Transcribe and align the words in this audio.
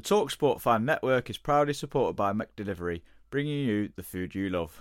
The 0.00 0.14
Talksport 0.14 0.62
Fan 0.62 0.86
Network 0.86 1.28
is 1.28 1.36
proudly 1.36 1.74
supported 1.74 2.16
by 2.16 2.32
McDelivery, 2.32 3.02
bringing 3.28 3.66
you 3.66 3.90
the 3.96 4.02
food 4.02 4.34
you 4.34 4.48
love. 4.48 4.80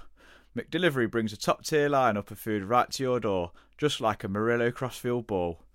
McDelivery 0.57 1.11
brings 1.11 1.33
a 1.33 1.37
top 1.37 1.65
tier 1.65 1.89
lineup 1.89 2.31
of 2.31 2.39
food 2.39 2.63
right 2.63 2.89
to 2.91 3.03
your 3.03 3.19
door, 3.19 3.51
just 3.77 3.99
like 3.99 4.23
a 4.23 4.29
Murillo 4.29 4.71
Crossfield 4.71 5.27
ball. 5.27 5.65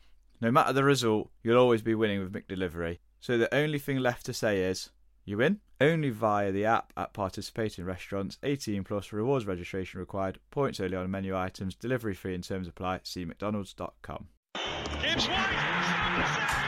No 0.41 0.51
matter 0.51 0.73
the 0.73 0.83
result, 0.83 1.29
you'll 1.43 1.59
always 1.59 1.83
be 1.83 1.95
winning 1.95 2.21
with 2.21 2.33
McDelivery. 2.33 3.01
So 3.21 3.37
the 3.37 3.55
only 3.55 3.79
thing 3.79 3.99
left 3.99 4.25
to 4.25 4.33
say 4.33 4.63
is, 4.63 4.89
you 5.27 5.37
win? 5.37 5.61
Only 5.79 6.09
via 6.09 6.51
the 6.51 6.65
app 6.65 6.95
at 6.97 7.13
participating 7.13 7.85
restaurants. 7.85 8.39
18 8.45 8.83
plus 8.83 9.13
rewards 9.13 9.45
registration 9.45 10.01
required. 10.01 10.39
Points 10.53 10.81
only 10.81 10.97
on 10.97 11.11
menu 11.11 11.37
items. 11.37 11.75
Delivery 11.75 12.15
free 12.15 12.35
in 12.35 12.41
terms 12.41 12.67
apply. 12.67 13.01
See 13.03 13.27
mcdonalds.com. 13.27 14.29
Gibbs 15.03 15.29
White. 15.29 16.64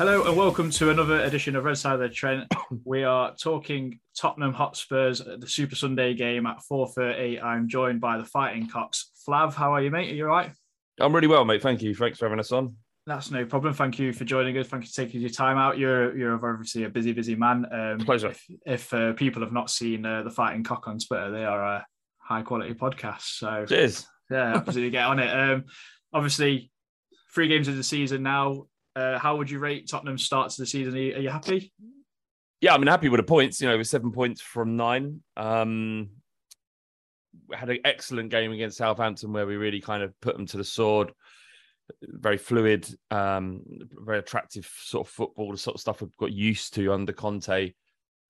Hello 0.00 0.24
and 0.24 0.34
welcome 0.34 0.70
to 0.70 0.88
another 0.88 1.20
edition 1.20 1.54
of 1.56 1.64
Red 1.64 1.76
Side 1.76 1.92
of 1.92 2.00
the 2.00 2.08
Trent. 2.08 2.50
We 2.86 3.04
are 3.04 3.34
talking 3.36 4.00
Tottenham 4.16 4.54
Hotspurs 4.54 5.20
at 5.20 5.42
the 5.42 5.46
Super 5.46 5.74
Sunday 5.74 6.14
game 6.14 6.46
at 6.46 6.62
4.30. 6.72 7.44
I'm 7.44 7.68
joined 7.68 8.00
by 8.00 8.16
the 8.16 8.24
Fighting 8.24 8.66
Cocks. 8.66 9.10
Flav, 9.28 9.52
how 9.52 9.74
are 9.74 9.82
you, 9.82 9.90
mate? 9.90 10.10
Are 10.10 10.14
you 10.14 10.24
all 10.24 10.30
right? 10.30 10.52
I'm 10.98 11.14
really 11.14 11.26
well, 11.26 11.44
mate. 11.44 11.60
Thank 11.60 11.82
you. 11.82 11.94
Thanks 11.94 12.18
for 12.18 12.24
having 12.24 12.40
us 12.40 12.50
on. 12.50 12.76
That's 13.06 13.30
no 13.30 13.44
problem. 13.44 13.74
Thank 13.74 13.98
you 13.98 14.14
for 14.14 14.24
joining 14.24 14.56
us. 14.56 14.68
Thank 14.68 14.84
you 14.84 14.88
for 14.88 14.94
taking 14.94 15.20
your 15.20 15.28
time 15.28 15.58
out. 15.58 15.76
You're 15.76 16.16
you're 16.16 16.32
obviously 16.32 16.84
a 16.84 16.88
busy, 16.88 17.12
busy 17.12 17.34
man. 17.34 17.66
Um, 17.70 17.98
Pleasure. 17.98 18.28
If, 18.28 18.46
if 18.64 18.94
uh, 18.94 19.12
people 19.12 19.42
have 19.42 19.52
not 19.52 19.68
seen 19.68 20.06
uh, 20.06 20.22
the 20.22 20.30
Fighting 20.30 20.64
Cock 20.64 20.88
on 20.88 20.98
Twitter, 20.98 21.30
they 21.30 21.44
are 21.44 21.62
a 21.62 21.86
high 22.16 22.40
quality 22.40 22.72
podcast. 22.72 23.36
So 23.36 23.66
Cheers. 23.66 24.06
yeah, 24.30 24.56
absolutely 24.56 24.92
get 24.92 25.04
on 25.04 25.18
it. 25.18 25.28
Um, 25.28 25.64
obviously, 26.10 26.70
three 27.34 27.48
games 27.48 27.68
of 27.68 27.76
the 27.76 27.84
season 27.84 28.22
now. 28.22 28.64
Uh, 28.96 29.18
how 29.18 29.36
would 29.36 29.50
you 29.50 29.58
rate 29.58 29.88
Tottenham's 29.88 30.24
start 30.24 30.50
to 30.50 30.62
the 30.62 30.66
season? 30.66 30.94
Are 30.94 30.98
you, 30.98 31.14
are 31.14 31.20
you 31.20 31.30
happy? 31.30 31.72
Yeah, 32.60 32.74
I 32.74 32.78
mean, 32.78 32.88
happy 32.88 33.08
with 33.08 33.20
the 33.20 33.24
points. 33.26 33.60
You 33.60 33.68
know, 33.68 33.78
with 33.78 33.86
seven 33.86 34.12
points 34.12 34.40
from 34.40 34.76
nine. 34.76 35.22
Um, 35.36 36.10
had 37.52 37.70
an 37.70 37.78
excellent 37.84 38.30
game 38.30 38.52
against 38.52 38.78
Southampton 38.78 39.32
where 39.32 39.46
we 39.46 39.56
really 39.56 39.80
kind 39.80 40.02
of 40.02 40.18
put 40.20 40.36
them 40.36 40.46
to 40.46 40.56
the 40.56 40.64
sword. 40.64 41.12
Very 42.02 42.36
fluid, 42.36 42.88
um, 43.10 43.62
very 43.92 44.18
attractive 44.18 44.70
sort 44.78 45.06
of 45.06 45.12
football, 45.12 45.50
the 45.50 45.58
sort 45.58 45.74
of 45.74 45.80
stuff 45.80 46.00
we've 46.00 46.16
got 46.16 46.32
used 46.32 46.74
to 46.74 46.92
under 46.92 47.12
Conte. 47.12 47.72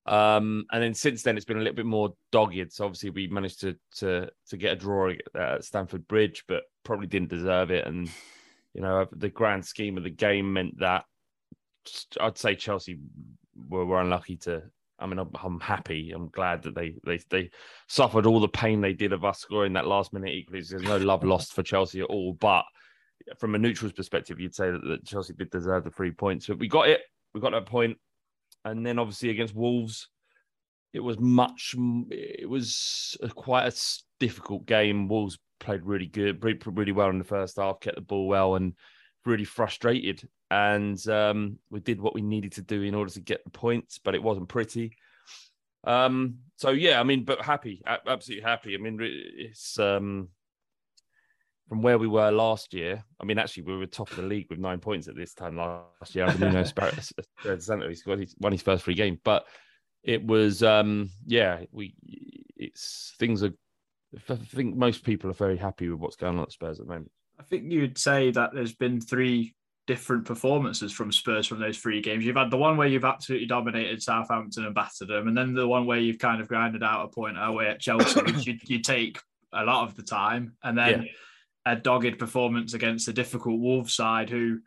Um, 0.06 0.64
and 0.72 0.82
then 0.82 0.94
since 0.94 1.22
then, 1.22 1.36
it's 1.36 1.44
been 1.44 1.58
a 1.58 1.60
little 1.60 1.74
bit 1.74 1.86
more 1.86 2.14
dogged. 2.32 2.72
So 2.72 2.84
obviously, 2.84 3.10
we 3.10 3.26
managed 3.28 3.60
to 3.60 3.76
to 3.96 4.30
to 4.48 4.56
get 4.56 4.72
a 4.72 4.76
draw 4.76 5.12
at 5.34 5.64
Stamford 5.64 6.08
Bridge, 6.08 6.44
but 6.48 6.62
probably 6.84 7.06
didn't 7.06 7.28
deserve 7.28 7.70
it. 7.70 7.86
And 7.86 8.10
you 8.74 8.80
know, 8.80 9.06
the 9.12 9.28
grand 9.28 9.64
scheme 9.64 9.96
of 9.96 10.04
the 10.04 10.10
game 10.10 10.52
meant 10.52 10.78
that 10.78 11.04
I'd 12.20 12.38
say 12.38 12.54
Chelsea 12.54 12.98
were, 13.68 13.84
were 13.84 14.00
unlucky 14.00 14.36
to. 14.38 14.62
I 14.98 15.06
mean, 15.06 15.18
I'm, 15.18 15.30
I'm 15.42 15.60
happy. 15.60 16.12
I'm 16.12 16.28
glad 16.28 16.62
that 16.62 16.74
they 16.74 16.94
they 17.04 17.18
they 17.30 17.50
suffered 17.88 18.26
all 18.26 18.40
the 18.40 18.48
pain 18.48 18.80
they 18.80 18.92
did 18.92 19.12
of 19.12 19.24
us 19.24 19.40
scoring 19.40 19.72
that 19.72 19.86
last 19.86 20.12
minute 20.12 20.34
equally. 20.34 20.60
There's 20.60 20.82
no 20.82 20.98
love 20.98 21.24
lost 21.24 21.54
for 21.54 21.62
Chelsea 21.62 22.00
at 22.00 22.06
all. 22.06 22.34
But 22.34 22.64
from 23.38 23.54
a 23.54 23.58
neutral's 23.58 23.92
perspective, 23.92 24.38
you'd 24.38 24.54
say 24.54 24.70
that, 24.70 24.84
that 24.84 25.06
Chelsea 25.06 25.32
did 25.32 25.50
deserve 25.50 25.84
the 25.84 25.90
three 25.90 26.10
points. 26.10 26.46
But 26.46 26.58
we 26.58 26.68
got 26.68 26.88
it. 26.88 27.00
We 27.34 27.40
got 27.40 27.52
that 27.52 27.66
point. 27.66 27.96
And 28.64 28.84
then 28.84 28.98
obviously 28.98 29.30
against 29.30 29.54
Wolves, 29.54 30.08
it 30.92 31.00
was 31.00 31.18
much. 31.18 31.74
It 32.10 32.48
was 32.48 33.16
a, 33.22 33.28
quite 33.28 33.72
a 33.72 33.76
difficult 34.18 34.66
game. 34.66 35.08
Wolves 35.08 35.38
played 35.60 35.84
really 35.84 36.06
good, 36.06 36.44
really, 36.66 36.92
well 36.92 37.10
in 37.10 37.18
the 37.18 37.24
first 37.24 37.56
half, 37.56 37.80
kept 37.80 37.96
the 37.96 38.02
ball 38.02 38.26
well, 38.26 38.56
and 38.56 38.74
really 39.24 39.44
frustrated. 39.44 40.26
And 40.50 41.06
um, 41.08 41.58
we 41.70 41.80
did 41.80 42.00
what 42.00 42.14
we 42.14 42.22
needed 42.22 42.52
to 42.52 42.62
do 42.62 42.82
in 42.82 42.94
order 42.94 43.12
to 43.12 43.20
get 43.20 43.44
the 43.44 43.50
points, 43.50 43.98
but 43.98 44.14
it 44.14 44.22
wasn't 44.22 44.48
pretty. 44.48 44.96
Um, 45.84 46.38
so 46.56 46.70
yeah, 46.70 47.00
I 47.00 47.04
mean, 47.04 47.24
but 47.24 47.40
happy, 47.40 47.82
absolutely 47.86 48.42
happy. 48.42 48.74
I 48.74 48.78
mean, 48.78 48.98
it's 49.00 49.78
um, 49.78 50.28
from 51.68 51.82
where 51.82 51.98
we 51.98 52.08
were 52.08 52.30
last 52.30 52.74
year. 52.74 53.04
I 53.20 53.24
mean, 53.24 53.38
actually, 53.38 53.62
we 53.62 53.76
were 53.76 53.86
top 53.86 54.10
of 54.10 54.16
the 54.16 54.22
league 54.22 54.48
with 54.50 54.58
nine 54.58 54.80
points 54.80 55.08
at 55.08 55.14
this 55.14 55.34
time 55.34 55.56
last 55.56 56.14
year. 56.14 56.26
Nuno 56.36 56.64
Santo, 56.64 57.88
he's 58.18 58.34
won 58.40 58.52
his 58.52 58.62
first 58.62 58.84
three 58.84 58.94
games, 58.94 59.18
but 59.22 59.46
it 60.02 60.24
was 60.24 60.62
um, 60.62 61.10
yeah, 61.26 61.64
we 61.72 61.94
it's 62.56 63.14
things 63.18 63.42
are. 63.42 63.52
I 64.14 64.34
think 64.34 64.76
most 64.76 65.04
people 65.04 65.30
are 65.30 65.34
very 65.34 65.56
happy 65.56 65.88
with 65.88 66.00
what's 66.00 66.16
going 66.16 66.36
on 66.36 66.42
at 66.42 66.52
Spurs 66.52 66.80
at 66.80 66.86
the 66.86 66.92
moment. 66.92 67.10
I 67.38 67.42
think 67.42 67.70
you'd 67.70 67.98
say 67.98 68.30
that 68.32 68.50
there's 68.52 68.74
been 68.74 69.00
three 69.00 69.54
different 69.86 70.24
performances 70.24 70.92
from 70.92 71.10
Spurs 71.10 71.46
from 71.46 71.58
those 71.58 71.78
three 71.78 72.00
games. 72.00 72.24
You've 72.24 72.36
had 72.36 72.50
the 72.50 72.56
one 72.56 72.76
where 72.76 72.86
you've 72.86 73.04
absolutely 73.04 73.46
dominated 73.46 74.02
Southampton 74.02 74.66
and 74.66 74.74
battered 74.74 75.08
them, 75.08 75.28
and 75.28 75.36
then 75.36 75.54
the 75.54 75.66
one 75.66 75.86
where 75.86 75.98
you've 75.98 76.18
kind 76.18 76.40
of 76.40 76.48
grinded 76.48 76.82
out 76.82 77.04
a 77.04 77.08
point 77.08 77.36
away 77.40 77.68
at 77.68 77.80
Chelsea, 77.80 78.20
which 78.24 78.46
you, 78.46 78.58
you 78.66 78.80
take 78.80 79.18
a 79.52 79.64
lot 79.64 79.88
of 79.88 79.96
the 79.96 80.02
time, 80.02 80.56
and 80.62 80.76
then 80.76 81.08
a 81.66 81.76
dogged 81.76 82.18
performance 82.18 82.74
against 82.74 83.08
a 83.08 83.12
difficult 83.12 83.58
Wolves 83.60 83.94
side 83.94 84.30
who. 84.30 84.60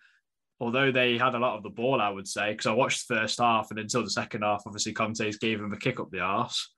Although 0.60 0.92
they 0.94 1.18
had 1.18 1.36
a 1.36 1.40
lot 1.40 1.58
of 1.58 1.64
the 1.64 1.70
ball, 1.70 2.00
I 2.00 2.10
would 2.10 2.28
say, 2.28 2.52
because 2.52 2.68
I 2.68 2.72
watched 2.72 3.08
the 3.08 3.16
first 3.16 3.40
half 3.40 3.70
and 3.70 3.80
until 3.80 4.04
the 4.04 4.10
second 4.10 4.44
half, 4.44 4.64
obviously 4.66 4.94
Conte's 4.94 5.38
gave 5.38 5.60
them 5.60 5.74
a 5.74 5.78
kick 5.78 6.00
up 6.00 6.10
the 6.10 6.22
arse. 6.22 6.72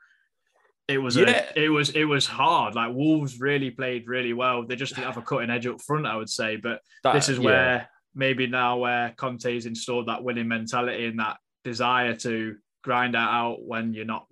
It 0.88 1.00
was 1.00 1.16
Yeah. 1.16 1.46
a, 1.56 1.63
it 1.63 1.69
was 1.69 1.90
it 1.91 2.03
was 2.06 2.28
hard. 2.28 2.75
Like 2.75 2.94
Wolves 2.94 3.40
really 3.40 3.72
played 3.72 4.07
really 4.07 4.34
well. 4.34 4.66
They 4.66 4.75
just 4.75 4.94
didn't 4.96 5.07
have 5.07 5.18
a 5.18 5.22
cutting 5.29 5.50
edge 5.50 5.66
up 5.68 5.81
front, 5.81 6.06
I 6.06 6.16
would 6.16 6.29
say. 6.29 6.57
But 6.57 6.81
That- 7.03 7.13
this 7.13 7.29
is 7.29 7.38
yeah. 7.40 7.44
where 7.44 7.90
maybe 8.13 8.47
now 8.47 8.78
where 8.78 9.13
Conte's 9.18 9.66
installed 9.66 10.07
that 10.07 10.23
winning 10.23 10.47
mentality 10.47 11.06
and 11.07 11.19
that 11.19 11.38
desire 11.63 12.16
to 12.16 12.56
grind 12.84 13.16
it 13.16 13.19
out 13.19 13.63
when 13.63 13.94
you're 13.94 14.06
not 14.06 14.28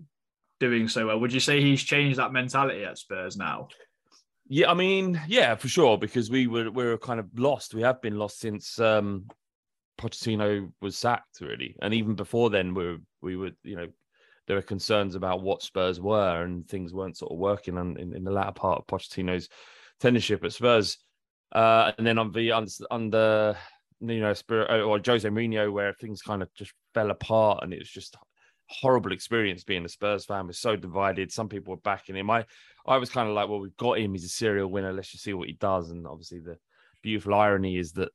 doing 0.59 0.87
so 0.87 1.07
well. 1.07 1.19
Would 1.19 1.33
you 1.33 1.39
say 1.39 1.59
he's 1.61 1.83
changed 1.83 2.19
that 2.19 2.31
mentality 2.31 2.85
at 2.85 2.97
Spurs 2.97 3.35
now? 3.35 3.67
Yeah, 4.47 4.69
I 4.69 4.73
mean, 4.75 5.19
yeah, 5.27 5.55
for 5.55 5.67
sure, 5.67 5.97
because 5.97 6.29
we 6.29 6.47
were 6.47 6.69
we 6.69 6.83
were 6.85 6.97
kind 6.97 7.19
of 7.19 7.27
lost. 7.37 7.73
We 7.73 7.81
have 7.81 8.01
been 8.01 8.17
lost 8.19 8.39
since 8.39 8.79
um 8.79 9.25
Pochettino 9.99 10.71
was 10.81 10.97
sacked, 10.97 11.41
really, 11.41 11.75
and 11.81 11.93
even 11.93 12.15
before 12.15 12.49
then, 12.49 12.73
we 12.73 12.83
were, 12.85 12.97
we 13.21 13.37
were, 13.37 13.51
you 13.63 13.75
know, 13.75 13.87
there 14.47 14.57
were 14.57 14.61
concerns 14.61 15.15
about 15.15 15.41
what 15.41 15.61
Spurs 15.61 16.01
were, 16.01 16.43
and 16.43 16.67
things 16.67 16.93
weren't 16.93 17.17
sort 17.17 17.31
of 17.31 17.37
working 17.37 17.77
in, 17.77 18.13
in 18.13 18.23
the 18.23 18.31
latter 18.31 18.51
part 18.51 18.79
of 18.79 18.87
Pochettino's 18.87 19.49
tenureship 20.01 20.43
at 20.43 20.53
Spurs. 20.53 20.97
Uh, 21.51 21.91
and 21.97 22.05
then 22.05 22.17
on 22.17 22.31
the 22.31 22.51
under, 22.51 22.71
under 22.89 23.57
you 24.01 24.19
know, 24.19 24.33
Spirit 24.33 24.69
or 24.83 24.99
Jose 25.05 25.27
Mourinho, 25.27 25.71
where 25.71 25.93
things 25.93 26.21
kind 26.21 26.41
of 26.41 26.53
just 26.55 26.73
fell 26.93 27.11
apart, 27.11 27.63
and 27.63 27.73
it 27.73 27.79
was 27.79 27.89
just 27.89 28.17
horrible 28.67 29.11
experience 29.11 29.63
being 29.63 29.85
a 29.85 29.89
Spurs 29.89 30.25
fan. 30.25 30.47
We're 30.47 30.53
so 30.53 30.75
divided. 30.75 31.31
Some 31.31 31.49
people 31.49 31.71
were 31.71 31.81
backing 31.81 32.15
him. 32.15 32.29
I, 32.29 32.45
I 32.85 32.97
was 32.97 33.09
kind 33.09 33.29
of 33.29 33.35
like, 33.35 33.47
well, 33.47 33.59
we've 33.59 33.77
got 33.77 33.99
him. 33.99 34.13
He's 34.13 34.25
a 34.25 34.29
serial 34.29 34.69
winner. 34.69 34.91
Let's 34.91 35.11
just 35.11 35.23
see 35.23 35.33
what 35.33 35.47
he 35.47 35.53
does. 35.53 35.91
And 35.91 36.07
obviously, 36.07 36.39
the 36.39 36.57
beautiful 37.01 37.33
irony 37.33 37.77
is 37.77 37.93
that 37.93 38.09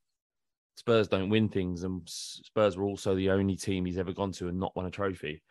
Spurs 0.76 1.08
don't 1.08 1.30
win 1.30 1.48
things, 1.48 1.84
and 1.84 2.02
Spurs 2.06 2.76
were 2.76 2.84
also 2.84 3.14
the 3.14 3.30
only 3.30 3.56
team 3.56 3.84
he's 3.84 3.98
ever 3.98 4.12
gone 4.12 4.32
to 4.32 4.48
and 4.48 4.60
not 4.60 4.76
won 4.76 4.86
a 4.86 4.90
trophy. 4.90 5.42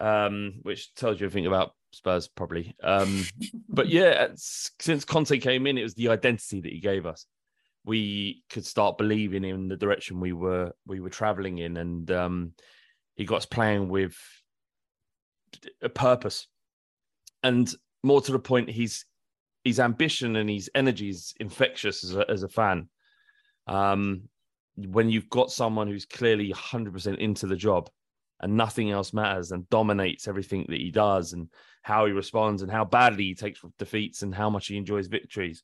Um, 0.00 0.60
which 0.62 0.94
tells 0.94 1.18
you 1.18 1.26
everything 1.26 1.46
about 1.46 1.72
Spurs, 1.92 2.28
probably. 2.28 2.76
Um, 2.82 3.24
but 3.68 3.88
yeah, 3.88 4.28
since 4.36 5.04
Conte 5.04 5.38
came 5.38 5.66
in, 5.66 5.78
it 5.78 5.82
was 5.82 5.94
the 5.94 6.08
identity 6.08 6.60
that 6.60 6.72
he 6.72 6.80
gave 6.80 7.06
us. 7.06 7.26
we 7.84 8.42
could 8.50 8.66
start 8.66 8.98
believing 8.98 9.44
in 9.44 9.68
the 9.68 9.76
direction 9.76 10.20
we 10.20 10.32
were 10.32 10.72
we 10.86 11.00
were 11.00 11.10
traveling 11.10 11.58
in, 11.58 11.76
and 11.76 12.10
um, 12.10 12.52
he 13.16 13.24
got 13.24 13.36
us 13.38 13.46
playing 13.46 13.88
with 13.88 14.16
a 15.82 15.88
purpose. 15.88 16.46
And 17.42 17.72
more 18.02 18.20
to 18.20 18.32
the 18.32 18.38
point, 18.38 18.68
he's 18.70 19.06
his 19.64 19.80
ambition 19.80 20.36
and 20.36 20.48
his 20.48 20.70
energy 20.74 21.08
is 21.08 21.34
infectious 21.40 22.04
as 22.04 22.14
a, 22.14 22.30
as 22.30 22.42
a 22.42 22.48
fan. 22.48 22.88
Um, 23.66 24.28
when 24.76 25.10
you've 25.10 25.28
got 25.28 25.50
someone 25.50 25.88
who's 25.88 26.06
clearly 26.06 26.52
100% 26.52 27.18
into 27.18 27.46
the 27.46 27.56
job 27.56 27.90
and 28.40 28.56
nothing 28.56 28.90
else 28.90 29.12
matters 29.12 29.52
and 29.52 29.68
dominates 29.68 30.28
everything 30.28 30.66
that 30.68 30.80
he 30.80 30.90
does 30.90 31.32
and 31.32 31.48
how 31.82 32.06
he 32.06 32.12
responds 32.12 32.62
and 32.62 32.70
how 32.70 32.84
badly 32.84 33.24
he 33.24 33.34
takes 33.34 33.60
defeats 33.78 34.22
and 34.22 34.34
how 34.34 34.48
much 34.50 34.68
he 34.68 34.76
enjoys 34.76 35.06
victories. 35.06 35.62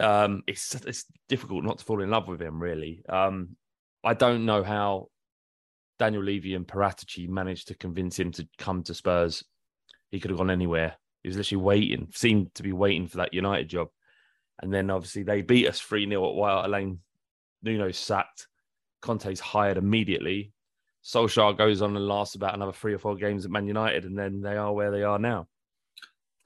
Um, 0.00 0.42
it's 0.46 0.74
it's 0.86 1.04
difficult 1.28 1.64
not 1.64 1.78
to 1.78 1.84
fall 1.84 2.02
in 2.02 2.10
love 2.10 2.28
with 2.28 2.40
him, 2.40 2.62
really. 2.62 3.02
Um, 3.08 3.56
I 4.04 4.14
don't 4.14 4.46
know 4.46 4.62
how 4.62 5.08
Daniel 5.98 6.22
Levy 6.22 6.54
and 6.54 6.66
Paratici 6.66 7.28
managed 7.28 7.68
to 7.68 7.74
convince 7.74 8.18
him 8.18 8.30
to 8.32 8.48
come 8.56 8.82
to 8.84 8.94
Spurs. 8.94 9.44
He 10.10 10.20
could 10.20 10.30
have 10.30 10.38
gone 10.38 10.50
anywhere. 10.50 10.96
He 11.22 11.28
was 11.28 11.36
literally 11.36 11.62
waiting, 11.62 12.08
seemed 12.14 12.54
to 12.54 12.62
be 12.62 12.72
waiting 12.72 13.08
for 13.08 13.18
that 13.18 13.34
United 13.34 13.68
job. 13.68 13.88
And 14.60 14.72
then 14.72 14.90
obviously 14.90 15.24
they 15.24 15.42
beat 15.42 15.68
us 15.68 15.80
3 15.80 16.08
0 16.08 16.28
at 16.28 16.34
White 16.34 16.66
Lane. 16.66 17.00
Nuno's 17.62 17.98
sacked. 17.98 18.46
Conte's 19.02 19.40
hired 19.40 19.76
immediately. 19.76 20.52
Solskjaer 21.04 21.56
goes 21.56 21.82
on 21.82 21.96
and 21.96 22.06
lasts 22.06 22.34
about 22.34 22.54
another 22.54 22.72
three 22.72 22.94
or 22.94 22.98
four 22.98 23.16
games 23.16 23.44
at 23.44 23.50
Man 23.50 23.66
United, 23.66 24.04
and 24.04 24.18
then 24.18 24.40
they 24.40 24.56
are 24.56 24.72
where 24.72 24.90
they 24.90 25.02
are 25.02 25.18
now. 25.18 25.46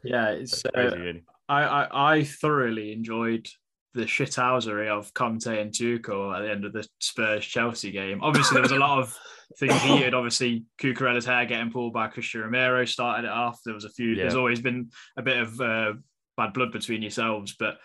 Yeah, 0.05 0.31
it's 0.31 0.53
It's 0.53 0.63
crazy, 0.75 0.95
uh, 0.95 0.99
really. 0.99 1.25
I, 1.49 1.63
I 1.63 2.13
I 2.13 2.25
thoroughly 2.25 2.93
enjoyed 2.93 3.49
the 3.95 4.03
shithousery 4.03 4.89
of 4.89 5.13
Conte 5.13 5.47
and 5.47 5.71
Tuchel 5.71 6.35
at 6.35 6.43
the 6.43 6.51
end 6.51 6.65
of 6.65 6.73
the 6.73 6.87
Spurs 7.01 7.45
Chelsea 7.45 7.91
game. 7.91 8.21
Obviously, 8.23 8.55
there 8.55 8.63
was 8.63 8.73
a 8.73 8.79
lot 8.79 9.01
of 9.01 9.17
things 9.59 9.81
heated. 9.83 10.15
Obviously, 10.15 10.65
Cucurella's 10.79 11.27
hair 11.27 11.45
getting 11.45 11.71
pulled 11.71 11.93
by 11.93 12.09
Cristian 12.09 12.45
Romero 12.45 12.85
started 12.85 13.27
it 13.27 13.33
off. 13.33 13.61
There 13.65 13.75
was 13.75 13.85
a 13.85 13.91
few. 13.91 14.15
There's 14.15 14.35
always 14.35 14.61
been 14.61 14.91
a 15.17 15.23
bit 15.23 15.39
of 15.39 15.61
uh, 15.61 15.93
bad 16.37 16.53
blood 16.55 16.73
between 16.73 17.03
yourselves, 17.03 17.55
but 17.59 17.79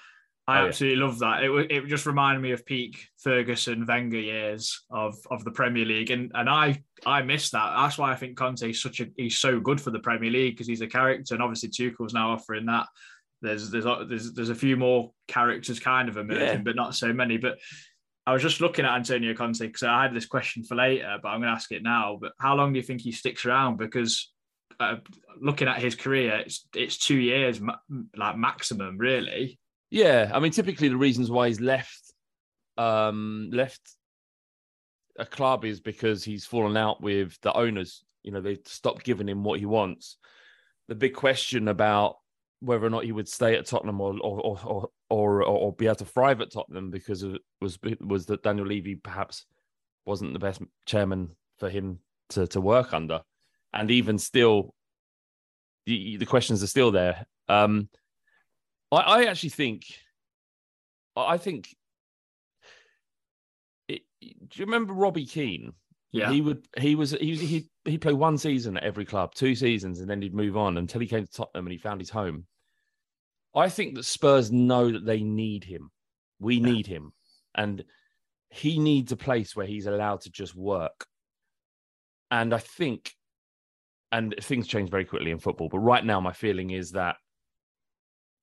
I 0.49 0.59
Oh, 0.59 0.61
yeah. 0.61 0.67
absolutely 0.69 0.99
love 1.03 1.19
that. 1.19 1.43
It 1.43 1.71
it 1.71 1.87
just 1.87 2.05
reminded 2.05 2.41
me 2.41 2.51
of 2.51 2.65
peak 2.65 3.05
Ferguson 3.21 3.85
Wenger 3.85 4.19
years 4.19 4.85
of 4.89 5.15
of 5.29 5.43
the 5.43 5.51
Premier 5.51 5.83
League, 5.85 6.09
and 6.11 6.31
and 6.35 6.49
I 6.49 6.81
I 7.05 7.21
miss 7.21 7.49
that. 7.51 7.73
That's 7.75 7.97
why 7.97 8.11
I 8.11 8.15
think 8.15 8.37
Conte 8.37 8.69
is 8.69 8.81
such 8.81 9.01
a 9.01 9.07
he's 9.17 9.37
so 9.37 9.59
good 9.59 9.81
for 9.81 9.91
the 9.91 9.99
Premier 9.99 10.31
League 10.31 10.53
because 10.55 10.67
he's 10.67 10.81
a 10.81 10.87
character, 10.87 11.33
and 11.33 11.43
obviously 11.43 11.69
Tuchel's 11.69 12.13
now 12.13 12.31
offering 12.31 12.65
that. 12.67 12.87
There's 13.41 13.69
there's 13.69 13.85
a- 13.85 14.05
there's 14.07 14.33
there's 14.33 14.49
a 14.49 14.55
few 14.55 14.77
more 14.77 15.11
characters 15.27 15.79
kind 15.79 16.07
of 16.09 16.17
emerging, 16.17 16.39
Yeah. 16.39 16.61
but 16.63 16.75
not 16.77 16.95
so 16.95 17.11
many. 17.11 17.37
But 17.37 17.59
I 18.25 18.33
was 18.33 18.41
just 18.41 18.61
looking 18.61 18.85
at 18.85 18.95
Antonio 18.95 19.33
Conte 19.33 19.59
because 19.65 19.83
I 19.83 20.03
had 20.03 20.13
this 20.13 20.25
question 20.25 20.63
for 20.63 20.75
later, 20.75 21.17
but 21.21 21.27
I'm 21.29 21.39
going 21.41 21.49
to 21.49 21.55
ask 21.55 21.71
it 21.71 21.83
now. 21.83 22.17
But 22.19 22.31
how 22.39 22.55
long 22.55 22.73
do 22.73 22.77
you 22.79 22.83
think 22.83 23.01
he 23.01 23.11
sticks 23.11 23.45
around? 23.45 23.77
Because 23.77 24.31
uh, 24.79 24.97
looking 25.41 25.67
at 25.67 25.79
his 25.81 25.95
career, 25.95 26.37
it's 26.37 26.65
it's 26.73 26.97
two 26.97 27.17
years, 27.17 27.59
like 28.15 28.37
maximum, 28.37 28.97
really. 28.97 29.59
Yeah, 29.89 30.31
I 30.33 30.39
mean, 30.39 30.51
typically 30.51 30.89
the 30.89 30.97
reasons 30.97 31.31
why 31.31 31.47
he's 31.47 31.61
left 31.61 32.01
um 32.77 33.49
left 33.51 33.81
a 35.17 35.25
club 35.25 35.65
is 35.65 35.79
because 35.79 36.23
he's 36.23 36.45
fallen 36.45 36.77
out 36.77 37.01
with 37.01 37.39
the 37.41 37.53
owners. 37.53 38.03
You 38.23 38.31
know, 38.31 38.41
they 38.41 38.59
stopped 38.65 39.03
giving 39.03 39.27
him 39.27 39.43
what 39.43 39.59
he 39.59 39.65
wants. 39.65 40.17
The 40.87 40.95
big 40.95 41.13
question 41.13 41.67
about 41.67 42.17
whether 42.59 42.85
or 42.85 42.89
not 42.89 43.03
he 43.03 43.11
would 43.11 43.27
stay 43.27 43.55
at 43.55 43.65
Tottenham 43.65 44.01
or 44.01 44.17
or 44.21 44.39
or 44.41 44.89
or, 45.09 45.41
or, 45.41 45.43
or 45.43 45.73
be 45.73 45.85
able 45.85 45.95
to 45.95 46.05
thrive 46.05 46.41
at 46.41 46.51
Tottenham 46.51 46.91
because 46.91 47.23
it 47.23 47.41
was 47.61 47.77
was 48.01 48.25
that 48.27 48.43
Daniel 48.43 48.67
Levy 48.67 48.95
perhaps 48.95 49.45
wasn't 50.05 50.33
the 50.33 50.39
best 50.39 50.61
chairman 50.85 51.35
for 51.57 51.69
him 51.69 51.99
to 52.29 52.47
to 52.47 52.61
work 52.61 52.93
under, 52.93 53.21
and 53.73 53.91
even 53.91 54.17
still, 54.17 54.73
the 55.85 56.17
the 56.17 56.25
questions 56.25 56.63
are 56.63 56.67
still 56.67 56.91
there. 56.91 57.25
Um, 57.47 57.89
I, 58.91 58.97
I 58.97 59.23
actually 59.25 59.49
think, 59.49 59.83
I 61.15 61.37
think, 61.37 61.75
it, 63.87 64.01
do 64.21 64.59
you 64.59 64.65
remember 64.65 64.93
Robbie 64.93 65.25
Keane? 65.25 65.73
Yeah, 66.11 66.31
He 66.31 66.41
would, 66.41 66.67
he 66.77 66.95
was, 66.95 67.11
he 67.11 67.31
was, 67.31 67.41
he 67.41 67.69
he 67.83 67.97
played 67.97 68.15
one 68.15 68.37
season 68.37 68.77
at 68.77 68.83
every 68.83 69.05
club, 69.05 69.33
two 69.33 69.55
seasons, 69.55 69.99
and 69.99 70.09
then 70.09 70.21
he'd 70.21 70.33
move 70.33 70.55
on 70.57 70.77
until 70.77 71.01
he 71.01 71.07
came 71.07 71.25
to 71.25 71.31
Tottenham 71.31 71.65
and 71.65 71.71
he 71.71 71.77
found 71.77 71.99
his 71.99 72.09
home. 72.09 72.45
I 73.53 73.69
think 73.69 73.95
that 73.95 74.05
Spurs 74.05 74.51
know 74.51 74.91
that 74.91 75.05
they 75.05 75.21
need 75.21 75.63
him. 75.63 75.89
We 76.39 76.59
need 76.59 76.87
him, 76.87 77.11
and 77.55 77.83
he 78.49 78.79
needs 78.79 79.11
a 79.11 79.17
place 79.17 79.55
where 79.55 79.65
he's 79.65 79.87
allowed 79.87 80.21
to 80.21 80.29
just 80.29 80.55
work. 80.55 81.05
And 82.29 82.53
I 82.53 82.59
think, 82.59 83.13
and 84.11 84.35
things 84.41 84.67
change 84.67 84.89
very 84.89 85.05
quickly 85.05 85.31
in 85.31 85.39
football, 85.39 85.69
but 85.69 85.79
right 85.79 86.05
now 86.05 86.19
my 86.19 86.33
feeling 86.33 86.69
is 86.69 86.91
that 86.91 87.17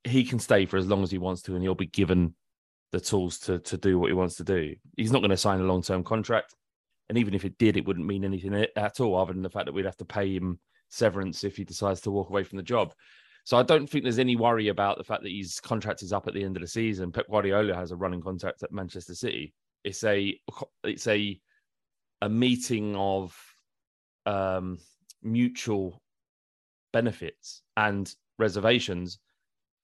he 0.05 0.25
can 0.25 0.39
stay 0.39 0.67
for 0.67 0.77
as 0.77 0.87
long 0.87 1.03
as 1.03 1.11
he 1.11 1.19
wants 1.19 1.43
to, 1.43 1.55
and 1.55 1.63
he'll 1.63 1.75
be 1.75 1.87
given 1.87 2.35
the 2.93 3.01
tools 3.01 3.39
to 3.41 3.59
to 3.61 3.77
do 3.77 3.99
what 3.99 4.09
he 4.09 4.15
wants 4.15 4.37
to 4.37 4.45
do. 4.45 4.75
He's 4.97 5.13
not 5.13 5.21
going 5.21 5.31
to 5.31 5.37
sign 5.37 5.61
a 5.61 5.65
long 5.65 5.83
term 5.83 6.05
contract, 6.05 6.55
and 7.09 7.19
even 7.19 7.35
if 7.35 7.45
it 7.45 7.59
did, 7.59 7.77
it 7.77 7.87
wouldn't 7.87 8.07
mean 8.07 8.25
anything 8.25 8.67
at 8.77 9.01
all, 9.01 9.17
other 9.17 9.33
than 9.33 9.43
the 9.43 9.51
fact 9.51 9.67
that 9.67 9.73
we'd 9.73 9.85
have 9.85 9.97
to 9.99 10.05
pay 10.05 10.35
him 10.35 10.59
severance 10.89 11.45
if 11.45 11.57
he 11.57 11.65
decides 11.65 12.01
to 12.03 12.11
walk 12.11 12.31
away 12.31 12.45
from 12.45 12.57
the 12.57 12.63
job. 12.63 12.95
So 13.45 13.59
I 13.59 13.63
don't 13.63 13.87
think 13.87 14.05
there's 14.05 14.19
any 14.19 14.37
worry 14.37 14.69
about 14.69 14.97
the 14.97 15.05
fact 15.05 15.23
that 15.23 15.33
his 15.33 15.61
contract 15.61 16.03
is 16.03 16.15
up 16.15 16.27
at 16.27 16.33
the 16.33 16.43
end 16.43 16.57
of 16.57 16.63
the 16.63 16.67
season. 16.67 17.13
Pep 17.13 17.27
Guardiola 17.29 17.75
has 17.75 17.91
a 17.91 17.97
running 17.97 18.23
contract 18.23 18.63
at 18.63 18.73
Manchester 18.73 19.15
City. 19.15 19.53
It's 19.85 20.03
a 20.03 20.39
it's 20.83 21.07
a 21.07 21.39
a 22.23 22.29
meeting 22.29 22.97
of 22.97 23.37
um, 24.25 24.79
mutual 25.23 26.01
benefits 26.93 27.63
and 27.77 28.15
reservations, 28.39 29.19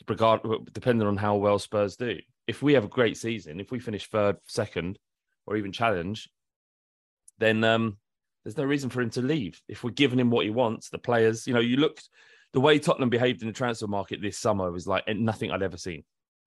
regard 0.08 0.40
depending 0.72 1.06
on 1.06 1.16
how 1.16 1.36
well 1.36 1.58
Spurs 1.58 1.96
do. 1.96 2.18
If 2.46 2.62
we 2.62 2.74
have 2.74 2.84
a 2.84 2.88
great 2.88 3.16
season, 3.16 3.60
if 3.60 3.70
we 3.70 3.78
finish 3.78 4.08
third, 4.08 4.36
second, 4.46 4.98
or 5.46 5.56
even 5.56 5.72
challenge, 5.72 6.28
then 7.38 7.62
um, 7.64 7.96
there's 8.44 8.56
no 8.56 8.64
reason 8.64 8.90
for 8.90 9.00
him 9.02 9.10
to 9.10 9.22
leave. 9.22 9.60
If 9.68 9.84
we're 9.84 9.90
giving 9.90 10.18
him 10.18 10.30
what 10.30 10.44
he 10.44 10.50
wants, 10.50 10.88
the 10.88 10.98
players, 10.98 11.46
you 11.46 11.54
know, 11.54 11.60
you 11.60 11.76
looked 11.76 12.08
the 12.52 12.60
way 12.60 12.78
Tottenham 12.78 13.10
behaved 13.10 13.42
in 13.42 13.48
the 13.48 13.54
transfer 13.54 13.86
market 13.86 14.20
this 14.20 14.38
summer 14.38 14.70
was 14.70 14.86
like 14.86 15.04
nothing 15.08 15.50
I'd 15.50 15.62
ever 15.62 15.76
seen. 15.76 16.02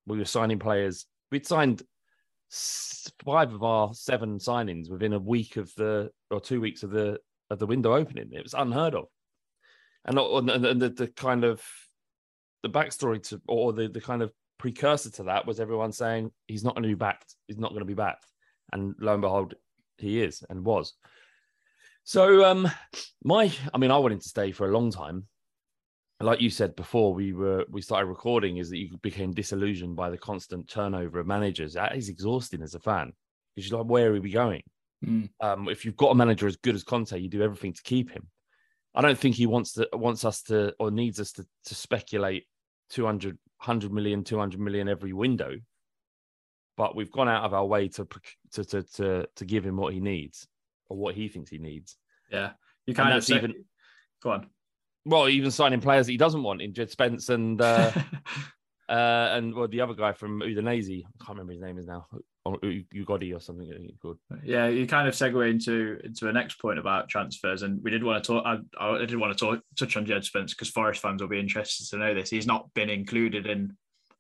We 0.06 0.18
were 0.18 0.26
signing 0.26 0.60
players. 0.60 1.06
We'd 1.32 1.48
signed 1.48 1.82
five 3.24 3.54
of 3.54 3.64
our 3.64 3.94
seven 3.94 4.38
signings 4.38 4.90
within 4.90 5.14
a 5.14 5.20
week 5.20 5.58
of 5.58 5.74
the 5.76 6.12
or 6.30 6.42
two 6.42 6.60
weeks 6.60 6.84
of 6.84 6.92
the 6.92 7.20
of 7.50 7.60
the 7.60 7.66
window 7.66 7.94
opening. 7.94 8.30
It 8.32 8.44
was 8.44 8.54
unheard 8.54 8.96
of. 8.96 9.06
And, 10.06 10.20
and, 10.20 10.66
and 10.66 10.82
the, 10.82 10.90
the 10.90 11.08
kind 11.08 11.46
of 11.46 11.64
the 12.64 12.70
backstory 12.70 13.22
to 13.30 13.42
or 13.48 13.74
the, 13.74 13.88
the 13.88 14.02
kind 14.02 14.22
of 14.22 14.32
precursor 14.58 15.12
to 15.12 15.24
that 15.24 15.46
was 15.46 15.60
everyone 15.60 15.92
saying 15.92 16.32
he's 16.48 16.64
not 16.64 16.74
going 16.74 16.84
to 16.84 16.90
be 16.90 16.96
backed. 16.96 17.36
He's 17.48 17.58
not 17.58 17.70
going 17.70 17.82
to 17.82 17.86
be 17.86 17.94
backed. 17.94 18.26
And 18.72 18.96
lo 19.00 19.14
and 19.14 19.22
behold, 19.22 19.54
he 19.98 20.22
is 20.22 20.44
and 20.50 20.66
was. 20.66 20.94
So 22.06 22.46
um 22.46 22.70
my 23.24 23.54
I 23.74 23.78
mean 23.78 23.92
I 23.92 23.98
wanted 23.98 24.22
to 24.22 24.30
stay 24.30 24.52
for 24.52 24.68
a 24.68 24.72
long 24.72 24.92
time. 24.92 25.28
Like 26.20 26.40
you 26.40 26.50
said 26.50 26.76
before 26.76 27.14
we 27.14 27.34
were 27.34 27.66
we 27.70 27.82
started 27.82 28.08
recording 28.08 28.58
is 28.58 28.70
that 28.70 28.78
you 28.78 28.98
became 29.02 29.34
disillusioned 29.34 29.96
by 29.96 30.10
the 30.10 30.18
constant 30.18 30.70
turnover 30.70 31.20
of 31.20 31.28
managers. 31.28 31.74
That 31.74 31.96
is 31.96 32.10
exhausting 32.10 32.62
as 32.62 32.76
a 32.76 32.80
fan. 32.80 33.12
Because 33.56 33.70
you're 33.70 33.80
like, 33.80 33.90
where 33.90 34.14
are 34.14 34.22
we 34.22 34.32
going? 34.32 34.64
Mm. 35.06 35.30
Um, 35.42 35.70
if 35.70 35.86
you've 35.86 35.98
got 35.98 36.12
a 36.12 36.16
manager 36.16 36.48
as 36.48 36.56
good 36.56 36.76
as 36.76 36.84
Conte, 36.84 37.20
you 37.20 37.30
do 37.30 37.44
everything 37.44 37.74
to 37.74 37.84
keep 37.84 38.10
him. 38.10 38.28
I 38.96 39.02
don't 39.02 39.18
think 39.18 39.36
he 39.36 39.48
wants 39.48 39.74
to 39.74 39.88
wants 39.94 40.24
us 40.24 40.44
to 40.44 40.74
or 40.80 40.92
needs 40.92 41.20
us 41.20 41.32
to 41.34 41.46
to 41.66 41.76
speculate 41.76 42.46
200 42.94 43.38
100 43.58 43.92
million 43.92 44.24
200 44.24 44.60
million 44.60 44.88
every 44.88 45.14
window 45.14 45.56
but 46.76 46.96
we've 46.96 47.12
gone 47.12 47.30
out 47.30 47.44
of 47.44 47.54
our 47.54 47.66
way 47.66 47.88
to 47.88 48.08
to 48.52 48.64
to 48.64 48.84
to, 48.84 49.28
to 49.36 49.46
give 49.46 49.66
him 49.66 49.78
what 49.78 49.94
he 49.94 50.00
needs 50.00 50.48
or 50.90 50.98
what 50.98 51.16
he 51.16 51.28
thinks 51.28 51.50
he 51.50 51.58
needs 51.58 51.98
yeah. 52.32 52.52
You 52.88 52.94
kind 52.96 53.16
of 53.16 53.24
say, 53.24 53.36
even- 53.36 53.64
go 54.22 54.32
on. 54.32 54.48
well 55.06 55.30
even 55.30 55.52
signing 55.52 55.82
players 55.82 56.08
that 56.08 56.12
he 56.14 56.18
doesn't 56.18 56.44
want 56.44 56.62
in 56.62 56.74
Jed 56.74 56.90
Spence 56.90 57.30
and 57.30 57.62
uh 57.62 57.92
uh 58.90 59.30
and 59.36 59.54
well 59.54 59.68
the 59.68 59.82
other 59.82 59.94
guy 59.94 60.14
from 60.14 60.42
Udinese 60.42 61.04
I 61.06 61.26
can't 61.26 61.38
remember 61.38 61.54
his 61.54 61.62
name 61.62 61.78
is 61.78 61.88
now 61.88 62.06
or 62.46 62.60
U- 62.62 62.84
Ugodi 62.94 63.36
or 63.36 63.40
something 63.40 63.70
I 63.70 63.78
think 63.78 63.90
it's 63.90 64.00
called 64.00 64.18
Yeah, 64.44 64.68
you 64.68 64.86
kind 64.86 65.08
of 65.08 65.14
segue 65.14 65.50
into 65.50 66.00
into 66.04 66.28
a 66.28 66.34
next 66.34 66.56
point 66.60 66.80
about 66.80 67.10
transfers, 67.10 67.62
and 67.64 67.82
we 67.84 67.92
did 67.92 68.04
want 68.04 68.24
to 68.24 68.28
talk. 68.28 68.44
I, 68.46 68.60
I 68.80 69.06
did 69.06 69.16
want 69.16 69.38
to 69.38 69.46
talk, 69.46 69.62
touch 69.78 69.96
on 69.98 70.06
Jed 70.06 70.26
Spence 70.26 70.54
because 70.54 70.70
Forest 70.70 71.02
fans 71.02 71.22
will 71.22 71.30
be 71.30 71.40
interested 71.40 71.90
to 71.90 71.98
know 71.98 72.14
this. 72.14 72.30
He's 72.30 72.48
not 72.48 72.74
been 72.74 72.90
included 72.90 73.46
in, 73.48 73.76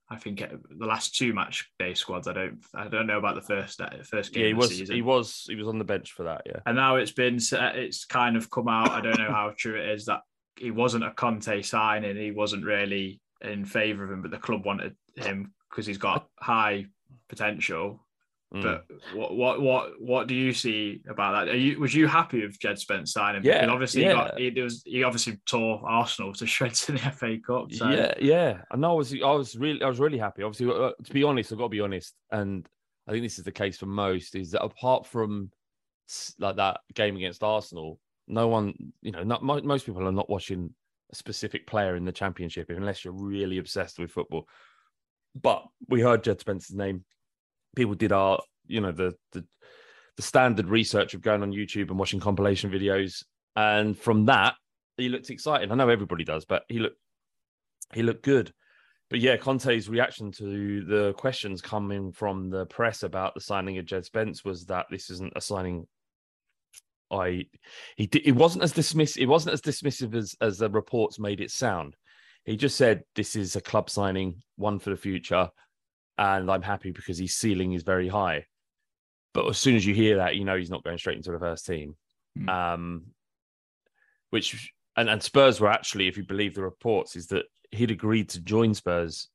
I 0.09 0.17
think, 0.17 0.41
uh, 0.41 0.47
the 0.69 0.85
last 0.85 1.15
two 1.15 1.33
match 1.33 1.69
day 1.79 1.93
squads. 1.93 2.27
I 2.27 2.33
don't, 2.33 2.63
I 2.73 2.87
don't 2.87 3.07
know 3.07 3.17
about 3.17 3.35
the 3.35 3.41
first 3.41 3.81
uh, 3.81 3.89
first 4.03 4.33
game 4.33 4.41
yeah 4.41 4.47
he 4.47 4.51
of 4.53 4.57
was 4.57 4.69
the 4.69 4.75
season. 4.77 4.95
he 4.95 5.01
was 5.01 5.45
he 5.47 5.55
was 5.55 5.67
on 5.67 5.77
the 5.77 5.83
bench 5.83 6.11
for 6.13 6.23
that 6.23 6.43
yeah 6.45 6.59
and 6.65 6.75
now 6.75 6.95
it's 6.95 7.11
been, 7.11 7.39
it's 7.51 8.05
kind 8.05 8.37
of 8.37 8.49
come 8.49 8.67
out. 8.67 8.91
I 8.91 9.01
don't 9.01 9.19
know 9.19 9.31
how 9.31 9.53
true 9.57 9.75
it 9.75 9.89
is 9.89 10.05
that 10.05 10.21
he 10.55 10.71
wasn't 10.71 11.03
a 11.03 11.11
Conte 11.11 11.61
signing. 11.63 12.15
He 12.15 12.31
wasn't 12.31 12.63
really 12.63 13.19
in 13.41 13.65
favour 13.65 14.05
of 14.05 14.11
him, 14.11 14.21
but 14.21 14.31
the 14.31 14.37
club 14.37 14.65
wanted 14.65 14.95
him 15.17 15.53
because 15.69 15.85
he's 15.85 15.97
got 15.97 16.27
high 16.39 16.85
potential. 17.27 18.02
Mm. 18.53 18.61
But 18.61 18.85
what 19.15 19.35
what 19.35 19.61
what 19.61 19.91
what 19.99 20.27
do 20.27 20.35
you 20.35 20.53
see 20.53 21.01
about 21.09 21.45
that? 21.45 21.53
Are 21.53 21.57
you 21.57 21.79
was 21.79 21.95
you 21.95 22.07
happy 22.07 22.45
with 22.45 22.59
Jed 22.59 22.77
Spence 22.77 23.11
signing? 23.11 23.43
Yeah, 23.43 23.61
because 23.61 23.73
obviously 23.73 24.03
yeah. 24.03 24.09
he 24.09 24.13
got 24.13 24.39
he, 24.39 24.61
was 24.61 24.83
he 24.85 25.03
obviously 25.03 25.39
tore 25.47 25.81
Arsenal 25.85 26.33
to 26.33 26.45
shreds 26.45 26.87
in 26.87 26.95
the 26.95 27.01
FA 27.01 27.37
Cup. 27.45 27.71
So 27.71 27.89
Yeah, 27.89 28.13
yeah. 28.19 28.61
And 28.69 28.85
I 28.85 28.91
was, 28.91 29.11
I 29.13 29.31
was 29.31 29.55
really, 29.55 29.81
I 29.81 29.87
was 29.87 29.99
really 29.99 30.19
happy. 30.19 30.43
Obviously, 30.43 30.71
uh, 30.71 30.91
to 31.03 31.13
be 31.13 31.23
honest, 31.23 31.51
I've 31.51 31.57
got 31.57 31.65
to 31.65 31.69
be 31.69 31.81
honest, 31.81 32.13
and 32.31 32.67
I 33.07 33.11
think 33.11 33.23
this 33.23 33.39
is 33.39 33.45
the 33.45 33.51
case 33.51 33.77
for 33.77 33.87
most. 33.87 34.35
Is 34.35 34.51
that 34.51 34.63
apart 34.63 35.07
from 35.07 35.49
like 36.37 36.57
that 36.57 36.81
game 36.93 37.15
against 37.15 37.43
Arsenal, 37.43 37.99
no 38.27 38.47
one, 38.47 38.75
you 39.01 39.11
know, 39.11 39.23
not 39.23 39.43
most 39.43 39.85
people 39.85 40.07
are 40.07 40.11
not 40.11 40.29
watching 40.29 40.73
a 41.11 41.15
specific 41.15 41.65
player 41.67 41.95
in 41.95 42.05
the 42.05 42.11
Championship 42.11 42.69
unless 42.69 43.03
you're 43.03 43.13
really 43.13 43.57
obsessed 43.57 43.99
with 43.99 44.11
football. 44.11 44.47
But 45.39 45.63
we 45.89 46.01
heard 46.01 46.23
Jed 46.23 46.39
Spence's 46.39 46.75
name. 46.75 47.03
People 47.75 47.95
did 47.95 48.11
our, 48.11 48.39
you 48.67 48.81
know, 48.81 48.91
the 48.91 49.13
the 49.31 49.45
the 50.15 50.21
standard 50.21 50.67
research 50.67 51.13
of 51.13 51.21
going 51.21 51.41
on 51.41 51.51
YouTube 51.51 51.89
and 51.89 51.97
watching 51.97 52.19
compilation 52.19 52.71
videos, 52.71 53.23
and 53.55 53.97
from 53.97 54.25
that, 54.25 54.55
he 54.97 55.09
looked 55.09 55.29
exciting. 55.29 55.71
I 55.71 55.75
know 55.75 55.89
everybody 55.89 56.23
does, 56.23 56.45
but 56.45 56.63
he 56.67 56.79
looked 56.79 56.97
he 57.93 58.03
looked 58.03 58.23
good. 58.23 58.53
But 59.09 59.19
yeah, 59.19 59.37
Conte's 59.37 59.89
reaction 59.89 60.31
to 60.33 60.83
the 60.85 61.13
questions 61.13 61.61
coming 61.61 62.11
from 62.11 62.49
the 62.49 62.65
press 62.65 63.03
about 63.03 63.35
the 63.35 63.41
signing 63.41 63.77
of 63.77 63.85
Jed 63.85 64.05
Spence 64.05 64.43
was 64.43 64.65
that 64.65 64.87
this 64.89 65.09
isn't 65.09 65.33
a 65.35 65.41
signing. 65.41 65.85
I 67.11 67.45
he 67.95 68.07
di- 68.07 68.25
it 68.25 68.35
wasn't 68.35 68.63
as 68.63 68.71
dismiss 68.71 69.17
it 69.17 69.27
wasn't 69.27 69.53
as 69.53 69.61
dismissive 69.61 70.15
as 70.15 70.35
as 70.41 70.57
the 70.57 70.69
reports 70.69 71.19
made 71.19 71.41
it 71.41 71.51
sound. 71.51 71.95
He 72.45 72.57
just 72.57 72.75
said 72.75 73.03
this 73.15 73.35
is 73.35 73.55
a 73.55 73.61
club 73.61 73.89
signing, 73.89 74.41
one 74.55 74.79
for 74.79 74.89
the 74.89 74.97
future, 74.97 75.49
and 76.17 76.49
I'm 76.49 76.61
happy 76.61 76.91
because 76.91 77.17
his 77.17 77.35
ceiling 77.35 77.73
is 77.73 77.83
very 77.83 78.07
high. 78.07 78.45
But 79.33 79.47
as 79.47 79.57
soon 79.57 79.75
as 79.75 79.85
you 79.85 79.95
hear 79.95 80.17
that, 80.17 80.35
you 80.35 80.45
know 80.45 80.57
he's 80.57 80.69
not 80.69 80.83
going 80.83 80.97
straight 80.97 81.17
into 81.17 81.31
the 81.31 81.39
first 81.39 81.65
team. 81.65 81.95
Hmm. 82.37 82.49
Um, 82.49 83.03
which 84.29 84.71
and, 84.95 85.09
and 85.09 85.21
Spurs 85.21 85.59
were 85.59 85.69
actually, 85.69 86.07
if 86.07 86.17
you 86.17 86.23
believe 86.23 86.53
the 86.55 86.63
reports, 86.63 87.15
is 87.15 87.27
that 87.27 87.45
he'd 87.71 87.91
agreed 87.91 88.29
to 88.29 88.41
join 88.41 88.73
Spurs 88.73 89.29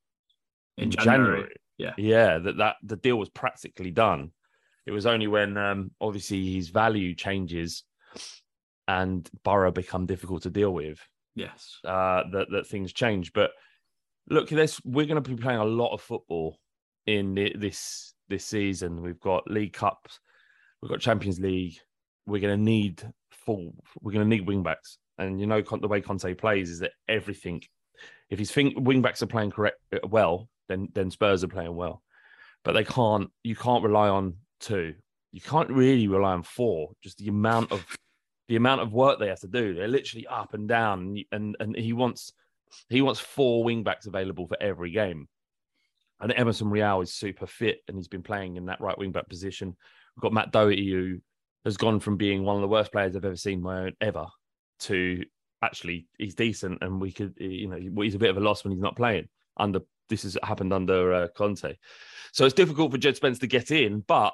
In 0.76 0.84
in, 0.84 0.90
January, 0.90 1.24
January. 1.42 1.54
yeah. 1.78 1.92
yeah, 1.96 2.38
that 2.38 2.56
that 2.58 2.76
the 2.82 2.96
deal 2.96 3.16
was 3.16 3.28
practically 3.30 3.90
done. 3.90 4.30
It 4.86 4.92
was 4.92 5.06
only 5.06 5.26
when 5.26 5.56
um, 5.56 5.90
obviously 6.00 6.52
his 6.52 6.70
value 6.70 7.14
changes 7.14 7.84
and 8.86 9.28
Borough 9.44 9.70
become 9.70 10.06
difficult 10.06 10.42
to 10.44 10.50
deal 10.50 10.72
with 10.72 10.98
yes, 11.34 11.78
uh, 11.84 12.22
that 12.32 12.48
that 12.50 12.66
things 12.66 12.92
change. 12.92 13.32
But 13.32 13.50
look, 14.28 14.48
this 14.48 14.80
we're 14.84 15.06
going 15.06 15.22
to 15.22 15.30
be 15.30 15.40
playing 15.40 15.60
a 15.60 15.64
lot 15.64 15.92
of 15.92 16.00
football 16.00 16.58
in 17.08 17.34
thi- 17.34 17.56
this 17.56 18.14
this 18.28 18.44
season. 18.44 19.02
We've 19.02 19.20
got 19.20 19.50
League 19.50 19.72
Cups, 19.72 20.20
we've 20.80 20.90
got 20.90 21.00
Champions 21.00 21.40
League. 21.40 21.78
We're 22.26 22.42
going 22.42 22.58
to 22.58 22.62
need 22.62 23.02
full. 23.30 23.72
We're 24.00 24.12
going 24.12 24.28
to 24.28 24.36
need 24.36 24.46
wing 24.46 24.62
backs, 24.62 24.98
and 25.16 25.40
you 25.40 25.46
know 25.46 25.62
the 25.62 25.88
way 25.88 26.00
Conte 26.00 26.34
plays 26.34 26.70
is 26.70 26.80
that 26.80 26.92
everything. 27.08 27.62
If 28.30 28.38
his 28.38 28.52
think 28.52 28.74
wing 28.78 29.00
backs 29.00 29.22
are 29.22 29.26
playing 29.26 29.52
correct 29.52 29.78
uh, 29.92 30.06
well, 30.06 30.48
then 30.68 30.88
then 30.94 31.10
Spurs 31.10 31.42
are 31.42 31.48
playing 31.48 31.74
well, 31.74 32.02
but 32.62 32.72
they 32.72 32.84
can't. 32.84 33.30
You 33.42 33.56
can't 33.56 33.82
rely 33.82 34.08
on 34.08 34.34
two. 34.60 34.94
You 35.32 35.40
can't 35.40 35.70
really 35.70 36.08
rely 36.08 36.32
on 36.32 36.42
four. 36.42 36.90
Just 37.02 37.18
the 37.18 37.28
amount 37.28 37.72
of 37.72 37.84
the 38.48 38.56
amount 38.56 38.82
of 38.82 38.92
work 38.92 39.18
they 39.18 39.28
have 39.28 39.40
to 39.40 39.48
do. 39.48 39.74
They're 39.74 39.88
literally 39.88 40.26
up 40.26 40.52
and 40.52 40.68
down, 40.68 41.00
and 41.00 41.24
and, 41.32 41.56
and 41.60 41.76
he 41.76 41.94
wants 41.94 42.32
he 42.90 43.00
wants 43.00 43.20
four 43.20 43.64
wing 43.64 43.82
backs 43.82 44.06
available 44.06 44.46
for 44.46 44.58
every 44.60 44.90
game. 44.90 45.28
And 46.20 46.32
Emerson 46.36 46.68
Royal 46.68 47.00
is 47.00 47.14
super 47.14 47.46
fit, 47.46 47.78
and 47.86 47.96
he's 47.96 48.08
been 48.08 48.22
playing 48.22 48.56
in 48.56 48.66
that 48.66 48.80
right 48.80 48.98
wing 48.98 49.12
back 49.12 49.28
position. 49.28 49.76
We've 50.16 50.22
got 50.22 50.32
Matt 50.32 50.50
Doherty, 50.50 50.90
who 50.90 51.18
has 51.64 51.76
gone 51.76 52.00
from 52.00 52.16
being 52.16 52.44
one 52.44 52.56
of 52.56 52.62
the 52.62 52.68
worst 52.68 52.92
players 52.92 53.14
I've 53.14 53.24
ever 53.24 53.36
seen 53.36 53.62
my 53.62 53.82
own 53.82 53.92
ever 54.00 54.26
to 54.80 55.24
actually 55.62 56.06
he's 56.18 56.34
decent, 56.34 56.78
and 56.82 57.00
we 57.00 57.12
could 57.12 57.34
you 57.38 57.68
know 57.68 58.02
he's 58.02 58.14
a 58.14 58.18
bit 58.18 58.30
of 58.30 58.36
a 58.36 58.40
loss 58.40 58.64
when 58.64 58.72
he's 58.72 58.82
not 58.82 58.96
playing. 58.96 59.28
Under 59.56 59.80
this 60.08 60.22
has 60.22 60.38
happened 60.42 60.72
under 60.72 61.12
uh, 61.12 61.28
Conte, 61.36 61.76
so 62.32 62.44
it's 62.44 62.54
difficult 62.54 62.92
for 62.92 62.98
Jed 62.98 63.16
Spence 63.16 63.38
to 63.40 63.46
get 63.46 63.70
in, 63.70 64.00
but 64.00 64.32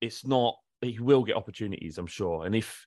it's 0.00 0.26
not. 0.26 0.56
He 0.80 0.98
will 0.98 1.24
get 1.24 1.36
opportunities, 1.36 1.98
I'm 1.98 2.06
sure, 2.06 2.46
and 2.46 2.54
if 2.54 2.86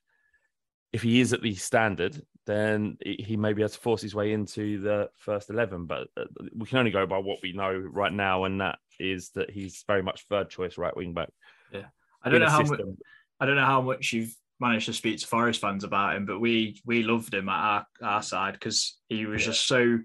if 0.92 1.02
he 1.02 1.20
is 1.20 1.32
at 1.32 1.42
the 1.42 1.54
standard, 1.54 2.20
then 2.48 2.96
he 3.04 3.24
he 3.26 3.36
may 3.36 3.52
be 3.52 3.62
able 3.62 3.68
to 3.68 3.78
force 3.78 4.02
his 4.02 4.14
way 4.14 4.32
into 4.32 4.80
the 4.80 5.10
first 5.16 5.50
11. 5.50 5.86
But 5.86 6.08
uh, 6.16 6.24
we 6.56 6.66
can 6.66 6.78
only 6.78 6.90
go 6.90 7.06
by 7.06 7.18
what 7.18 7.38
we 7.42 7.52
know 7.52 7.72
right 7.72 8.12
now, 8.12 8.44
and 8.44 8.60
that 8.60 8.78
is 8.98 9.30
that 9.34 9.50
he's 9.50 9.84
very 9.86 10.02
much 10.02 10.26
third 10.28 10.50
choice 10.50 10.78
right 10.78 10.96
wing 10.96 11.14
back. 11.14 11.28
I 12.22 12.30
don't 12.30 12.40
know 12.40 12.48
how 12.48 12.62
much. 12.64 12.80
I 13.40 13.46
don't 13.46 13.56
know 13.56 13.64
how 13.64 13.80
much 13.80 14.12
you've 14.12 14.34
managed 14.58 14.86
to 14.86 14.92
speak 14.92 15.18
to 15.18 15.26
Forest 15.26 15.60
fans 15.60 15.84
about 15.84 16.16
him, 16.16 16.26
but 16.26 16.40
we 16.40 16.80
we 16.84 17.02
loved 17.02 17.32
him 17.32 17.48
at 17.48 17.60
our, 17.60 17.86
our 18.02 18.22
side 18.22 18.54
because 18.54 18.98
he 19.08 19.26
was 19.26 19.42
Yeah. 19.42 19.52
just 19.52 19.66
so 19.66 19.98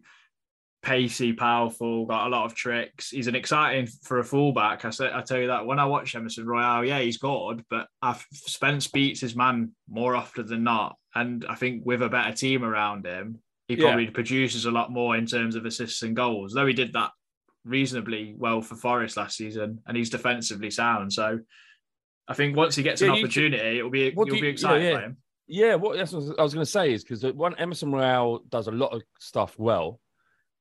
pacey, 0.83 1.33
powerful, 1.33 2.05
got 2.05 2.27
a 2.27 2.29
lot 2.29 2.45
of 2.45 2.53
tricks. 2.55 3.09
He's 3.09 3.27
an 3.27 3.35
exciting 3.35 3.87
for 4.03 4.19
a 4.19 4.23
fullback. 4.23 4.85
I 4.85 4.89
say 4.89 5.09
I 5.13 5.21
tell 5.21 5.39
you 5.39 5.47
that 5.47 5.65
when 5.65 5.79
I 5.79 5.85
watch 5.85 6.13
Emerson 6.15 6.45
Royal, 6.45 6.83
yeah, 6.85 6.99
he's 6.99 7.17
good, 7.17 7.63
but 7.69 7.87
I've 8.01 8.25
Spence 8.31 8.87
beats 8.87 9.21
his 9.21 9.35
man 9.35 9.71
more 9.89 10.15
often 10.15 10.45
than 10.45 10.63
not. 10.63 10.97
And 11.15 11.45
I 11.49 11.55
think 11.55 11.85
with 11.85 12.01
a 12.01 12.09
better 12.09 12.33
team 12.35 12.63
around 12.63 13.05
him, 13.05 13.39
he 13.67 13.75
Yeah. 13.75 13.85
probably 13.87 14.09
produces 14.09 14.65
a 14.65 14.71
lot 14.71 14.91
more 14.91 15.15
in 15.15 15.25
terms 15.25 15.55
of 15.55 15.65
assists 15.65 16.01
and 16.03 16.15
goals. 16.15 16.53
Though 16.53 16.65
he 16.67 16.73
did 16.73 16.93
that 16.93 17.11
reasonably 17.65 18.35
well 18.37 18.61
for 18.61 18.75
Forest 18.75 19.15
last 19.17 19.37
season, 19.37 19.79
and 19.87 19.95
he's 19.95 20.09
defensively 20.09 20.69
sound. 20.69 21.13
So 21.13 21.39
I 22.27 22.33
think 22.33 22.57
once 22.57 22.75
he 22.75 22.83
gets 22.83 23.01
Yeah, 23.01 23.13
an 23.13 23.19
opportunity, 23.19 23.77
it'll 23.79 23.89
be 23.89 24.11
you'll 24.15 24.25
be 24.25 24.37
you- 24.37 24.45
excited 24.47 24.83
yeah, 24.83 24.89
yeah. 24.89 24.95
by 24.97 25.01
him. 25.03 25.17
Yeah, 25.47 25.75
what 25.75 25.97
that's 25.97 26.11
what 26.13 26.39
I 26.39 26.43
was 26.43 26.53
going 26.53 26.65
to 26.65 26.71
say 26.71 26.93
is 26.93 27.03
because 27.03 27.23
one 27.33 27.55
Emerson 27.57 27.91
Royal 27.91 28.39
does 28.49 28.67
a 28.67 28.71
lot 28.71 28.93
of 28.93 29.01
stuff 29.19 29.57
well, 29.59 29.99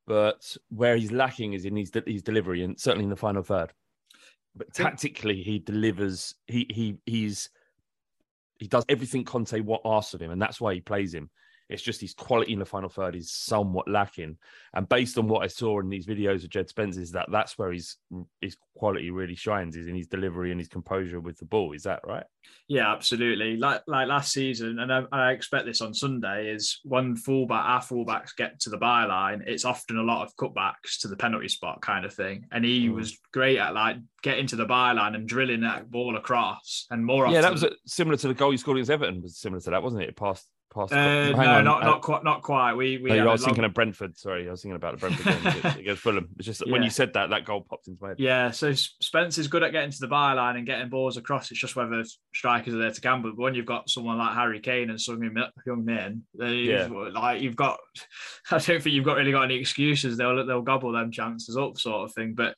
but 0.07 0.57
where 0.69 0.97
he's 0.97 1.13
lacking 1.13 1.53
is 1.53 1.65
in 1.65 1.77
his 1.77 1.91
his 2.07 2.23
delivery, 2.23 2.63
and 2.63 2.79
certainly 2.79 3.05
in 3.05 3.11
the 3.11 3.17
final 3.17 3.43
third. 3.43 3.73
But 4.55 4.73
tactically, 4.75 5.43
he 5.43 5.59
delivers. 5.59 6.35
He 6.47 6.67
he 6.71 6.99
he's 7.07 7.51
he 8.59 8.69
does 8.69 8.85
everything 8.89 9.25
Conte 9.25 9.61
what 9.61 9.81
asks 9.85 10.15
of 10.15 10.23
him, 10.23 10.31
and 10.31 10.41
that's 10.41 10.61
why 10.61 10.75
he 10.75 10.81
plays 10.81 11.15
him. 11.15 11.31
It's 11.73 11.83
just 11.83 12.01
his 12.01 12.15
quality 12.15 12.53
in 12.53 12.59
the 12.59 12.65
final 12.65 12.89
third 12.89 13.17
is 13.17 13.33
somewhat 13.33 13.89
lacking. 13.89 14.37
And 14.75 14.89
based 14.89 15.19
on 15.19 15.29
what 15.29 15.43
I 15.43 15.47
saw 15.47 15.81
in 15.81 15.89
these 15.89 16.07
videos 16.07 16.45
of 16.45 16.51
Jed 16.51 16.69
Spence, 16.69 16.97
is 16.97 17.13
that 17.13 17.29
that's 17.31 17.59
where 17.59 17.73
his 17.73 17.97
his 18.41 18.57
quality 18.77 19.11
really 19.11 19.35
shines 19.35 19.77
is 19.77 19.87
in 19.87 19.95
his 19.95 20.07
delivery 20.07 20.51
and 20.51 20.61
his 20.61 20.69
composure 20.69 21.21
with 21.21 21.39
the 21.39 21.45
ball. 21.45 21.73
Is 21.73 21.83
that 21.85 22.01
right? 22.07 22.25
Yeah, 22.69 22.93
absolutely. 22.93 23.57
Like 23.57 23.83
like 23.87 24.09
last 24.09 24.33
season, 24.33 24.79
and 24.79 24.93
I, 24.93 25.05
I 25.13 25.31
expect 25.33 25.67
this 25.67 25.81
on 25.81 25.95
Sunday 25.95 26.51
is 26.51 26.81
when 26.85 27.17
fullback 27.17 27.65
our 27.65 27.81
fullbacks 27.81 28.35
get 28.37 28.59
to 28.61 28.71
the 28.71 28.79
byline, 28.79 29.43
it's 29.47 29.65
often 29.65 29.97
a 29.99 30.03
lot 30.03 30.27
of 30.27 30.35
cutbacks 30.37 30.99
to 31.01 31.09
the 31.09 31.17
penalty 31.17 31.49
spot 31.49 31.81
kind 31.83 32.05
of 32.05 32.13
thing. 32.15 32.47
And 32.53 32.65
he 32.65 32.89
Mm. 32.89 32.95
was 32.95 33.19
great 33.33 33.59
at 33.59 33.75
like 33.75 33.97
getting 34.23 34.47
to 34.49 34.57
the 34.57 34.67
byline 34.67 35.15
and 35.15 35.29
drilling 35.29 35.61
that 35.61 35.91
ball 35.91 36.17
across. 36.17 36.87
And 36.91 37.05
more 37.05 37.25
often, 37.27 37.35
Yeah, 37.35 37.43
that 37.43 37.53
was 37.53 37.63
uh, 37.65 37.71
similar 37.87 38.17
to 38.17 38.29
the 38.29 38.35
goal 38.35 38.51
he 38.51 38.57
scored 38.57 38.77
against 38.79 38.91
Everton. 38.91 39.23
Was 39.23 39.39
similar 39.39 39.61
to 39.61 39.71
that, 39.71 39.83
wasn't 39.83 40.03
it? 40.03 40.09
It 40.11 40.17
passed 40.17 40.49
past. 40.75 40.93
Uh, 40.93 40.97
hang 40.97 41.37
no, 41.37 41.53
on, 41.55 41.65
not 41.65 41.83
uh, 41.83 41.87
not 41.87 42.03
quite, 42.03 42.25
not 42.25 42.43
quite. 42.43 42.75
We 42.75 42.99
we 42.99 43.11
no, 43.11 43.29
I 43.29 43.33
was 43.33 43.43
long- 43.43 43.49
thinking 43.51 43.65
of 43.65 43.75
Brentford. 43.75 44.17
Sorry, 44.17 44.49
I 44.49 44.51
was 44.51 44.63
thinking 44.63 44.77
about 44.77 44.99
the 44.99 45.09
Brentford 45.09 45.27
game 45.63 45.73
against- 45.81 46.03
Fulham. 46.03 46.29
It's 46.39 46.47
just 46.47 46.61
that 46.61 46.69
when 46.69 46.83
you 46.83 46.91
said 46.91 47.13
that, 47.15 47.31
that 47.31 47.45
goal 47.45 47.67
popped 47.69 47.89
into 47.89 47.99
my 48.03 48.09
head. 48.09 48.21
Yeah, 48.21 48.51
so 48.51 48.73
Spence 48.73 49.39
is 49.39 49.49
good 49.49 49.63
at 49.63 49.73
getting 49.73 49.91
to 49.91 49.99
the 50.01 50.09
byline 50.09 50.57
and 50.57 50.67
getting 50.67 50.89
balls 50.89 51.17
across. 51.17 51.51
It's 51.51 51.61
just 51.61 51.77
whether 51.77 52.03
strikers 52.35 52.75
are 52.75 52.79
there 52.79 52.91
to 52.91 53.01
gamble. 53.01 53.31
But 53.33 53.43
when 53.43 53.55
you've 53.55 53.67
got 53.67 53.89
someone 53.91 54.19
like 54.19 54.35
Harry 54.35 54.61
Kane 54.61 54.91
and 54.91 55.01
some 55.01 55.23
Young 55.67 55.85
men, 55.85 56.23
they 56.39 56.53
Yeah. 56.55 56.87
like 56.87 57.43
you've 57.43 57.57
got. 57.57 57.79
I 58.51 58.59
don't 58.59 58.83
think 58.83 58.87
you've 58.95 59.05
got 59.05 59.17
really 59.17 59.33
got 59.33 59.43
any 59.45 59.57
excuses. 59.57 60.17
They'll 60.17 60.45
they'll 60.47 60.63
gobble 60.63 60.93
them 60.93 61.11
chances 61.11 61.57
up, 61.57 61.79
sort 61.79 62.09
of 62.09 62.15
thing. 62.15 62.35
But 62.35 62.57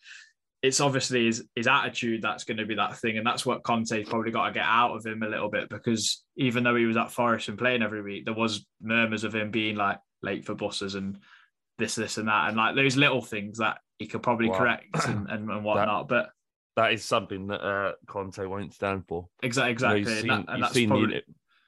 it's 0.65 0.81
obviously 0.81 1.27
his 1.27 1.45
his 1.55 1.67
attitude 1.67 2.23
that's 2.23 2.45
going 2.45 2.57
to 2.57 2.65
be 2.67 2.75
that 2.77 2.97
thing, 2.99 3.19
and 3.19 3.27
that's 3.27 3.45
what 3.45 3.63
Conte's 3.65 4.09
probably 4.09 4.31
got 4.31 4.47
to 4.47 4.53
get 4.53 4.65
out 4.65 4.95
of 4.97 5.05
him 5.05 5.23
a 5.23 5.29
little 5.29 5.51
bit 5.51 5.69
because 5.69 6.25
even 6.37 6.65
though 6.65 6.75
he 6.75 6.87
was 6.87 6.97
at 6.97 7.13
Forest 7.13 7.49
and 7.51 7.59
playing 7.59 7.83
every 7.83 8.03
week, 8.03 8.25
there 8.25 8.35
was 8.35 8.67
murmurs 8.81 9.25
of 9.25 9.35
him 9.35 9.51
being 9.51 9.77
like 9.77 9.99
late 10.23 10.45
for 10.47 10.55
buses 10.55 10.95
and 10.95 11.19
this, 11.79 11.95
this, 11.97 12.17
and 12.19 12.29
that, 12.29 12.49
and 12.49 12.57
like 12.57 12.75
those 12.77 12.97
little 12.97 13.21
things 13.21 13.59
that 13.59 13.79
he 13.99 14.07
could 14.07 14.23
probably 14.23 14.49
Wow. 14.49 14.59
correct 14.59 14.87
and, 15.07 15.29
and, 15.29 15.51
and 15.51 15.65
whatnot. 15.65 16.09
But 16.09 16.31
That 16.77 16.93
is 16.93 17.05
something 17.05 17.49
that 17.49 17.61
uh, 17.63 17.93
Conte 18.07 18.45
won't 18.47 18.73
stand 18.73 19.07
for. 19.07 19.29
exactly, 19.43 19.73
You 19.73 19.89
know, 19.89 19.95
exactly, 19.97 19.99
you've 20.01 20.09
and 20.09 20.19
seen, 20.21 20.29
that- 20.29 20.37
and 20.39 20.49
you've 20.59 20.61
that's 20.61 20.75
seen 20.75 20.89
the, 20.89 20.95
probably 20.95 21.15
inter- 21.17 21.27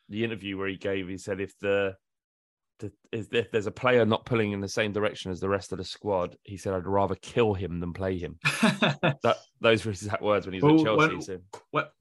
the 0.09 0.25
interview 0.25 0.57
where 0.59 0.69
he 0.69 0.77
gave. 0.77 1.09
He 1.09 1.19
said 1.19 1.41
if 1.41 1.53
the, 1.61 1.97
the 2.79 2.93
if, 3.13 3.33
if 3.33 3.51
there's 3.51 3.67
a 3.67 3.71
player 3.73 4.05
not 4.05 4.25
pulling 4.27 4.53
in 4.53 4.61
the 4.61 4.69
same 4.69 4.93
direction 4.93 5.31
as 5.31 5.41
the 5.41 5.49
rest 5.49 5.73
of 5.73 5.79
the 5.79 5.85
squad, 5.85 6.37
he 6.43 6.57
said 6.57 6.75
I'd 6.75 6.87
rather 6.87 7.15
kill 7.17 7.55
him 7.55 7.81
than 7.81 7.93
play 7.93 8.19
him. 8.19 8.39
That 9.23 9.37
those 9.61 9.85
were 9.85 9.93
his 9.93 10.03
exact 10.03 10.23
words 10.23 10.47
when 10.47 10.55
he 10.55 10.61
was 10.61 10.73
Well, 10.73 10.81
at 10.81 10.85
Chelsea. 10.85 10.99
when- 11.09 11.17
he 11.17 11.23
said, 11.23 11.43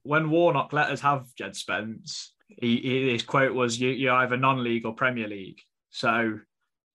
when, 0.04 0.30
Warnock 0.30 0.74
let 0.74 0.90
us 0.92 1.02
have 1.02 1.26
Jed 1.38 1.56
Spence, 1.56 2.34
he, 2.48 2.78
he, 2.78 3.12
his 3.12 3.24
quote 3.24 3.54
was, 3.54 3.80
you, 3.80 3.90
"You're 3.90 4.14
either 4.14 4.38
non-league 4.38 4.86
or 4.86 4.94
Premier 4.94 5.28
League." 5.28 5.60
So, 5.90 6.40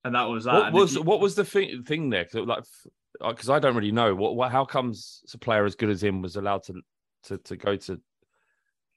and 0.05 0.15
that 0.15 0.25
was 0.25 0.45
that. 0.45 0.55
what 0.55 0.67
And 0.67 0.75
was 0.75 0.95
you- 0.95 1.03
what 1.03 1.21
was 1.21 1.35
the 1.35 1.45
thing 1.45 1.83
thing 1.85 2.11
there? 2.11 2.25
Because 2.25 2.47
like 2.47 2.65
because 3.27 3.51
uh, 3.51 3.55
I 3.55 3.59
don't 3.59 3.75
really 3.75 3.93
know 3.93 4.15
what, 4.15 4.37
what 4.37 4.51
how 4.53 4.65
comes 4.65 5.23
a 5.35 5.39
player 5.39 5.65
as 5.65 5.75
good 5.75 5.91
as 5.91 6.03
him 6.03 6.23
was 6.23 6.37
allowed 6.37 6.63
to 6.65 6.75
to 7.25 7.39
to 7.39 7.57
go 7.57 7.77
to 7.77 8.01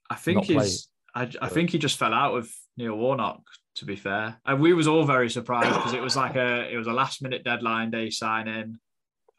I 0.10 0.16
think 0.16 0.46
he's. 0.46 0.90
I, 1.16 1.30
I 1.42 1.48
think 1.48 1.70
he 1.70 1.78
just 1.78 1.98
fell 2.00 2.14
out 2.14 2.34
with 2.34 2.52
Neil 2.76 2.96
Warnock. 2.96 3.42
To 3.78 3.86
be 3.86 3.96
fair, 3.96 4.40
and 4.46 4.62
we 4.62 4.74
was 4.74 4.88
all 4.88 5.04
very 5.04 5.30
surprised 5.32 5.74
because 5.74 5.94
it 5.94 6.02
was 6.02 6.16
like 6.16 6.36
a 6.36 6.72
it 6.72 6.78
was 6.78 6.86
a 6.88 6.94
last 6.94 7.24
minute 7.24 7.44
deadline 7.44 7.90
day 7.90 8.12
signing, 8.12 8.78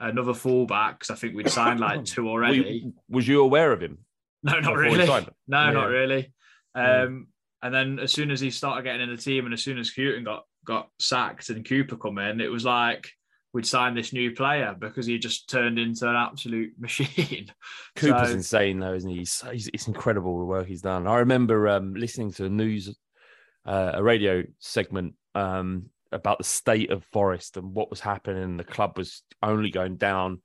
another 0.01 0.35
fullback 0.35 0.99
because 0.99 1.11
I 1.11 1.15
think 1.15 1.37
we'd 1.37 1.49
signed 1.49 1.79
like 1.79 2.05
two 2.05 2.29
already. 2.29 2.83
you- 2.85 2.95
was 3.09 3.29
you 3.29 3.43
aware 3.43 3.71
of 3.73 3.81
him? 3.81 3.99
No, 4.43 4.59
not 4.59 4.77
really. 4.77 5.07
No, 5.07 5.21
not 5.47 5.73
Yeah. 5.73 5.85
really. 5.85 6.33
Yeah. 6.77 7.03
Um, 7.05 7.29
and 7.63 7.73
then 7.75 7.99
as 8.01 8.13
soon 8.13 8.31
as 8.33 8.41
he 8.41 8.51
started 8.51 8.83
getting 8.83 9.03
in 9.03 9.09
the 9.15 9.17
team, 9.23 9.45
and 9.45 9.55
as 9.55 9.63
soon 9.63 9.79
as 9.79 9.89
Hughton 9.91 10.25
got 10.25 10.45
got 10.67 10.89
sacked 10.99 11.51
and 11.51 11.65
Cooper 11.67 11.97
come 11.97 12.19
in, 12.19 12.41
it 12.41 12.51
was 12.51 12.65
like 12.65 13.09
we'd 13.53 13.65
signed 13.67 13.97
this 13.97 14.13
new 14.13 14.33
player 14.35 14.75
because 14.77 15.07
he 15.07 15.17
just 15.17 15.49
turned 15.49 15.79
into 15.79 16.09
an 16.11 16.17
absolute 16.17 16.73
machine. 16.79 17.47
Cooper's 17.95 18.31
So- 18.31 18.35
insane 18.35 18.81
though, 18.81 18.95
isn't 18.95 19.09
he? 19.11 19.19
He's, 19.19 19.41
he's 19.53 19.71
it's 19.73 19.87
incredible 19.87 20.41
the 20.41 20.45
work 20.45 20.67
he's 20.67 20.83
done. 20.83 21.07
I 21.07 21.19
remember 21.19 21.69
um, 21.69 21.95
listening 21.95 22.33
to 22.33 22.47
a 22.47 22.49
news, 22.49 22.95
uh, 23.67 23.93
a 23.95 24.03
radio 24.03 24.43
segment 24.59 25.15
um, 25.35 25.87
about 26.13 26.39
the 26.39 26.45
state 26.45 26.91
of 26.91 27.05
Forest 27.13 27.57
and 27.57 27.75
what 27.75 27.91
was 27.91 28.01
happening. 28.01 28.57
The 28.57 28.65
club 28.65 28.99
was 28.99 29.23
only 29.43 29.71
going 29.71 29.97
down, 29.97 30.43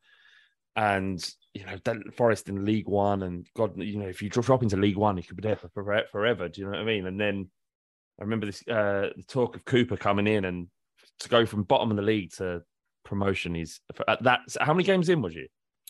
and 0.76 1.24
you 1.54 1.66
know 1.66 1.78
Forest 2.16 2.50
in 2.50 2.66
League 2.66 2.88
One, 2.88 3.24
and 3.24 3.48
God, 3.56 3.82
you 3.82 3.98
know 3.98 4.08
if 4.08 4.22
you 4.22 4.30
drop 4.30 4.64
into 4.64 4.78
League 4.78 4.98
One, 4.98 5.18
you 5.18 5.24
could 5.24 5.38
be 5.38 5.48
there 5.48 5.58
for 5.58 5.70
for- 5.70 6.04
forever. 6.12 6.50
Do 6.50 6.62
you 6.62 6.66
know 6.66 6.72
what 6.72 6.82
I 6.82 6.86
mean? 6.86 7.06
And 7.06 7.20
then 7.20 7.50
I 8.20 8.24
remember 8.24 8.46
this 8.46 8.62
uh, 8.68 9.10
the 9.16 9.24
talk 9.28 9.56
of 9.56 9.66
Cooper 9.66 9.98
coming 9.98 10.28
in 10.28 10.46
and 10.46 10.68
to 11.20 11.30
go 11.30 11.46
from 11.46 11.64
bottom 11.64 11.92
of 11.92 11.98
the 11.98 12.04
league 12.04 12.32
to 12.38 12.62
promotion. 13.04 13.56
He's 13.56 13.82
at 14.08 14.24
that. 14.24 14.42
How 14.60 14.74
many 14.74 14.84
games 14.84 15.10
in 15.10 15.22
was 15.22 15.36
you? 15.36 15.48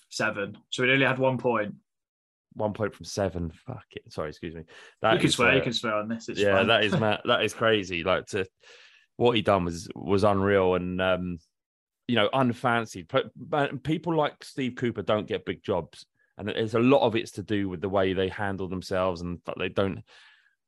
Seven. 0.10 0.58
So 0.70 0.84
we 0.84 0.92
only 0.92 1.06
had 1.06 1.20
one 1.20 1.38
point. 1.38 1.76
One 2.54 2.74
point 2.74 2.94
from 2.94 3.06
seven. 3.06 3.52
Fuck 3.66 3.86
it. 3.92 4.12
Sorry, 4.12 4.30
excuse 4.30 4.56
me. 4.56 4.64
You 5.04 5.18
can 5.18 5.26
is, 5.26 5.36
swear. 5.36 5.54
you 5.54 5.62
uh, 5.62 5.64
can 5.64 5.74
swear 5.74 5.96
on 5.96 6.08
this. 6.08 6.30
It's 6.30 6.40
yeah, 6.40 6.64
that 6.64 6.84
is 6.84 6.92
ma- 7.00 7.20
that 7.26 7.44
is 7.44 7.54
crazy. 7.54 8.04
Like 8.04 8.26
to 8.28 8.46
what 9.18 9.36
he 9.36 9.42
done 9.42 9.66
was 9.66 9.90
was 9.96 10.24
unreal, 10.24 10.76
and 10.76 11.02
um, 11.02 11.38
you 12.10 12.16
know, 12.16 12.30
unfancied. 12.34 13.08
But, 13.08 13.26
but 13.36 13.84
people 13.84 14.16
like 14.16 14.44
Steve 14.44 14.74
Cooper 14.76 15.04
don't 15.04 15.28
get 15.28 15.46
big 15.46 15.64
jobs, 15.64 16.08
and 16.38 16.48
there's 16.48 16.74
a 16.74 16.80
lot 16.80 17.06
of 17.06 17.16
it's 17.16 17.32
to 17.34 17.44
do 17.44 17.70
with 17.70 17.82
the 17.82 17.90
way 17.90 18.14
they 18.14 18.30
handle 18.30 18.68
themselves, 18.68 19.22
and 19.22 19.40
that 19.46 19.60
they 19.60 19.70
don't. 19.70 20.02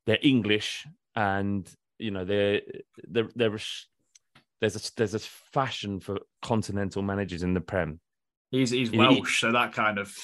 They're 0.06 0.18
English, 0.22 0.86
and 1.16 1.68
you 1.98 2.12
know, 2.12 2.24
they're 2.24 2.60
they're, 3.08 3.28
they're 3.34 3.58
there's 4.60 4.76
a 4.76 4.94
there's 4.96 5.14
a 5.14 5.18
fashion 5.18 5.98
for 5.98 6.20
continental 6.42 7.02
managers 7.02 7.42
in 7.42 7.54
the 7.54 7.60
Prem. 7.60 7.98
He's 8.52 8.70
he's 8.70 8.90
He- 8.90 8.98
Welsh, 8.98 9.40
so 9.40 9.50
that 9.50 9.72
kind 9.72 9.98
of 9.98 10.14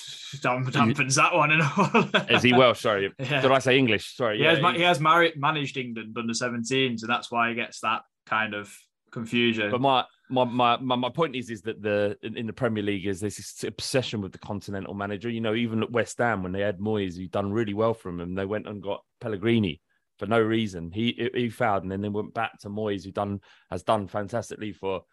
damp- 0.42 0.68
dampens 0.68 1.16
that 1.16 1.34
one. 1.34 1.50
And 1.50 1.62
all. 1.62 2.30
Is 2.36 2.42
he 2.42 2.52
Welsh? 2.52 2.80
Sorry, 2.80 3.10
Yeah. 3.18 3.40
did 3.40 3.50
I 3.50 3.58
say 3.58 3.76
English? 3.78 4.14
Sorry, 4.14 4.36
He 4.36 4.44
yeah, 4.44 4.50
has, 4.56 4.58
he- 4.74 4.78
he 4.78 4.82
has 4.84 5.00
married, 5.00 5.32
managed 5.36 5.76
England 5.78 6.14
under 6.16 6.32
17s, 6.34 7.00
and 7.02 7.08
that's 7.08 7.30
why 7.32 7.48
he 7.48 7.54
gets 7.54 7.80
that 7.80 8.02
kind 8.26 8.52
of 8.54 8.72
confusion. 9.10 9.70
But 9.70 9.80
my 9.80 10.04
my 10.28 10.44
my 10.44 10.76
my, 10.96 11.08
point 11.08 11.34
is 11.36 11.48
is 11.48 11.62
that 11.62 11.80
the 11.80 12.18
in, 12.22 12.46
the 12.46 12.52
Premier 12.52 12.82
League 12.82 13.06
is 13.06 13.20
there's 13.20 13.38
this 13.38 13.64
obsession 13.64 14.20
with 14.20 14.32
the 14.32 14.38
continental 14.38 14.92
manager. 14.92 15.30
You 15.30 15.40
know, 15.40 15.54
even 15.54 15.82
at 15.82 15.90
West 15.90 16.18
Ham 16.18 16.42
when 16.42 16.52
they 16.52 16.60
had 16.60 16.78
Moyes, 16.78 17.16
who 17.16 17.26
done 17.28 17.50
really 17.50 17.72
well 17.72 17.94
from 17.94 18.20
him, 18.20 18.34
they 18.34 18.44
went 18.44 18.68
and 18.68 18.82
got 18.82 19.02
Pellegrini 19.22 19.80
for 20.18 20.26
no 20.26 20.38
reason. 20.38 20.90
He 20.92 21.30
he 21.34 21.48
fouled, 21.48 21.84
and 21.84 21.90
then 21.90 22.02
they 22.02 22.10
went 22.10 22.34
back 22.34 22.58
to 22.60 22.68
Moyes, 22.68 23.04
who 23.06 23.10
done 23.10 23.40
has 23.70 23.82
done 23.82 24.06
fantastically 24.06 24.72
for. 24.72 25.04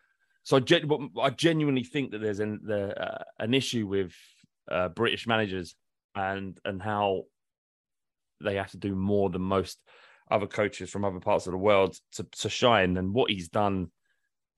So 0.46 0.58
I, 0.58 0.60
gen- 0.60 1.10
I 1.22 1.32
genuinely 1.32 1.84
think 1.84 2.12
that 2.12 2.22
there's 2.22 2.40
an 2.40 2.62
the, 2.64 2.98
uh, 3.00 3.24
an 3.40 3.54
issue 3.54 3.88
with 3.88 4.14
uh, 4.72 4.90
British 4.90 5.28
managers 5.28 5.76
and 6.16 6.58
and 6.64 6.82
how 6.82 7.24
they 8.44 8.56
have 8.56 8.72
to 8.72 8.78
do 8.78 8.96
more 8.96 9.30
than 9.30 9.42
most 9.42 9.80
other 10.30 10.46
coaches 10.48 10.90
from 10.90 11.04
other 11.04 11.20
parts 11.20 11.48
of 11.48 11.52
the 11.52 11.58
world 11.58 11.98
to, 12.14 12.26
to 12.40 12.50
shine. 12.50 12.96
And 12.98 13.14
what 13.14 13.32
he's 13.32 13.50
done 13.50 13.92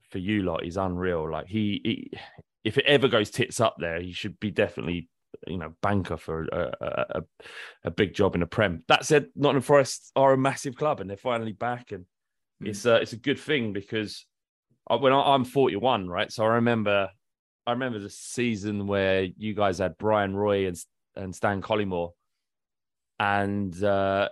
for 0.10 0.18
you 0.18 0.44
lot 0.44 0.66
is 0.66 0.78
unreal. 0.78 1.32
Like 1.32 1.48
he, 1.48 1.82
he 1.84 2.12
if 2.66 2.78
it 2.78 2.86
ever 2.86 3.08
goes 3.08 3.32
tits 3.32 3.62
up 3.62 3.78
there, 3.80 4.02
he 4.02 4.12
should 4.12 4.40
be 4.42 4.52
definitely 4.52 5.08
you 5.48 5.58
know 5.58 5.74
banker 5.82 6.18
for 6.18 6.48
a, 6.52 6.74
a, 6.82 7.06
a, 7.10 7.24
a 7.86 7.92
big 7.92 8.14
job 8.14 8.36
in 8.36 8.42
a 8.42 8.48
Prem. 8.48 8.84
That 8.90 9.06
said, 9.06 9.28
Nottingham 9.38 9.62
Forest 9.62 10.12
are 10.18 10.34
a 10.34 10.38
massive 10.38 10.76
club 10.76 11.00
and 11.00 11.10
they're 11.10 11.16
finally 11.16 11.54
back, 11.54 11.94
and 11.94 12.06
it's 12.60 12.86
uh, 12.86 13.00
it's 13.02 13.14
a 13.14 13.18
good 13.18 13.40
thing 13.40 13.72
because 13.72 14.26
when 14.96 15.14
I, 15.14 15.34
I'm 15.34 15.44
41, 15.44 16.08
right? 16.08 16.32
So 16.32 16.44
I 16.46 16.56
remember 16.56 17.10
I 17.66 17.72
remember 17.72 18.00
the 18.00 18.10
season 18.10 18.88
where 18.88 19.24
you 19.24 19.54
guys 19.54 19.80
had 19.80 19.98
Bryan 19.98 20.36
Roy 20.36 20.68
and 20.68 20.78
and 21.16 21.36
Stan 21.36 21.62
Collymore, 21.62 22.12
and 23.20 23.84
uh, 23.84 24.30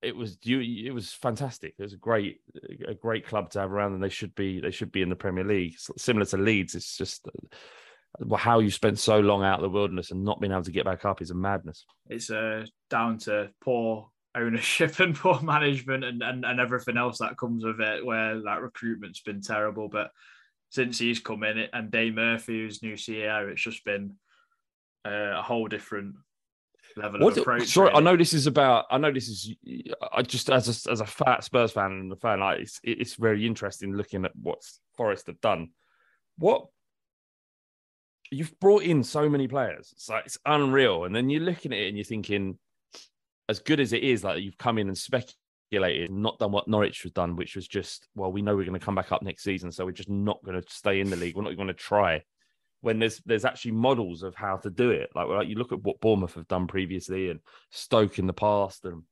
it 0.00 0.16
was 0.16 0.38
you. 0.42 0.60
It 0.60 0.94
was 0.94 1.12
fantastic. 1.12 1.74
It 1.78 1.82
was 1.82 1.92
a 1.92 1.98
great 1.98 2.40
a 2.86 2.94
great 2.94 3.26
club 3.26 3.50
to 3.50 3.60
have 3.60 3.72
around, 3.72 3.92
and 3.92 4.02
they 4.02 4.08
should 4.08 4.34
be 4.34 4.60
they 4.60 4.70
should 4.70 4.90
be 4.90 5.02
in 5.02 5.10
the 5.10 5.16
Premier 5.16 5.44
League. 5.44 5.74
Similar 5.98 6.24
to 6.26 6.38
Leeds, 6.38 6.74
it's 6.74 6.96
just 6.96 7.28
uh, 7.28 8.36
how 8.36 8.60
you 8.60 8.70
spent 8.70 8.98
so 8.98 9.20
long 9.20 9.44
out 9.44 9.58
of 9.58 9.62
the 9.62 9.68
wilderness 9.68 10.10
and 10.10 10.24
not 10.24 10.40
being 10.40 10.52
able 10.52 10.62
to 10.62 10.72
get 10.72 10.86
back 10.86 11.04
up 11.04 11.20
is 11.20 11.30
a 11.30 11.34
madness. 11.34 11.84
it's 12.08 12.30
uh, 12.30 12.64
down 12.88 13.18
to 13.18 13.50
poor 13.62 14.08
ownership 14.34 14.98
and 15.00 15.14
poor 15.14 15.40
management 15.40 16.04
and, 16.04 16.22
and, 16.22 16.44
and 16.44 16.60
everything 16.60 16.96
else 16.96 17.18
that 17.18 17.38
comes 17.38 17.64
with 17.64 17.80
it, 17.80 18.04
where 18.04 18.36
like 18.36 18.62
recruitment's 18.62 19.20
been 19.20 19.40
terrible. 19.40 19.88
But 19.88 20.10
since 20.70 20.98
he's 20.98 21.20
come 21.20 21.42
in, 21.44 21.58
it 21.58 21.70
and 21.72 21.90
Dane 21.90 22.14
Murphy, 22.14 22.60
who's 22.60 22.82
new 22.82 22.94
CEO, 22.94 23.48
it's 23.48 23.62
just 23.62 23.84
been 23.84 24.14
uh, 25.06 25.38
a 25.38 25.42
whole 25.42 25.68
different 25.68 26.14
level 26.96 27.20
What? 27.20 27.32
of 27.32 27.38
approach. 27.38 27.68
Sorry, 27.68 27.90
I 27.92 28.00
know 28.00 28.16
this 28.16 28.34
is 28.34 28.46
about. 28.46 28.86
I 28.90 28.98
know 28.98 29.12
this 29.12 29.28
is. 29.28 29.54
I 30.12 30.22
just 30.22 30.50
as 30.50 30.86
a, 30.86 30.90
as 30.90 31.00
a 31.00 31.06
fat 31.06 31.44
Spurs 31.44 31.72
fan 31.72 31.92
and 31.92 32.12
a 32.12 32.16
fan, 32.16 32.40
like 32.40 32.60
it's 32.60 32.80
it's 32.82 33.14
very 33.14 33.46
interesting 33.46 33.94
looking 33.94 34.24
at 34.24 34.32
what 34.36 34.58
Forest 34.96 35.28
have 35.28 35.40
done. 35.40 35.70
What 36.36 36.66
you've 38.30 38.58
brought 38.60 38.82
in 38.82 39.02
so 39.02 39.28
many 39.28 39.48
players, 39.48 39.92
it's 39.92 40.08
like 40.08 40.26
it's 40.26 40.38
unreal. 40.44 41.04
And 41.04 41.14
then 41.14 41.30
you're 41.30 41.42
looking 41.42 41.72
at 41.72 41.78
it 41.78 41.88
and 41.88 41.96
you're 41.96 42.04
thinking, 42.04 42.58
as 43.48 43.60
good 43.60 43.80
as 43.80 43.92
it 43.92 44.02
is, 44.02 44.24
like 44.24 44.42
you've 44.42 44.58
come 44.58 44.78
in 44.78 44.88
and 44.88 44.98
speculated, 44.98 46.10
not 46.10 46.38
done 46.38 46.52
what 46.52 46.68
Norwich 46.68 47.02
has 47.02 47.12
done, 47.12 47.36
which 47.36 47.56
was 47.56 47.66
just, 47.66 48.08
well, 48.14 48.32
we 48.32 48.42
know 48.42 48.56
we're 48.56 48.64
going 48.64 48.78
to 48.78 48.84
come 48.84 48.94
back 48.94 49.12
up 49.12 49.22
next 49.22 49.42
season, 49.42 49.72
so 49.72 49.84
we're 49.84 49.92
just 49.92 50.10
not 50.10 50.42
going 50.44 50.60
to 50.60 50.68
stay 50.70 51.00
in 51.00 51.10
the 51.10 51.16
league. 51.16 51.36
We're 51.36 51.42
not 51.42 51.56
going 51.56 51.68
to 51.68 51.74
try 51.74 52.22
when 52.80 52.98
there's 52.98 53.20
there's 53.26 53.44
actually 53.44 53.72
models 53.72 54.22
of 54.22 54.34
how 54.34 54.56
to 54.58 54.70
do 54.70 54.90
it. 54.90 55.10
Like, 55.14 55.28
like 55.28 55.48
you 55.48 55.56
look 55.56 55.72
at 55.72 55.82
what 55.82 56.00
Bournemouth 56.00 56.34
have 56.34 56.48
done 56.48 56.66
previously 56.66 57.30
and 57.30 57.40
Stoke 57.70 58.18
in 58.18 58.26
the 58.26 58.32
past, 58.32 58.84
and 58.84 59.02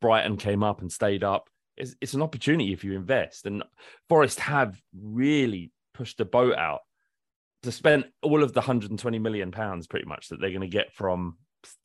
Brighton 0.00 0.36
came 0.36 0.62
up 0.62 0.80
and 0.80 0.90
stayed 0.90 1.24
up. 1.24 1.48
It's, 1.76 1.94
it's 2.00 2.14
an 2.14 2.22
opportunity 2.22 2.72
if 2.72 2.84
you 2.84 2.94
invest. 2.94 3.46
And 3.46 3.62
Forest 4.08 4.40
have 4.40 4.80
really 4.98 5.72
pushed 5.94 6.18
the 6.18 6.24
boat 6.24 6.56
out 6.56 6.80
to 7.62 7.72
spend 7.72 8.06
all 8.22 8.42
of 8.42 8.52
the 8.52 8.60
120 8.60 9.18
million 9.18 9.50
pounds 9.50 9.86
pretty 9.86 10.06
much 10.06 10.28
that 10.28 10.40
they're 10.40 10.50
going 10.50 10.62
to 10.62 10.66
get 10.66 10.92
from 10.94 11.36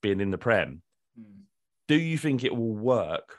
being 0.02 0.22
in 0.22 0.32
the 0.32 0.38
Prem. 0.38 0.82
Hmm. 1.18 1.42
Do 1.88 1.96
you 1.96 2.18
think 2.18 2.44
it 2.44 2.56
will 2.56 2.76
work 2.76 3.38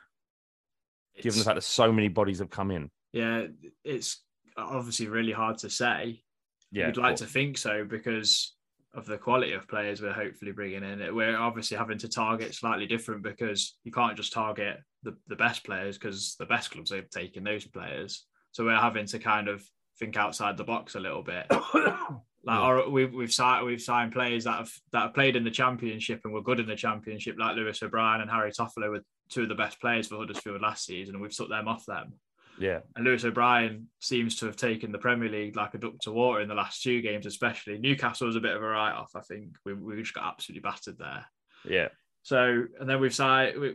given 1.21 1.39
the 1.39 1.45
fact 1.45 1.57
that 1.57 1.63
so 1.63 1.93
many 1.93 2.09
bodies 2.09 2.39
have 2.39 2.51
come 2.51 2.71
in? 2.71 2.91
yeah, 3.17 3.47
it's 3.83 4.23
obviously 4.57 5.09
really 5.09 5.33
hard 5.33 5.59
to 5.59 5.71
say. 5.71 6.23
Yeah, 6.71 6.89
You'd 6.89 6.99
like 6.99 7.17
to 7.17 7.27
think 7.27 7.57
so 7.57 7.85
because 7.85 8.55
of 8.93 9.07
the 9.07 9.17
quality 9.17 9.53
of 9.53 9.69
players 9.69 10.03
we're 10.03 10.13
hopefully 10.13 10.53
bringing 10.53 10.83
in. 10.83 11.15
We're 11.15 11.39
obviously 11.39 11.77
having 11.79 11.99
to 11.99 12.09
target 12.09 12.55
slightly 12.55 12.87
different 12.87 13.23
because 13.23 13.77
you 13.85 13.93
can't 13.93 14.17
just 14.17 14.33
target 14.33 14.79
the, 15.03 15.17
the 15.29 15.37
best 15.37 15.65
players 15.65 15.97
because 15.97 16.37
the 16.39 16.47
best 16.47 16.71
clubs 16.71 16.93
are 16.93 17.03
taking 17.03 17.45
those 17.45 17.67
players. 17.67 18.27
So 18.53 18.65
we're 18.65 18.77
having 18.77 19.07
to 19.07 19.19
kind 19.19 19.49
of 19.49 19.63
think 19.99 20.17
outside 20.17 20.57
the 20.57 20.65
box 20.65 20.95
a 20.95 21.01
little 21.01 21.23
bit. 21.23 21.47
Like 22.47 22.61
our, 22.61 22.89
we've 22.89 23.13
we've 23.13 23.33
signed 23.33 23.67
we've 23.67 23.83
signed 23.83 24.13
players 24.13 24.45
that 24.45 24.59
have 24.59 24.73
that 24.93 25.01
have 25.01 25.15
played 25.15 25.35
in 25.35 25.43
the 25.43 25.51
championship 25.51 26.21
and 26.25 26.33
were 26.33 26.43
good 26.43 26.61
in 26.61 26.67
the 26.67 26.77
championship, 26.77 27.37
like 27.39 27.57
Lewis 27.57 27.83
O'Brien 27.83 28.21
and 28.21 28.31
Harry 28.31 28.53
Toffolo, 28.53 28.91
were 28.91 29.05
two 29.29 29.43
of 29.43 29.49
the 29.49 29.55
best 29.57 29.81
players 29.81 30.07
for 30.07 30.17
Huddersfield 30.17 30.63
last 30.63 30.85
season, 30.85 31.17
and 31.17 31.23
we've 31.23 31.35
took 31.35 31.49
them 31.49 31.67
off 31.67 31.85
them. 31.87 32.15
yeah, 32.61 32.81
And 32.95 33.05
Lewis 33.05 33.25
O'Brien 33.25 33.89
seems 34.01 34.37
to 34.37 34.47
have 34.47 34.55
taken 34.55 34.93
the 34.93 34.99
Premier 34.99 35.29
League 35.29 35.57
like 35.57 35.75
a 35.75 35.79
duck 35.79 35.99
to 36.03 36.13
water 36.13 36.41
in 36.41 36.49
the 36.49 36.55
last 36.55 36.83
two 36.83 37.01
games, 37.03 37.27
especially. 37.27 37.79
Newcastle 37.79 38.29
was 38.29 38.37
a 38.37 38.41
bit 38.41 38.55
of 38.55 38.63
a 38.63 38.67
write 38.67 38.95
off, 38.95 39.11
I 39.17 39.21
think. 39.23 39.57
We, 39.65 39.75
we 39.75 40.01
just 40.01 40.15
got 40.15 40.25
absolutely 40.25 40.61
battered 40.61 40.99
there. 40.99 41.27
yeah. 41.69 41.89
So, 42.23 42.65
and 42.81 42.89
then 42.89 43.01
we've 43.01 43.15
signed, 43.15 43.59
we, 43.61 43.75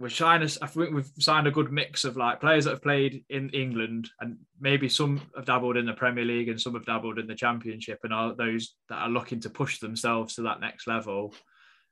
we're 0.00 0.08
trying 0.08 0.46
to, 0.46 0.58
I 0.60 0.66
think 0.66 0.92
we've 0.92 1.10
signed 1.18 1.46
a 1.46 1.52
good 1.52 1.70
mix 1.70 2.04
of 2.04 2.16
like 2.16 2.40
players 2.40 2.64
that 2.64 2.72
have 2.72 2.82
played 2.82 3.24
in 3.28 3.50
England 3.50 4.10
and 4.20 4.38
maybe 4.60 4.88
some 4.88 5.20
have 5.36 5.44
dabbled 5.46 5.76
in 5.76 5.86
the 5.86 5.92
Premier 5.92 6.24
League 6.24 6.48
and 6.48 6.60
some 6.60 6.74
have 6.74 6.84
dabbled 6.84 7.18
in 7.18 7.28
the 7.28 7.34
Championship 7.34 8.00
and 8.02 8.12
are 8.12 8.34
those 8.34 8.74
that 8.88 8.96
are 8.96 9.08
looking 9.08 9.40
to 9.40 9.50
push 9.50 9.78
themselves 9.78 10.34
to 10.34 10.42
that 10.42 10.60
next 10.60 10.86
level. 10.88 11.32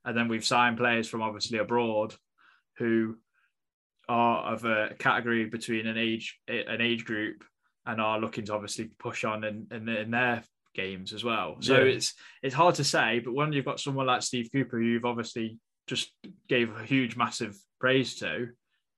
And 0.04 0.16
then 0.16 0.26
we've 0.26 0.44
signed 0.44 0.78
players 0.78 1.08
from 1.08 1.22
obviously 1.22 1.58
abroad 1.58 2.14
who 2.78 3.16
are 4.08 4.52
of 4.52 4.64
a 4.64 4.94
category 4.98 5.44
between 5.44 5.86
an 5.86 5.96
age 5.96 6.38
an 6.48 6.80
age 6.80 7.04
group 7.04 7.44
and 7.86 8.00
are 8.00 8.18
looking 8.18 8.44
to 8.46 8.54
obviously 8.54 8.90
push 8.98 9.22
on 9.24 9.44
in, 9.44 9.66
in, 9.70 9.88
in 9.88 10.10
their 10.10 10.42
games 10.74 11.12
as 11.12 11.22
well. 11.22 11.56
So 11.60 11.76
Yeah. 11.76 11.84
it's 11.94 12.14
it's 12.42 12.54
hard 12.54 12.74
to 12.76 12.84
say, 12.84 13.20
but 13.20 13.32
when 13.32 13.52
you've 13.52 13.64
got 13.64 13.78
someone 13.78 14.06
like 14.06 14.22
Steve 14.22 14.48
Cooper, 14.52 14.78
who 14.78 14.84
you've 14.84 15.04
obviously 15.04 15.58
just 15.86 16.10
gave 16.48 16.74
a 16.76 16.84
huge, 16.84 17.16
massive 17.16 17.56
praise 17.80 18.14
to, 18.16 18.48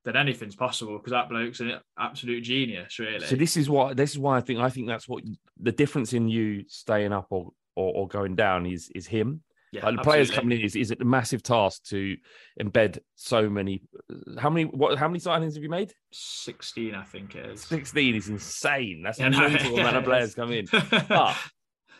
then 0.05 0.17
anything's 0.17 0.55
possible 0.57 0.99
because 0.99 1.13
that 1.13 1.29
bloke's 1.29 1.61
an 1.61 1.79
absolute 1.99 2.43
genius, 2.43 2.99
really. 2.99 3.27
So 3.27 3.37
this 3.37 3.57
is 3.57 3.71
what 3.71 3.97
this 3.97 4.11
is 4.13 4.19
why 4.19 4.37
I 4.37 4.41
think 4.41 4.61
I 4.61 4.69
think 4.71 4.87
that's 4.87 5.09
what 5.09 5.23
the 5.61 5.73
difference 5.73 6.13
in 6.13 6.29
you 6.29 6.65
staying 6.69 7.13
up 7.13 7.27
or 7.31 7.51
or, 7.77 7.95
or 7.95 8.09
going 8.09 8.37
down 8.37 8.67
is 8.67 8.91
is 8.95 9.07
him. 9.07 9.43
yeah, 9.73 9.85
Like 9.87 9.97
the 9.97 10.03
players 10.03 10.31
coming 10.31 10.59
in 10.59 10.65
is 10.65 10.77
is 10.77 10.91
it 10.91 11.01
a 11.01 11.05
massive 11.05 11.43
task 11.43 11.85
to 11.87 12.17
embed 12.61 12.99
so 13.15 13.49
many. 13.49 13.83
How 14.39 14.51
many 14.51 14.67
what 14.67 14.99
how 14.99 15.09
many 15.09 15.21
signings 15.21 15.55
have 15.55 15.63
you 15.63 15.71
made? 15.71 15.93
16, 16.13 16.95
I 16.95 17.03
think 17.03 17.35
it 17.35 17.47
is. 17.47 17.63
Sixteen 17.63 18.15
is 18.15 18.29
insane. 18.29 19.03
That's 19.03 19.19
Yeah, 19.19 19.29
a 19.29 19.31
no, 19.31 19.49
mental 19.49 19.79
amount 19.79 19.97
of 19.97 20.05
players 20.05 20.35
come 20.35 20.53
in. 20.53 20.67
But 21.09 21.37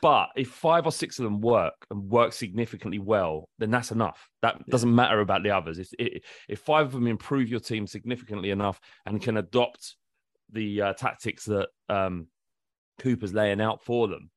but 0.05 0.29
if 0.37 0.51
five 0.51 0.85
or 0.85 0.93
six 0.93 1.19
of 1.19 1.25
them 1.25 1.41
work 1.41 1.87
and 1.91 2.11
work 2.11 2.35
significantly 2.35 2.99
well, 2.99 3.49
then 3.59 3.71
that's 3.71 3.91
enough. 3.91 4.29
That 4.43 4.63
doesn't 4.69 4.95
matter 4.95 5.21
about 5.21 5.45
the 5.45 5.53
others. 5.53 5.79
If 5.79 5.89
if 5.99 6.23
if 6.47 6.61
five 6.61 6.85
of 6.85 6.93
them 6.93 7.07
improve 7.07 7.49
your 7.49 7.59
team 7.59 7.87
significantly 7.87 8.51
enough 8.51 8.79
and 9.07 9.23
can 9.23 9.39
adopt 9.39 9.97
the 10.53 10.83
uh, 10.83 10.93
tactics 10.93 11.47
that 11.47 11.69
um, 11.89 12.27
Cooper's 12.99 13.33
laying 13.33 13.63
out 13.63 13.83
for 13.83 14.07
them, 14.07 14.29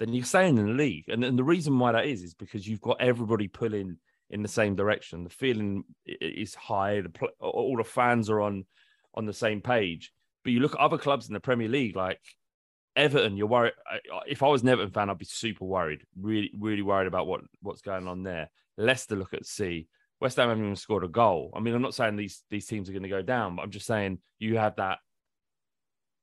then 0.00 0.12
you're 0.12 0.24
staying 0.24 0.58
in 0.58 0.66
the 0.66 0.72
league. 0.72 1.04
And, 1.06 1.22
and 1.22 1.38
the 1.38 1.44
reason 1.44 1.78
why 1.78 1.92
that 1.92 2.06
is 2.06 2.24
is 2.24 2.34
because 2.34 2.66
you've 2.66 2.80
got 2.80 3.00
everybody 3.00 3.46
pulling 3.46 3.98
in 4.28 4.42
the 4.42 4.48
same 4.48 4.74
direction. 4.74 5.22
The 5.22 5.30
feeling 5.30 5.84
is 6.04 6.56
high. 6.56 7.00
The 7.00 7.10
pl- 7.10 7.28
all 7.38 7.76
the 7.76 7.84
fans 7.84 8.28
are 8.28 8.40
on 8.40 8.64
on 9.14 9.26
the 9.26 9.32
same 9.32 9.60
page. 9.60 10.10
But 10.42 10.52
you 10.52 10.58
look 10.58 10.74
at 10.74 10.80
other 10.80 10.98
clubs 10.98 11.28
in 11.28 11.32
the 11.32 11.38
Premier 11.38 11.68
League, 11.68 11.94
like 11.94 12.18
Everton. 12.96 13.36
You're 13.36 13.46
worried. 13.46 13.72
If 14.26 14.42
I 14.42 14.48
was 14.48 14.62
an 14.62 14.68
Everton 14.68 14.92
fan, 14.92 15.10
I'd 15.10 15.18
be 15.18 15.24
super 15.24 15.64
worried. 15.64 16.02
Really, 16.20 16.50
really 16.58 16.82
worried 16.82 17.06
about 17.06 17.26
what 17.26 17.42
what's 17.60 17.82
going 17.82 18.08
on 18.08 18.22
there. 18.22 18.50
Leicester 18.76 19.16
look 19.16 19.34
at 19.34 19.46
C. 19.46 19.88
West 20.20 20.36
Ham 20.36 20.48
haven't 20.48 20.64
even 20.64 20.76
scored 20.76 21.04
a 21.04 21.08
goal. 21.08 21.52
I 21.56 21.60
mean, 21.60 21.74
I'm 21.74 21.82
not 21.82 21.94
saying 21.94 22.16
these 22.16 22.42
these 22.50 22.66
teams 22.66 22.88
are 22.88 22.92
going 22.92 23.02
to 23.02 23.08
go 23.08 23.22
down, 23.22 23.56
but 23.56 23.62
I'm 23.62 23.70
just 23.70 23.86
saying 23.86 24.18
you 24.38 24.56
have 24.56 24.76
that. 24.76 24.98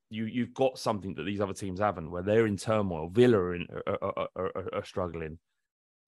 You 0.10 0.26
you've 0.26 0.54
got 0.54 0.80
something 0.80 1.14
that 1.16 1.24
these 1.24 1.42
other 1.42 1.54
teams 1.54 1.80
haven't, 1.80 2.10
where 2.10 2.24
they're 2.24 2.48
in 2.48 2.58
turmoil. 2.58 3.10
Villa 3.10 3.38
are, 3.38 3.56
in, 3.56 3.68
are, 3.88 4.00
are, 4.02 4.30
are, 4.36 4.70
are 4.74 4.86
struggling. 4.86 5.38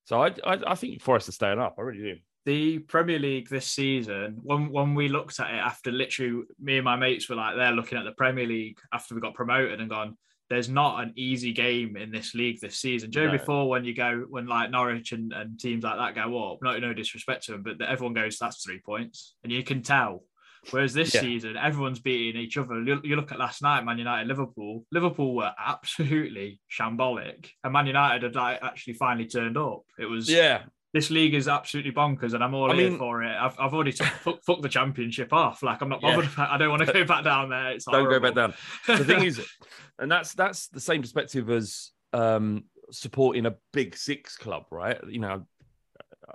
So 0.06 0.24
I, 0.24 0.28
I 0.46 0.60
I 0.68 0.76
think 0.76 1.02
Forest 1.02 1.30
are 1.30 1.34
staying 1.34 1.60
up. 1.60 1.76
I 1.78 1.82
really 1.82 2.14
do. 2.16 2.16
the 2.46 2.80
Premier 2.80 3.20
League 3.20 3.50
this 3.50 3.68
season, 3.68 4.40
when 4.42 4.72
when 4.72 4.96
we 4.96 5.08
looked 5.10 5.40
at 5.40 5.54
it 5.54 5.58
after 5.58 5.92
literally 5.92 6.44
me 6.60 6.78
and 6.78 6.86
my 6.86 6.96
mates 6.96 7.30
were 7.30 7.36
like 7.36 7.56
there 7.56 7.72
looking 7.72 7.98
at 7.98 8.04
the 8.06 8.12
Premier 8.14 8.48
League 8.48 8.80
after 8.92 9.14
we 9.14 9.22
got 9.22 9.36
promoted 9.36 9.80
and 9.80 9.90
gone, 9.90 10.18
there's 10.52 10.68
not 10.70 11.02
an 11.02 11.14
easy 11.16 11.54
game 11.54 11.96
in 11.96 12.12
this 12.12 12.36
league 12.36 12.60
this 12.60 12.78
season. 12.78 13.10
Joe, 13.10 13.28
No. 13.28 13.32
before 13.32 13.70
when 13.70 13.86
you 13.86 13.96
go 13.96 14.26
when 14.30 14.46
like 14.48 14.70
Norwich 14.70 15.14
and, 15.14 15.32
and 15.32 15.58
teams 15.58 15.84
like 15.86 15.98
that 15.98 16.14
go 16.14 16.52
up, 16.52 16.60
not 16.62 16.80
no 16.82 16.94
disrespect 16.94 17.46
to 17.46 17.54
them, 17.54 17.64
but 17.64 17.82
everyone 17.82 18.14
goes, 18.14 18.38
that's 18.38 18.62
three 18.64 18.80
points. 18.86 19.36
And 19.44 19.52
you 19.52 19.64
can 19.64 19.82
tell. 19.82 20.24
Whereas 20.70 20.94
this 20.94 21.16
Yeah. 21.16 21.22
season, 21.22 21.56
everyone's 21.58 22.00
beating 22.02 22.40
each 22.40 22.58
other. 22.58 22.84
You, 22.84 23.00
you 23.04 23.16
look 23.16 23.32
at 23.32 23.40
last 23.40 23.64
night, 23.64 23.84
Man 23.86 23.98
United, 23.98 24.28
Liverpool. 24.28 24.86
Liverpool 24.92 25.34
were 25.34 25.52
absolutely 25.58 26.60
shambolic, 26.70 27.50
and 27.64 27.74
Man 27.74 27.88
United 27.88 28.24
had 28.24 28.36
like, 28.36 28.60
actually 28.62 28.94
finally 28.94 29.26
turned 29.28 29.58
up. 29.58 29.82
It 29.98 30.06
was 30.06 30.30
Yeah, 30.30 30.64
this 30.94 31.10
league 31.10 31.34
is 31.34 31.48
absolutely 31.48 31.92
bonkers, 31.92 32.34
and 32.34 32.44
I'm 32.44 32.54
all 32.54 32.72
I 32.72 32.76
here 32.76 32.90
mean- 32.90 33.00
for 33.00 33.24
it. 33.24 33.36
I've, 33.36 33.58
I've 33.60 33.74
already 33.74 33.94
took, 33.94 34.08
fuck, 34.08 34.44
fuck 34.44 34.62
the 34.62 34.70
championship 34.70 35.32
off. 35.32 35.64
Like 35.64 35.82
I'm 35.82 35.90
not 35.90 36.02
Yeah. 36.02 36.16
bothered. 36.16 36.32
I 36.38 36.58
don't 36.58 36.70
want 36.70 36.86
to 36.86 36.92
go 36.94 37.06
back 37.06 37.24
down 37.24 37.50
there. 37.50 37.72
It's 37.72 37.86
don't 37.86 38.10
go 38.10 38.20
back 38.20 38.36
down. 38.36 38.54
the 38.88 39.06
thing 39.06 39.24
is, 39.24 39.42
and 40.00 40.12
that's 40.12 40.34
that's 40.34 40.68
the 40.68 40.82
same 40.82 41.02
perspective 41.02 41.50
as 41.50 41.92
um, 42.14 42.66
supporting 42.92 43.46
a 43.46 43.56
big 43.72 43.96
six 43.96 44.36
club, 44.38 44.66
right? 44.72 45.00
You 45.08 45.20
know, 45.20 45.46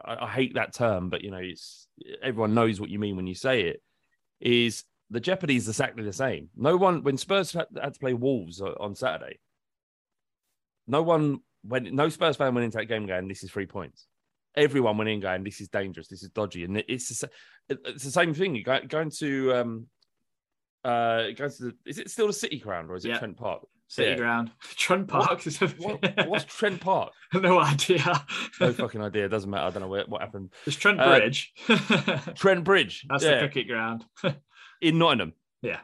I, 0.04 0.24
I 0.24 0.28
hate 0.30 0.54
that 0.54 0.72
term, 0.72 1.10
but 1.10 1.22
you 1.22 1.30
know, 1.30 1.40
it's 1.42 1.86
everyone 2.22 2.54
knows 2.54 2.80
what 2.80 2.88
you 2.90 2.98
mean 2.98 3.16
when 3.16 3.26
you 3.26 3.34
say 3.34 3.62
it. 3.64 3.82
Is 4.40 4.84
the 5.10 5.20
jeopardy 5.20 5.56
is 5.56 5.68
exactly 5.68 6.02
the 6.02 6.12
same. 6.12 6.48
No 6.56 6.76
one 6.76 7.02
when 7.02 7.16
Spurs 7.18 7.52
had, 7.52 7.66
had 7.80 7.94
to 7.94 8.00
play 8.00 8.14
Wolves 8.14 8.60
on 8.60 8.94
Saturday, 8.94 9.38
no 10.86 11.02
one 11.02 11.40
when 11.62 11.94
no 11.94 12.08
Spurs 12.08 12.36
fan 12.36 12.54
went 12.54 12.64
into 12.64 12.78
that 12.78 12.86
game 12.86 13.06
going, 13.06 13.28
"This 13.28 13.42
is 13.42 13.50
three 13.50 13.66
points." 13.66 14.06
Everyone 14.56 14.96
went 14.96 15.10
in 15.10 15.20
going, 15.20 15.44
"This 15.44 15.60
is 15.60 15.68
dangerous. 15.68 16.08
This 16.08 16.22
is 16.22 16.30
dodgy," 16.30 16.64
and 16.64 16.78
it's 16.88 17.08
the, 17.20 17.30
it's 17.68 18.04
the 18.04 18.10
same 18.10 18.32
thing. 18.34 18.54
You 18.54 18.64
go 18.64 18.80
going 18.86 19.10
to 19.18 19.54
um, 19.54 19.86
uh, 20.84 21.30
going 21.36 21.50
to 21.50 21.62
the, 21.64 21.74
is 21.84 21.98
it 21.98 22.10
still 22.10 22.26
the 22.28 22.32
City 22.32 22.58
Ground 22.58 22.90
or 22.90 22.96
is 22.96 23.04
it 23.04 23.08
Yeah. 23.10 23.18
Trent 23.18 23.36
Park? 23.36 23.66
City 23.88 24.10
Yeah. 24.10 24.16
ground, 24.16 24.50
Trent 24.76 25.06
Park. 25.06 25.46
is 25.46 25.62
a- 25.62 25.68
What, 25.68 26.26
what's 26.26 26.44
Trent 26.44 26.80
Park? 26.80 27.12
no 27.34 27.60
idea. 27.60 28.24
No 28.60 28.72
fucking 28.72 29.00
idea. 29.00 29.26
It 29.26 29.28
doesn't 29.28 29.48
matter. 29.50 29.64
I 29.66 29.70
don't 29.70 29.82
know 29.82 29.88
where, 29.88 30.04
what 30.06 30.22
happened. 30.22 30.52
It's 30.66 30.74
Trent 30.76 30.98
Uh, 31.00 31.18
Bridge. 31.18 31.52
Trent 32.34 32.64
Bridge. 32.64 33.04
That's 33.08 33.22
yeah, 33.22 33.32
the 33.32 33.38
cricket 33.40 33.68
ground. 33.68 34.04
in 34.80 34.98
Nottingham. 34.98 35.34
Yeah. 35.62 35.78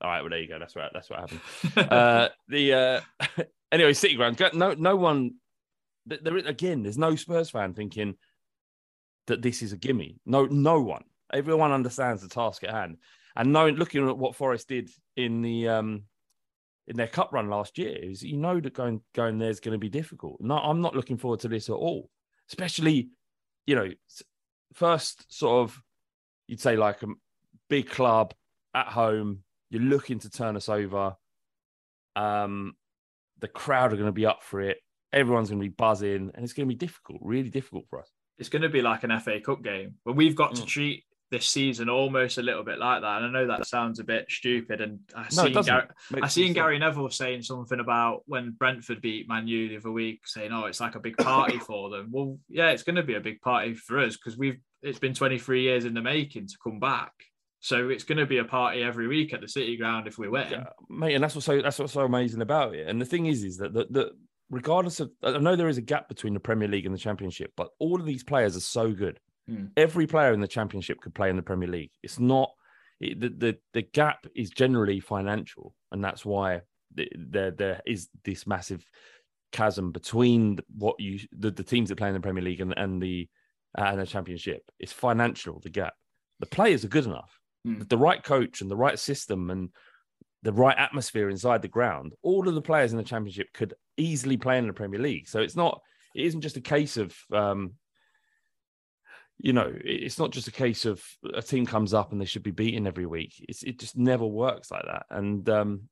All 0.00 0.10
right. 0.10 0.20
Well, 0.22 0.30
there 0.30 0.40
you 0.40 0.48
go. 0.48 0.58
That's 0.58 0.74
right. 0.74 0.90
That's 0.92 1.08
what 1.10 1.20
happened. 1.20 1.92
uh, 1.92 2.28
the 2.48 2.72
uh, 2.72 3.00
anyway, 3.70 3.92
City 3.92 4.16
Ground. 4.16 4.40
No, 4.54 4.72
no 4.74 4.96
one. 4.96 5.34
Th- 6.08 6.22
There 6.22 6.36
again. 6.36 6.82
There's 6.82 6.98
no 6.98 7.16
Spurs 7.16 7.50
fan 7.50 7.74
thinking 7.74 8.16
that 9.26 9.42
this 9.42 9.62
is 9.62 9.72
a 9.72 9.76
gimme. 9.76 10.18
No, 10.26 10.46
no 10.46 10.80
one. 10.80 11.04
Everyone 11.32 11.72
understands 11.72 12.22
the 12.22 12.28
task 12.28 12.62
at 12.64 12.70
hand, 12.70 12.98
and 13.36 13.52
knowing 13.52 13.76
looking 13.76 14.08
at 14.08 14.18
what 14.18 14.36
Forest 14.36 14.68
did 14.68 14.90
in 15.16 15.42
the 15.42 15.68
um 15.68 16.04
in 16.86 16.96
their 16.96 17.08
cup 17.08 17.32
run 17.32 17.48
last 17.48 17.78
year, 17.78 17.96
is 17.96 18.22
you 18.22 18.36
know 18.36 18.60
that 18.60 18.74
going 18.74 19.00
going 19.14 19.38
there 19.38 19.50
is 19.50 19.60
going 19.60 19.72
to 19.72 19.78
be 19.78 19.88
difficult. 19.88 20.40
No, 20.40 20.56
I'm 20.58 20.80
not 20.80 20.94
looking 20.94 21.16
forward 21.16 21.40
to 21.40 21.48
this 21.48 21.68
at 21.68 21.74
all. 21.74 22.10
Especially, 22.48 23.08
you 23.66 23.74
know, 23.74 23.90
first 24.74 25.32
sort 25.32 25.64
of 25.64 25.82
you'd 26.46 26.60
say 26.60 26.76
like 26.76 27.02
a 27.02 27.08
big 27.68 27.88
club 27.88 28.34
at 28.74 28.88
home. 28.88 29.40
You're 29.70 29.82
looking 29.82 30.18
to 30.20 30.30
turn 30.30 30.56
us 30.56 30.68
over. 30.68 31.16
Um, 32.14 32.74
the 33.40 33.48
crowd 33.48 33.92
are 33.92 33.96
going 33.96 34.06
to 34.06 34.12
be 34.12 34.26
up 34.26 34.42
for 34.42 34.60
it. 34.60 34.78
Everyone's 35.14 35.48
going 35.48 35.60
to 35.60 35.64
be 35.64 35.68
buzzing, 35.70 36.30
and 36.34 36.44
it's 36.44 36.52
going 36.52 36.68
to 36.68 36.74
be 36.74 36.78
difficult, 36.78 37.20
really 37.22 37.50
difficult 37.50 37.86
for 37.88 38.00
us. 38.00 38.10
it's 38.38 38.48
going 38.48 38.62
to 38.62 38.68
be 38.68 38.82
like 38.82 39.04
an 39.04 39.18
FA 39.20 39.38
Cup 39.40 39.62
game, 39.62 39.94
but 40.04 40.16
we've 40.16 40.34
got 40.34 40.56
to 40.56 40.62
Mm. 40.62 40.66
treat 40.66 41.04
this 41.30 41.46
season 41.46 41.88
almost 41.88 42.36
a 42.38 42.42
little 42.42 42.62
bit 42.64 42.78
like 42.80 43.00
that. 43.02 43.22
And 43.22 43.26
I 43.26 43.30
know 43.30 43.46
that 43.46 43.66
sounds 43.66 43.98
a 44.00 44.04
bit 44.04 44.26
stupid, 44.28 44.80
and 44.80 44.98
I 45.16 45.22
No, 45.36 45.44
see. 45.46 45.52
Gar- 45.52 45.88
I 46.22 46.26
seen. 46.28 46.52
Gary 46.52 46.78
Neville 46.78 47.10
saying 47.10 47.42
something 47.42 47.78
about 47.80 48.22
when 48.26 48.50
Brentford 48.52 49.00
beat 49.00 49.28
Man 49.28 49.46
U 49.48 49.68
the 49.68 49.76
other 49.76 49.92
week, 49.92 50.26
saying, 50.26 50.50
"Oh, 50.52 50.64
it's 50.66 50.80
like 50.80 50.96
a 50.96 51.00
big 51.00 51.16
party 51.16 51.58
for 51.68 51.90
them." 51.90 52.08
Well, 52.10 52.38
yeah, 52.48 52.70
it's 52.70 52.82
going 52.82 52.96
to 52.96 53.02
be 53.04 53.14
a 53.14 53.20
big 53.20 53.40
party 53.40 53.74
for 53.74 53.98
us 54.00 54.16
because 54.16 54.36
we've 54.36 54.58
it's 54.82 54.98
been 54.98 55.14
23 55.14 55.62
years 55.62 55.84
in 55.86 55.94
the 55.94 56.02
making 56.02 56.48
to 56.48 56.58
come 56.62 56.78
back. 56.80 57.12
So 57.60 57.88
it's 57.88 58.04
going 58.04 58.18
to 58.18 58.26
be 58.26 58.38
a 58.38 58.44
party 58.44 58.82
every 58.82 59.06
week 59.08 59.32
at 59.32 59.40
the 59.40 59.48
City 59.48 59.76
Ground 59.78 60.06
if 60.06 60.18
we 60.18 60.28
win. 60.28 60.48
Yeah, 60.50 60.64
mate, 60.90 61.14
and 61.14 61.22
that's 61.24 61.34
what's 61.36 61.46
so 61.46 61.62
that's 61.62 61.78
what's 61.78 61.92
so 61.94 62.02
amazing 62.02 62.42
about 62.42 62.74
it. 62.74 62.86
And 62.88 63.00
the 63.00 63.06
thing 63.06 63.26
is, 63.26 63.42
is 63.44 63.56
that 63.58 63.72
the, 63.72 63.86
the 63.90 64.10
regardless 64.50 65.00
of 65.00 65.10
I 65.22 65.38
know 65.38 65.56
there 65.56 65.68
is 65.68 65.78
a 65.78 65.82
gap 65.82 66.08
between 66.08 66.34
the 66.34 66.40
Premier 66.40 66.68
League 66.68 66.86
and 66.86 66.94
the 66.94 66.98
Championship, 66.98 67.52
but 67.56 67.68
all 67.78 68.00
of 68.00 68.06
these 68.06 68.24
players 68.24 68.56
are 68.56 68.60
so 68.60 68.92
good. 68.92 69.18
Hmm. 69.48 69.66
Every 69.76 70.06
player 70.06 70.32
in 70.32 70.40
the 70.40 70.48
Championship 70.48 71.00
could 71.00 71.14
play 71.14 71.30
in 71.30 71.36
the 71.36 71.42
Premier 71.42 71.68
League. 71.68 71.90
It's 72.02 72.18
not 72.18 72.50
it, 73.00 73.20
the, 73.20 73.28
the 73.28 73.58
the 73.72 73.82
gap 73.82 74.26
is 74.34 74.50
generally 74.50 75.00
financial, 75.00 75.74
and 75.92 76.02
that's 76.02 76.24
why 76.24 76.60
th- 76.96 77.12
there 77.16 77.50
there 77.50 77.82
is 77.86 78.08
this 78.24 78.46
massive 78.46 78.84
chasm 79.52 79.92
between 79.92 80.58
what 80.76 80.96
you 80.98 81.20
the, 81.32 81.50
the 81.50 81.62
teams 81.62 81.88
that 81.88 81.96
play 81.96 82.08
in 82.08 82.14
the 82.14 82.20
Premier 82.20 82.42
League 82.42 82.60
and 82.60 82.74
and 82.76 83.02
the 83.02 83.28
uh, 83.76 83.82
and 83.82 84.00
the 84.00 84.06
Championship. 84.06 84.62
It's 84.78 84.92
financial. 84.92 85.60
The 85.60 85.70
gap. 85.70 85.94
The 86.40 86.46
players 86.46 86.84
are 86.84 86.88
good 86.88 87.06
enough. 87.06 87.38
Hmm. 87.64 87.82
The 87.88 87.98
right 87.98 88.22
coach 88.22 88.60
and 88.60 88.70
the 88.70 88.76
right 88.76 88.98
system 88.98 89.50
and 89.50 89.70
the 90.44 90.52
right 90.52 90.76
atmosphere 90.76 91.30
inside 91.30 91.62
the 91.62 91.68
ground. 91.68 92.12
All 92.22 92.46
of 92.46 92.54
the 92.54 92.62
players 92.62 92.92
in 92.92 92.98
the 92.98 93.02
Championship 93.02 93.48
could 93.52 93.74
easily 93.96 94.36
play 94.36 94.58
in 94.58 94.66
the 94.66 94.72
Premier 94.72 95.00
League. 95.00 95.26
So 95.26 95.40
it's 95.40 95.56
not. 95.56 95.80
It 96.14 96.26
isn't 96.26 96.42
just 96.42 96.58
a 96.58 96.60
case 96.60 96.96
of. 96.96 97.16
Um, 97.32 97.72
you 99.38 99.52
know, 99.52 99.72
it's 99.84 100.18
not 100.18 100.30
just 100.30 100.46
a 100.46 100.52
case 100.52 100.84
of 100.84 101.02
a 101.34 101.42
team 101.42 101.66
comes 101.66 101.92
up 101.92 102.12
and 102.12 102.20
they 102.20 102.24
should 102.24 102.44
be 102.44 102.52
beaten 102.52 102.86
every 102.86 103.04
week. 103.04 103.44
It's, 103.48 103.64
it 103.64 103.80
just 103.80 103.96
never 103.96 104.24
works 104.24 104.70
like 104.70 104.84
that. 104.84 105.06
And 105.10 105.48
um, 105.48 105.88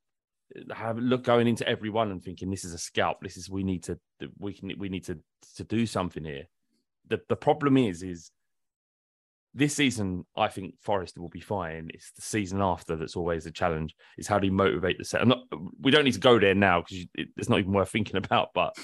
have 0.73 0.97
look 0.99 1.25
going 1.25 1.49
into 1.49 1.67
every 1.67 1.91
one 1.91 2.12
and 2.12 2.23
thinking 2.23 2.51
this 2.51 2.65
is 2.65 2.73
a 2.73 2.79
scalp. 2.79 3.19
This 3.21 3.37
is 3.37 3.51
we 3.51 3.65
need 3.65 3.85
to 3.85 3.99
we 4.38 4.53
can 4.53 4.73
we 4.79 4.88
need 4.88 5.05
to 5.07 5.19
to 5.57 5.65
do 5.65 5.87
something 5.87 6.25
here. 6.25 6.45
The 7.09 7.21
the 7.29 7.37
problem 7.37 7.77
is 7.77 8.03
is 8.03 8.31
this 9.55 9.75
season 9.75 10.25
I 10.37 10.49
think 10.49 10.75
Forest 10.81 11.19
will 11.19 11.29
be 11.29 11.41
fine. 11.41 11.91
It's 11.93 12.12
the 12.12 12.23
season 12.23 12.61
after 12.62 12.97
that's 12.97 13.17
always 13.17 13.47
a 13.47 13.51
challenge. 13.51 13.95
Is 14.17 14.27
how 14.27 14.38
do 14.38 14.47
you 14.47 14.53
motivate 14.53 14.99
the 14.99 15.05
set? 15.05 15.27
We 15.81 15.91
don't 15.91 16.05
need 16.05 16.15
to 16.15 16.21
go 16.21 16.38
there 16.38 16.55
now 16.55 16.81
because 16.81 17.07
it, 17.15 17.29
it's 17.37 17.49
not 17.49 17.59
even 17.59 17.73
worth 17.73 17.91
thinking 17.91 18.17
about. 18.17 18.51
But 18.55 18.77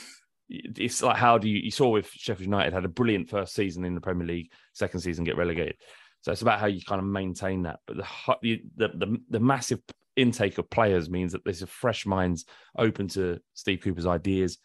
it's 0.48 1.02
like 1.02 1.16
how 1.16 1.38
do 1.38 1.48
you? 1.48 1.58
You 1.58 1.70
saw 1.70 1.88
with 1.88 2.10
Sheffield 2.10 2.46
United 2.46 2.72
had 2.72 2.84
a 2.84 2.88
brilliant 2.88 3.30
first 3.30 3.54
season 3.54 3.84
in 3.84 3.94
the 3.94 4.00
Premier 4.00 4.26
League, 4.26 4.52
second 4.74 5.00
season 5.00 5.24
get 5.24 5.36
relegated. 5.36 5.76
So 6.20 6.32
it's 6.32 6.42
about 6.42 6.60
how 6.60 6.66
you 6.66 6.82
kind 6.82 7.00
of 7.00 7.06
maintain 7.06 7.62
that. 7.62 7.80
But 7.86 7.96
the 7.98 8.04
the 8.42 8.62
the, 8.76 8.88
the, 8.88 9.18
the 9.30 9.40
massive 9.40 9.80
intake 10.16 10.58
of 10.58 10.68
players 10.68 11.08
means 11.08 11.32
that 11.32 11.44
there's 11.44 11.62
a 11.62 11.66
fresh 11.66 12.04
minds 12.04 12.44
open 12.76 13.08
to 13.08 13.38
Steve 13.54 13.80
Cooper's 13.82 14.06
ideas. 14.06 14.58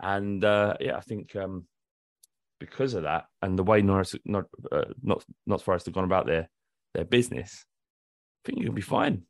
And 0.00 0.44
uh, 0.44 0.74
yeah, 0.80 0.96
I 0.96 1.00
think 1.00 1.34
um, 1.34 1.66
because 2.60 2.94
of 2.94 3.04
that 3.04 3.26
and 3.42 3.58
the 3.58 3.62
way 3.62 3.82
Notts, 3.82 4.14
not 4.24 4.46
uh, 4.72 4.84
not 5.02 5.24
not 5.46 5.62
Forest 5.62 5.86
have 5.86 5.94
gone 5.94 6.04
about 6.04 6.26
their 6.26 6.48
their 6.94 7.04
business, 7.04 7.64
I 8.44 8.46
think 8.46 8.58
you're 8.58 8.66
gonna 8.66 8.74
be 8.76 8.82
fine. 8.82 9.22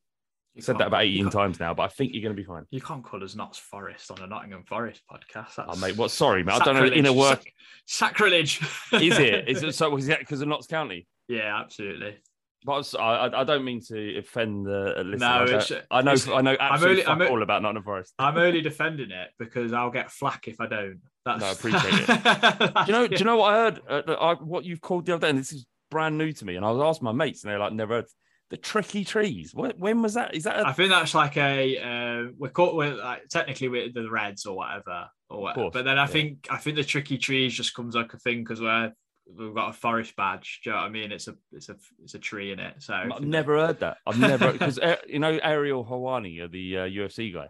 You 0.55 0.63
said 0.63 0.79
that 0.79 0.89
about 0.89 1.05
18 1.05 1.31
times 1.31 1.61
now, 1.61 1.73
but 1.73 1.85
I 1.85 1.89
think 1.89 2.13
you're 2.15 2.23
gonna 2.23 2.35
be 2.35 2.43
fine. 2.43 2.65
You 2.71 2.81
can't 2.81 3.05
call 3.05 3.23
us 3.23 3.37
Notts 3.37 3.59
Forest 3.59 4.11
on 4.11 4.21
a 4.21 4.27
Nottingham 4.27 4.65
Forest 4.65 5.03
podcast. 5.09 5.55
That's 5.57 5.69
Oh, 5.69 5.77
mate, 5.77 5.97
what? 5.97 6.11
Sorry, 6.11 6.43
mate. 6.43 6.55
I 6.55 6.59
don't 6.65 6.75
know 6.75 6.81
sacrilege. 6.81 6.99
inner 6.99 7.13
work. 7.13 7.43
Sac- 7.87 8.17
sacrilege. 8.17 8.61
Is 8.95 9.19
it? 9.19 9.49
Is 9.49 9.63
it 9.63 9.75
so? 9.77 9.91
Was 9.91 10.07
that 10.09 10.19
because 10.19 10.41
of 10.41 10.49
Notts 10.49 10.67
County? 10.67 11.07
yeah, 11.29 11.61
absolutely. 11.61 12.17
But 12.65 12.73
I, 12.73 12.77
was- 12.79 12.95
I, 12.95 13.27
I 13.41 13.45
don't 13.45 13.65
mean 13.65 13.81
to 13.89 14.19
offend 14.19 14.67
the 14.67 14.99
uh, 14.99 15.03
listener. 15.03 15.17
No, 15.19 15.27
I, 15.27 15.43
it's- 15.45 15.73
I 15.91 16.03
know. 16.03 16.13
it's- 16.13 16.29
I 16.29 16.41
know 16.41 16.51
I'm 16.59 16.73
absolutely 16.73 17.05
only- 17.05 17.25
I'm 17.27 17.31
o- 17.31 17.35
all 17.35 17.43
about 17.43 17.63
Nottingham 17.63 17.85
Forest. 17.85 18.15
I'm 18.19 18.37
only 18.37 18.61
defending 18.61 19.11
it 19.11 19.29
because 19.39 19.73
I'll 19.73 19.91
get 19.91 20.11
flack 20.11 20.49
if 20.49 20.61
I 20.61 20.67
don't. 20.67 21.01
That's 21.25 21.41
No, 21.41 21.47
I 21.47 21.53
appreciate 21.53 21.95
it. 22.09 22.75
Do 22.75 22.83
you 22.87 22.93
know? 22.93 23.07
Do 23.07 23.17
you 23.17 23.25
know 23.25 23.37
what 23.37 23.53
I 23.55 23.57
heard? 23.57 23.81
Uh, 23.89 24.13
I, 24.13 24.35
what 24.35 24.65
you've 24.65 24.81
called 24.81 25.07
the 25.07 25.15
other 25.15 25.27
day, 25.27 25.31
and 25.31 25.39
this 25.39 25.53
is 25.53 25.67
brand 25.91 26.19
new 26.19 26.33
to 26.33 26.45
me. 26.45 26.57
And 26.57 26.65
I 26.65 26.71
was 26.71 26.83
asking 26.83 27.05
my 27.05 27.13
mates, 27.13 27.45
and 27.45 27.51
they're 27.51 27.59
like, 27.59 27.73
"Never 27.73 27.97
heard 27.97 28.07
the 28.51 28.57
tricky 28.57 29.05
trees." 29.05 29.55
What, 29.55 29.79
when 29.79 30.01
was 30.03 30.15
that? 30.15 30.35
Is 30.35 30.45
that? 30.45 30.67
I 30.67 30.71
A, 30.71 30.75
think 30.75 30.89
that's 30.91 31.15
like 31.15 31.37
a 31.37 31.79
uh, 31.79 32.31
we're 32.39 32.49
caught 32.51 32.75
with 32.75 32.99
like 32.99 33.29
technically 33.29 33.69
with 33.69 33.95
the 33.95 34.11
Reds 34.11 34.47
or 34.47 34.57
whatever, 34.57 35.09
or 35.31 35.43
whatever. 35.43 35.61
course, 35.65 35.73
But 35.75 35.85
then 35.85 35.99
I 35.99 36.03
yeah. 36.03 36.07
think 36.07 36.47
I 36.51 36.57
think 36.57 36.77
the 36.77 36.85
tricky 36.85 37.19
trees 37.19 37.55
just 37.55 37.75
comes 37.75 37.95
like 37.95 38.15
a 38.15 38.19
thing 38.19 38.39
because 38.43 38.61
we're 38.61 38.91
we've 39.37 39.55
got 39.55 39.71
a 39.71 39.73
forest 39.73 40.17
badge. 40.17 40.61
Do 40.63 40.71
you 40.71 40.77
know 40.77 40.83
what 40.83 40.87
I 40.87 40.91
mean? 40.91 41.13
It's 41.13 41.29
a 41.29 41.35
it's 41.53 41.69
a 41.69 41.77
it's 42.03 42.15
a 42.15 42.19
tree 42.19 42.53
in 42.53 42.59
it. 42.59 42.77
So 42.83 42.95
I've 42.95 43.21
never 43.21 43.57
heard 43.57 43.81
that. 43.81 43.99
I've 44.07 44.19
never 44.19 44.53
because 44.53 44.79
you 45.07 45.19
know 45.19 45.39
Ariel 45.43 45.85
Helwani, 45.85 46.51
the 46.51 46.79
uh, 46.79 46.85
UFC 46.85 47.33
guy. 47.33 47.49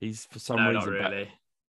He's 0.00 0.26
for 0.26 0.38
some 0.38 0.56
no, 0.56 0.72
reason 0.72 0.92
really. 0.92 1.28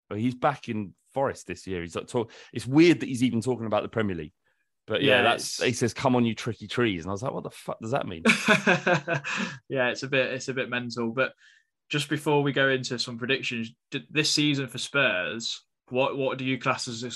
Well, 0.10 0.20
he's 0.20 0.36
back 0.36 0.70
in 0.70 0.94
Forest 1.14 1.48
this 1.48 1.68
year. 1.68 1.82
He's 1.82 1.96
like 1.96 2.08
talk. 2.08 2.32
It's 2.52 2.66
weird 2.66 3.02
that 3.02 3.10
he's 3.10 3.24
even 3.24 3.42
talking 3.42 3.66
about 3.66 3.84
the 3.84 3.90
Premier 3.90 4.16
League. 4.16 4.34
But 4.86 5.02
yeah, 5.02 5.18
Yeah, 5.18 5.24
that's 5.24 5.64
he 5.64 5.74
says, 5.74 5.94
"Come 5.94 6.16
on, 6.16 6.26
you 6.26 6.36
tricky 6.36 6.68
trees," 6.68 7.04
and 7.04 7.10
I 7.10 7.14
was 7.14 7.24
like, 7.24 7.34
"What 7.34 7.44
the 7.44 7.52
fuck 7.52 7.80
does 7.80 7.92
that 7.92 8.08
mean?" 8.08 8.24
yeah, 9.70 9.90
it's 9.90 10.04
a 10.04 10.08
bit 10.08 10.34
it's 10.34 10.50
a 10.50 10.54
bit 10.54 10.70
mental. 10.70 11.12
But 11.12 11.34
just 11.90 12.10
before 12.10 12.44
we 12.44 12.52
go 12.52 12.70
into 12.70 13.00
some 13.00 13.18
predictions, 13.18 13.72
this 14.10 14.30
season 14.30 14.68
for 14.68 14.78
Spurs, 14.78 15.64
what 15.90 16.18
what 16.18 16.38
do 16.38 16.44
you 16.44 16.58
class 16.58 16.88
as 16.88 17.04
a 17.04 17.12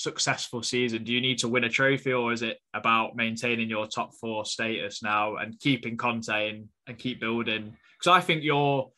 successful 0.00 0.62
season? 0.62 1.04
Do 1.04 1.12
you 1.12 1.20
need 1.20 1.38
to 1.38 1.48
win 1.48 1.64
a 1.64 1.68
trophy, 1.68 2.12
or 2.12 2.32
is 2.32 2.42
it 2.42 2.58
about 2.72 3.16
maintaining 3.16 3.68
your 3.68 3.86
top 3.86 4.14
four 4.18 4.44
status 4.46 5.02
now 5.02 5.36
and 5.36 5.58
keeping 5.60 5.96
Conte 5.96 6.48
and, 6.48 6.68
and 6.86 6.98
keep 6.98 7.20
building? 7.20 7.76
Because 7.98 8.16
I 8.16 8.20
think 8.20 8.42
you're. 8.42 8.90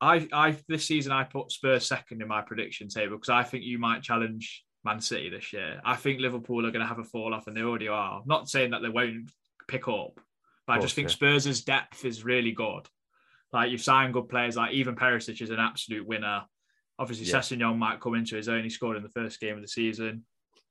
I, 0.00 0.26
I 0.32 0.56
this 0.68 0.86
season 0.86 1.12
I 1.12 1.22
put 1.22 1.52
Spurs 1.52 1.86
second 1.86 2.22
in 2.22 2.28
my 2.28 2.40
prediction 2.40 2.88
table 2.88 3.16
because 3.16 3.28
I 3.28 3.44
think 3.44 3.62
you 3.62 3.78
might 3.78 4.02
challenge 4.02 4.64
Man 4.84 5.00
City 5.00 5.28
this 5.28 5.52
year. 5.52 5.80
I 5.84 5.94
think 5.94 6.20
Liverpool 6.20 6.66
are 6.66 6.72
going 6.72 6.82
to 6.82 6.88
have 6.88 6.98
a 6.98 7.04
fall 7.04 7.34
off, 7.34 7.46
and 7.46 7.56
they 7.56 7.62
already 7.62 7.88
are. 7.88 8.20
I'm 8.20 8.26
not 8.26 8.48
saying 8.48 8.70
that 8.70 8.82
they 8.82 8.88
won't 8.88 9.30
pick 9.68 9.86
up, 9.86 10.18
but 10.66 10.72
I 10.72 10.78
just 10.80 10.94
think 10.94 11.08
course, 11.08 11.44
Spurs' 11.44 11.60
depth 11.60 12.04
is 12.04 12.24
really 12.24 12.52
good. 12.52 12.88
Like 13.52 13.70
you've 13.70 13.82
signed 13.82 14.14
good 14.14 14.28
players, 14.28 14.56
like 14.56 14.72
even 14.72 14.96
Perisic 14.96 15.40
is 15.42 15.50
an 15.50 15.60
absolute 15.60 16.06
winner. 16.06 16.44
Obviously, 16.98 17.26
Yeah. 17.26 17.38
Sessegnon 17.38 17.78
might 17.78 18.00
come 18.00 18.14
into 18.14 18.36
his 18.36 18.48
own. 18.48 18.62
He 18.64 18.70
scored 18.70 18.96
in 18.96 19.02
the 19.02 19.08
first 19.08 19.40
game 19.40 19.56
of 19.56 19.62
the 19.62 19.68
season. 19.68 20.24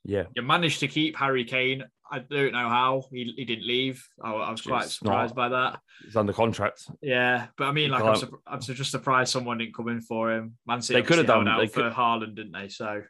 Yeah, 0.03 0.23
You 0.35 0.41
managed 0.41 0.79
to 0.79 0.87
keep 0.87 1.15
Harry 1.17 1.45
Kane. 1.45 1.83
I 2.11 2.19
don't 2.19 2.53
know 2.53 2.67
how 2.67 3.03
he, 3.11 3.33
he 3.37 3.45
didn't 3.45 3.67
leave. 3.67 4.03
I, 4.21 4.31
I 4.33 4.49
was 4.51 4.61
quite 4.61 4.85
It's 4.85 4.95
surprised 4.97 5.35
not- 5.35 5.49
by 5.49 5.49
that. 5.49 5.79
he's 6.03 6.15
under 6.15 6.33
contract. 6.33 6.83
Yeah, 7.03 7.47
but 7.55 7.65
I 7.65 7.71
mean, 7.71 7.91
like 7.91 8.03
I'm, 8.03 8.15
can't- 8.19 8.33
I'm 8.47 8.59
just 8.61 8.89
surprised 8.91 9.31
someone 9.31 9.59
didn't 9.59 9.75
come 9.75 9.89
in 9.89 10.01
for 10.01 10.31
him. 10.31 10.57
Man 10.65 10.81
City 10.81 10.99
They 10.99 11.05
could 11.07 11.19
have 11.19 11.27
done- 11.27 11.47
out 11.47 11.59
they 11.59 11.67
for 11.67 11.83
could- 11.83 11.93
Haaland, 11.93 12.35
didn't 12.35 12.51
they? 12.51 12.67
So 12.69 13.03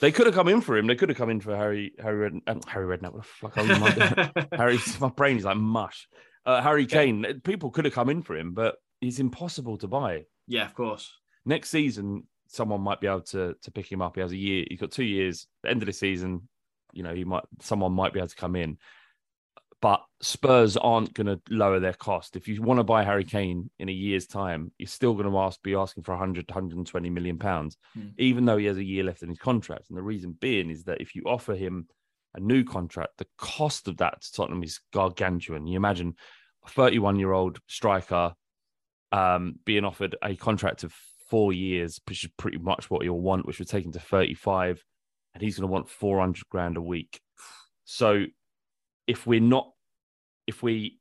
They 0.00 0.12
could 0.12 0.26
have 0.26 0.34
come 0.34 0.48
in 0.48 0.62
for 0.62 0.78
him. 0.78 0.86
They 0.86 0.94
could 0.94 1.10
have 1.10 1.18
come 1.18 1.28
in 1.30 1.40
for 1.40 1.54
Harry 1.54 1.92
Harry 2.00 2.16
Red, 2.16 2.40
um, 2.46 2.60
Harry 2.66 2.96
Redknapp. 2.96 3.22
What 3.40 3.54
the 3.54 4.32
fuck? 4.34 4.48
Harry, 4.58 4.78
my 4.98 5.08
brain 5.10 5.36
is 5.36 5.44
like 5.44 5.56
mush. 5.58 6.08
Uh, 6.46 6.62
Harry 6.62 6.86
Kane. 6.86 7.40
People 7.44 7.70
could 7.70 7.84
have 7.84 7.92
come 7.94 8.08
in 8.08 8.22
for 8.22 8.34
him, 8.36 8.54
but 8.54 8.76
he's 9.02 9.20
impossible 9.20 9.76
to 9.78 9.88
buy. 9.88 10.24
yeah, 10.46 10.64
of 10.64 10.74
course. 10.74 11.12
Next 11.44 11.68
season, 11.70 12.24
someone 12.50 12.80
might 12.80 13.00
be 13.00 13.06
able 13.06 13.20
to 13.22 13.54
to 13.62 13.70
pick 13.70 13.90
him 13.90 14.02
up. 14.02 14.16
He 14.16 14.20
has 14.20 14.32
a 14.32 14.36
year. 14.36 14.64
He's 14.68 14.80
got 14.80 14.90
two 14.90 15.04
years. 15.04 15.46
End 15.66 15.82
of 15.82 15.86
the 15.86 15.92
season, 15.92 16.48
you 16.92 17.02
know, 17.02 17.14
he 17.14 17.24
might 17.24 17.44
someone 17.60 17.92
might 17.92 18.12
be 18.12 18.20
able 18.20 18.28
to 18.28 18.36
come 18.36 18.56
in. 18.56 18.78
But 19.80 20.02
Spurs 20.20 20.76
aren't 20.76 21.14
going 21.14 21.26
to 21.28 21.40
lower 21.48 21.80
their 21.80 21.94
cost. 21.94 22.36
If 22.36 22.48
you 22.48 22.60
want 22.60 22.80
to 22.80 22.84
buy 22.84 23.02
Harry 23.02 23.24
Kane 23.24 23.70
in 23.78 23.88
a 23.88 23.92
year's 23.92 24.26
time, 24.26 24.72
you're 24.76 24.86
still 24.86 25.14
going 25.14 25.30
to 25.30 25.38
ask, 25.38 25.62
be 25.62 25.74
asking 25.74 26.02
for 26.02 26.12
100, 26.12 26.50
120 26.50 27.08
million 27.08 27.38
pounds, 27.38 27.78
Hmm. 27.94 28.08
even 28.18 28.44
though 28.44 28.58
he 28.58 28.66
has 28.66 28.76
a 28.76 28.84
year 28.84 29.04
left 29.04 29.22
in 29.22 29.30
his 29.30 29.38
contract. 29.38 29.88
And 29.88 29.96
the 29.96 30.02
reason 30.02 30.36
being 30.38 30.68
is 30.68 30.84
that 30.84 31.00
if 31.00 31.14
you 31.14 31.22
offer 31.24 31.54
him 31.54 31.88
a 32.34 32.40
new 32.40 32.62
contract, 32.62 33.16
the 33.16 33.26
cost 33.38 33.88
of 33.88 33.96
that 33.98 34.20
to 34.20 34.32
Tottenham 34.32 34.62
is 34.62 34.80
gargantuan. 34.92 35.66
You 35.66 35.78
imagine 35.78 36.14
a 36.66 36.68
31 36.68 37.18
year 37.18 37.32
old 37.32 37.58
striker 37.66 38.34
um, 39.12 39.60
being 39.64 39.86
offered 39.86 40.14
a 40.22 40.36
contract 40.36 40.84
of 40.84 40.94
four 41.30 41.52
years, 41.52 42.00
which 42.06 42.24
is 42.24 42.30
pretty 42.36 42.58
much 42.58 42.90
what 42.90 43.02
he'll 43.02 43.14
want, 43.14 43.46
which 43.46 43.58
would 43.58 43.68
take 43.68 43.84
him 43.84 43.92
to 43.92 44.00
35, 44.00 44.84
and 45.34 45.42
he's 45.42 45.56
going 45.56 45.68
to 45.68 45.72
want 45.72 45.88
400 45.88 46.48
grand 46.48 46.76
a 46.76 46.82
week. 46.82 47.20
So 47.84 48.24
if 49.06 49.26
we're 49.26 49.40
not, 49.40 49.70
if 50.46 50.62
we 50.62 50.98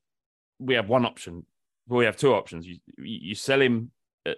we 0.59 0.75
have 0.75 0.89
one 0.89 1.05
option, 1.05 1.45
well, 1.87 1.99
we 1.99 2.05
have 2.05 2.17
two 2.17 2.33
options. 2.33 2.67
You 2.67 2.77
you 2.97 3.35
sell 3.35 3.61
him 3.61 3.91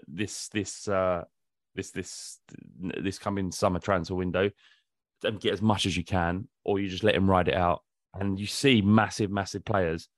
this 0.07 0.47
this 0.49 0.87
uh 0.87 1.23
this 1.75 1.91
this 1.91 2.39
this 2.79 3.19
coming 3.19 3.51
summer 3.51 3.79
transfer 3.79 4.15
window 4.15 4.49
and 5.23 5.39
get 5.39 5.53
as 5.53 5.61
much 5.61 5.85
as 5.85 5.95
you 5.95 6.03
can, 6.03 6.47
or 6.63 6.79
you 6.79 6.87
just 6.89 7.03
let 7.03 7.15
him 7.15 7.29
ride 7.29 7.47
it 7.47 7.55
out. 7.55 7.83
And 8.13 8.39
you 8.39 8.47
see 8.47 8.81
massive, 8.81 9.31
massive 9.31 9.63
players 9.63 10.09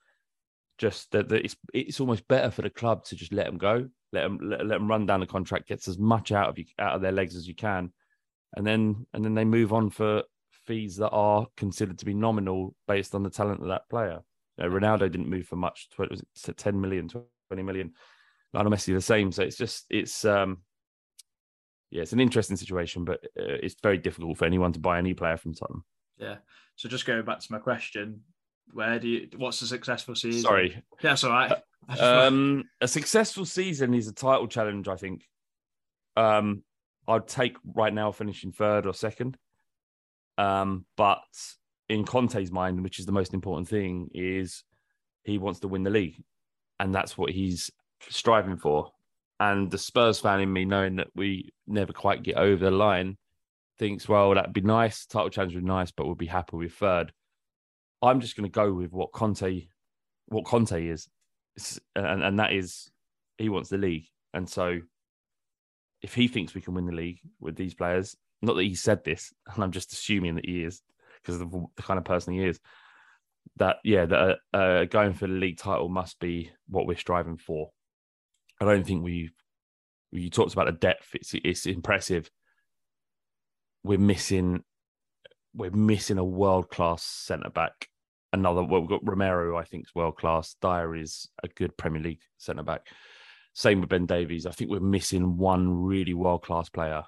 just 0.78 1.12
that, 1.12 1.30
that 1.30 1.46
it's 1.46 1.56
it's 1.74 2.00
almost 2.00 2.28
better 2.28 2.50
for 2.50 2.62
the 2.62 2.70
club 2.70 3.06
to 3.06 3.16
just 3.16 3.32
let 3.34 3.46
them 3.46 3.58
go, 3.58 3.88
let 4.14 4.22
them 4.24 4.40
let, 4.42 4.66
let 4.66 4.76
them 4.78 4.88
run 4.88 5.06
down 5.06 5.20
the 5.20 5.26
contract, 5.26 5.68
gets 5.68 5.88
as 5.88 5.98
much 5.98 6.32
out 6.32 6.50
of 6.50 6.58
you 6.58 6.66
out 6.80 6.96
of 6.96 7.02
their 7.02 7.12
legs 7.12 7.36
as 7.36 7.48
you 7.48 7.56
can, 7.56 7.92
and 8.56 8.66
then 8.66 9.06
and 9.14 9.26
then 9.26 9.34
they 9.34 9.44
move 9.44 9.74
on 9.74 9.90
for 9.90 10.24
fees 10.52 10.96
that 10.98 11.10
are 11.10 11.48
considered 11.58 12.00
to 12.00 12.06
be 12.06 12.14
nominal 12.14 12.74
based 12.88 13.16
on 13.16 13.24
the 13.24 13.30
talent 13.30 13.62
of 13.62 13.68
that 13.68 13.90
player. 13.90 14.22
You 14.58 14.64
know, 14.64 14.70
Ronaldo 14.70 15.12
didn't 15.12 15.30
move 15.30 15.48
for 15.48 15.56
much. 15.56 15.90
tw- 15.90 16.10
Was 16.10 16.24
it 16.48 16.58
10 16.58 16.80
million, 16.80 17.10
20 17.10 17.64
million? 17.64 17.94
Lionel 18.54 18.72
Messi 18.72 18.94
the 18.94 19.02
same. 19.02 19.32
So 19.32 19.44
it's 19.44 19.58
just 19.58 19.86
it's 19.90 20.24
um 20.26 20.60
yeah, 21.90 22.02
it's 22.02 22.14
an 22.14 22.20
interesting 22.20 22.58
situation, 22.58 23.06
but 23.06 23.24
uh, 23.40 23.58
it's 23.62 23.76
very 23.84 24.00
difficult 24.00 24.38
for 24.38 24.46
anyone 24.46 24.74
to 24.74 24.80
buy 24.80 24.98
any 24.98 25.14
player 25.14 25.38
from 25.38 25.54
Tottenham. 25.54 25.84
Yeah. 26.18 26.38
So 26.76 26.90
just 26.90 27.06
going 27.06 27.24
back 27.24 27.40
to 27.40 27.52
my 27.52 27.60
question, 27.60 28.22
where 28.72 29.00
do 29.00 29.08
you? 29.08 29.30
What's 29.36 29.62
a 29.62 29.68
successful 29.68 30.16
season? 30.16 30.42
Sorry, 30.42 30.84
that's 31.02 31.24
all 31.24 31.32
right. 31.32 31.52
Um, 32.00 32.64
a 32.80 32.88
successful 32.88 33.46
season 33.46 33.94
is 33.94 34.08
a 34.08 34.14
title 34.14 34.48
challenge. 34.48 34.88
I 34.88 34.96
think. 34.96 35.28
Um, 36.16 36.64
I'd 37.08 37.28
take 37.28 37.58
right 37.66 37.94
now 37.94 38.12
finishing 38.12 38.52
third 38.52 38.86
or 38.86 38.94
second. 38.94 39.38
Um, 40.38 40.86
but 40.96 41.24
in 41.90 42.06
Conte's 42.06 42.52
mind, 42.52 42.82
which 42.82 43.00
is 43.00 43.06
the 43.06 43.12
most 43.12 43.34
important 43.34 43.68
thing, 43.68 44.10
is 44.14 44.64
he 45.24 45.38
wants 45.38 45.60
to 45.62 45.68
win 45.68 45.84
the 45.84 45.90
league, 45.90 46.24
and 46.80 46.94
that's 46.94 47.18
what 47.18 47.32
he's 47.32 47.70
striving 48.10 48.58
for. 48.58 48.92
And 49.40 49.70
the 49.70 49.78
Spurs 49.78 50.20
fan 50.20 50.40
in 50.40 50.52
me, 50.52 50.64
knowing 50.66 50.98
that 50.98 51.08
we 51.16 51.52
never 51.68 51.92
quite 51.92 52.24
get 52.24 52.38
over 52.38 52.66
the 52.66 52.72
line, 52.72 53.18
thinks, 53.78 54.08
well, 54.08 54.34
that'd 54.34 54.54
be 54.54 54.62
nice. 54.62 55.06
Title 55.06 55.30
challenge 55.30 55.56
would 55.56 55.66
be 55.66 55.70
nice, 55.70 55.92
but 55.92 56.06
we'll 56.06 56.16
be 56.16 56.26
happy 56.26 56.56
with 56.56 56.74
third. 56.74 57.12
I'm 58.04 58.20
just 58.20 58.36
going 58.36 58.50
to 58.50 58.54
go 58.54 58.72
with 58.74 58.92
what 58.92 59.12
Conte, 59.12 59.68
what 60.28 60.46
Conte 60.46 60.86
is 60.86 61.08
and 61.96 62.24
and 62.24 62.40
that 62.40 62.54
is 62.54 62.90
he 63.38 63.50
wants 63.50 63.70
the 63.70 63.78
league, 63.78 64.08
and 64.34 64.50
so 64.50 64.80
if 66.02 66.14
he 66.14 66.28
thinks 66.28 66.54
we 66.54 66.62
can 66.62 66.74
win 66.74 66.86
the 66.86 66.92
league 66.92 67.20
with 67.40 67.56
these 67.56 67.74
players, 67.74 68.16
not 68.42 68.56
that 68.56 68.64
he 68.64 68.76
said 68.76 69.04
this, 69.04 69.34
and 69.54 69.64
I'm 69.64 69.72
just 69.72 69.94
assuming 69.94 70.36
that 70.36 70.46
he 70.46 70.64
is 70.64 70.82
because 71.22 71.40
of 71.42 71.52
the 71.52 71.84
kind 71.84 71.98
of 71.98 72.06
person 72.06 72.34
he 72.34 72.44
is. 72.44 72.60
That 73.58 73.78
yeah, 73.84 74.06
that 74.06 74.38
uh, 74.54 74.58
uh, 74.58 74.86
going 74.86 75.14
for 75.14 75.28
the 75.28 75.34
league 75.34 75.58
title 75.58 75.90
must 75.90 76.20
be 76.20 76.52
what 76.70 76.88
we're 76.88 76.98
striving 76.98 77.38
for. 77.38 77.72
I 78.60 78.66
don't 78.66 78.86
think 78.86 79.04
we 79.04 79.32
you 80.12 80.30
talked 80.30 80.54
about 80.54 80.68
the 80.68 80.72
depth. 80.72 81.10
It's 81.14 81.34
it's 81.44 81.66
impressive. 81.66 82.32
We're 83.84 84.00
missing 84.00 84.64
we're 85.54 85.72
missing 85.72 86.18
a 86.18 86.24
world 86.24 86.70
class 86.70 87.04
centre 87.04 87.50
back 87.50 87.90
another. 88.34 88.64
Well, 88.64 88.82
we've 88.82 88.90
got 88.90 89.08
Romero, 89.08 89.58
I 89.58 89.64
think 89.64 89.86
is 89.86 89.96
world 89.96 90.18
class. 90.18 90.56
Dier 90.62 90.96
is 90.96 91.30
a 91.44 91.48
good 91.48 91.78
Premier 91.78 92.02
League 92.02 92.22
centre 92.38 92.64
back. 92.64 92.88
Same 93.54 93.82
with 93.82 93.90
Ben 93.90 94.06
Davies. 94.06 94.46
I 94.46 94.52
think 94.52 94.72
we're 94.72 94.80
missing 94.80 95.38
one 95.38 95.72
really 95.84 96.14
world 96.14 96.44
class 96.44 96.70
player 96.70 97.04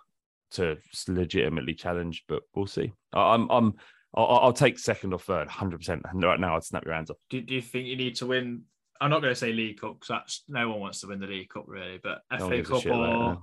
to 0.51 0.77
legitimately 1.07 1.73
challenge, 1.73 2.23
but 2.27 2.43
we'll 2.53 2.67
see. 2.67 2.93
I- 3.13 3.33
I'm 3.33 3.49
I'm 3.49 3.73
I'll, 4.13 4.39
I'll 4.43 4.53
take 4.53 4.79
second 4.79 5.11
or 5.11 5.19
third, 5.19 5.49
hundred 5.49 5.79
percent. 5.79 6.03
And 6.09 6.23
right 6.23 6.39
now, 6.39 6.55
I'd 6.55 6.63
snap 6.63 6.85
your 6.85 6.93
hands 6.93 7.09
off. 7.09 7.17
do, 7.29 7.41
do 7.41 7.53
you 7.53 7.61
think 7.61 7.87
you 7.87 7.97
need 7.97 8.15
to 8.17 8.27
win? 8.27 8.63
I'm 9.01 9.09
not 9.09 9.21
going 9.21 9.33
to 9.33 9.39
say 9.39 9.51
League 9.51 9.81
Cup 9.81 9.95
because 9.95 10.07
that's 10.07 10.43
no 10.47 10.69
one 10.69 10.79
wants 10.79 11.01
to 11.01 11.07
win 11.07 11.19
the 11.19 11.27
League 11.27 11.49
Cup 11.49 11.65
really, 11.67 11.99
but 12.01 12.21
No 12.31 12.47
FA 12.47 12.63
Cup 12.63 12.81
shit 12.81 12.91
about 12.93 13.09
it, 13.09 13.15
or. 13.15 13.41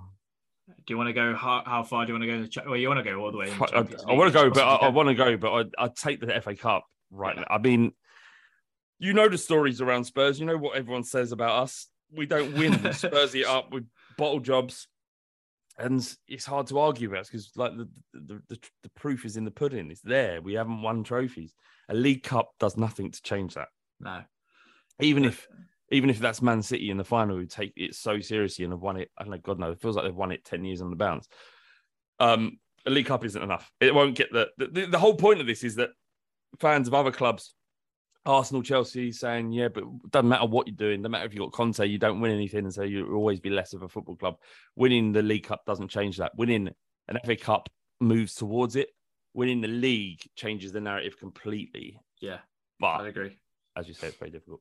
Do 0.68 0.74
you 0.88 0.96
want 0.96 1.08
to 1.08 1.12
go? 1.12 1.34
How, 1.34 1.62
how 1.66 1.82
far 1.82 2.06
do 2.06 2.12
you 2.12 2.18
want 2.18 2.22
to 2.22 2.28
go? 2.28 2.34
In 2.34 2.42
the, 2.42 2.48
cha- 2.48 2.62
well, 2.64 2.76
you 2.76 2.88
want 2.88 3.04
to 3.04 3.10
go 3.10 3.18
all 3.20 3.32
the 3.32 3.36
way. 3.36 3.50
in 3.50 3.58
the 3.58 4.04
I, 4.08 4.12
want 4.14 4.32
to 4.32 4.38
go, 4.38 4.48
but 4.48 4.62
I, 4.62 4.86
I 4.86 4.88
want 4.88 5.08
to 5.08 5.14
go, 5.14 5.36
but 5.36 5.52
I, 5.52 5.84
I'd 5.84 5.96
take 5.96 6.20
the 6.20 6.40
FA 6.40 6.54
Cup 6.54 6.84
right 7.12 7.36
now. 7.36 7.44
I 7.48 7.58
mean, 7.58 7.92
you 8.98 9.12
know 9.12 9.28
the 9.28 9.38
stories 9.38 9.80
around 9.80 10.04
Spurs. 10.04 10.40
You 10.40 10.46
know 10.46 10.56
what 10.56 10.76
everyone 10.76 11.04
says 11.04 11.32
about 11.32 11.62
us. 11.62 11.88
We 12.10 12.26
don't 12.26 12.54
win. 12.54 12.92
Spurs 12.92 13.34
eat 13.36 13.46
up 13.46 13.72
with 13.72 13.86
bottle 14.16 14.40
jobs, 14.40 14.88
and 15.78 16.06
it's 16.28 16.44
hard 16.44 16.66
to 16.68 16.78
argue 16.78 17.10
about 17.10 17.26
because 17.26 17.50
like 17.56 17.76
the 17.76 17.88
the, 18.12 18.42
the 18.48 18.58
the 18.82 18.90
proof 18.96 19.24
is 19.24 19.36
in 19.36 19.44
the 19.44 19.50
pudding. 19.50 19.90
It's 19.90 20.02
there. 20.02 20.40
We 20.40 20.54
haven't 20.54 20.82
won 20.82 21.04
trophies. 21.04 21.54
A 21.88 21.94
League 21.94 22.22
Cup 22.22 22.52
does 22.58 22.76
nothing 22.76 23.10
to 23.10 23.22
change 23.22 23.54
that. 23.54 23.68
No. 24.00 24.22
Even 25.00 25.24
if 25.24 25.48
even 25.90 26.08
if 26.08 26.18
that's 26.18 26.42
Man 26.42 26.62
City 26.62 26.90
in 26.90 26.96
the 26.96 27.04
final 27.04 27.36
who 27.36 27.46
take 27.46 27.72
it 27.76 27.94
so 27.94 28.18
seriously 28.20 28.64
and 28.64 28.72
have 28.72 28.80
won 28.80 28.96
it, 28.96 29.10
I 29.18 29.24
don't 29.24 29.32
know, 29.32 29.38
God 29.38 29.58
knows, 29.58 29.76
it 29.76 29.82
feels 29.82 29.94
like 29.94 30.06
they've 30.06 30.14
won 30.14 30.32
it 30.32 30.44
10 30.44 30.64
years 30.64 30.80
on 30.80 30.88
the 30.88 30.96
bounce. 30.96 31.28
Um, 32.18 32.58
a 32.86 32.90
League 32.90 33.06
Cup 33.06 33.24
isn't 33.24 33.42
enough. 33.42 33.70
It 33.80 33.94
won't 33.94 34.16
get 34.16 34.32
the, 34.32 34.48
the 34.56 34.86
the 34.86 34.98
whole 34.98 35.14
point 35.14 35.40
of 35.40 35.46
this 35.46 35.62
is 35.64 35.76
that 35.76 35.90
fans 36.58 36.88
of 36.88 36.94
other 36.94 37.10
clubs, 37.12 37.54
Arsenal, 38.24 38.62
Chelsea, 38.62 39.10
saying, 39.12 39.52
yeah, 39.52 39.68
but 39.68 39.82
it 39.84 40.10
doesn't 40.10 40.28
matter 40.28 40.46
what 40.46 40.66
you're 40.68 40.76
doing, 40.76 41.00
doesn't 41.02 41.10
matter 41.10 41.26
if 41.26 41.34
you've 41.34 41.42
got 41.42 41.52
Conte, 41.52 41.84
you 41.86 41.98
don't 41.98 42.20
win 42.20 42.30
anything, 42.30 42.60
and 42.64 42.72
so 42.72 42.82
you'll 42.82 43.14
always 43.14 43.40
be 43.40 43.50
less 43.50 43.72
of 43.72 43.82
a 43.82 43.88
football 43.88 44.16
club. 44.16 44.36
Winning 44.76 45.12
the 45.12 45.22
League 45.22 45.44
Cup 45.44 45.64
doesn't 45.66 45.88
change 45.88 46.18
that. 46.18 46.32
Winning 46.36 46.70
an 47.08 47.18
FA 47.24 47.36
Cup 47.36 47.68
moves 48.00 48.34
towards 48.34 48.76
it. 48.76 48.90
Winning 49.34 49.60
the 49.60 49.68
league 49.68 50.20
changes 50.36 50.72
the 50.72 50.80
narrative 50.80 51.18
completely. 51.18 51.98
Yeah, 52.20 52.38
But 52.78 53.00
I 53.00 53.08
agree. 53.08 53.38
as 53.76 53.88
you 53.88 53.94
say, 53.94 54.08
it's 54.08 54.16
very 54.18 54.30
difficult. 54.30 54.60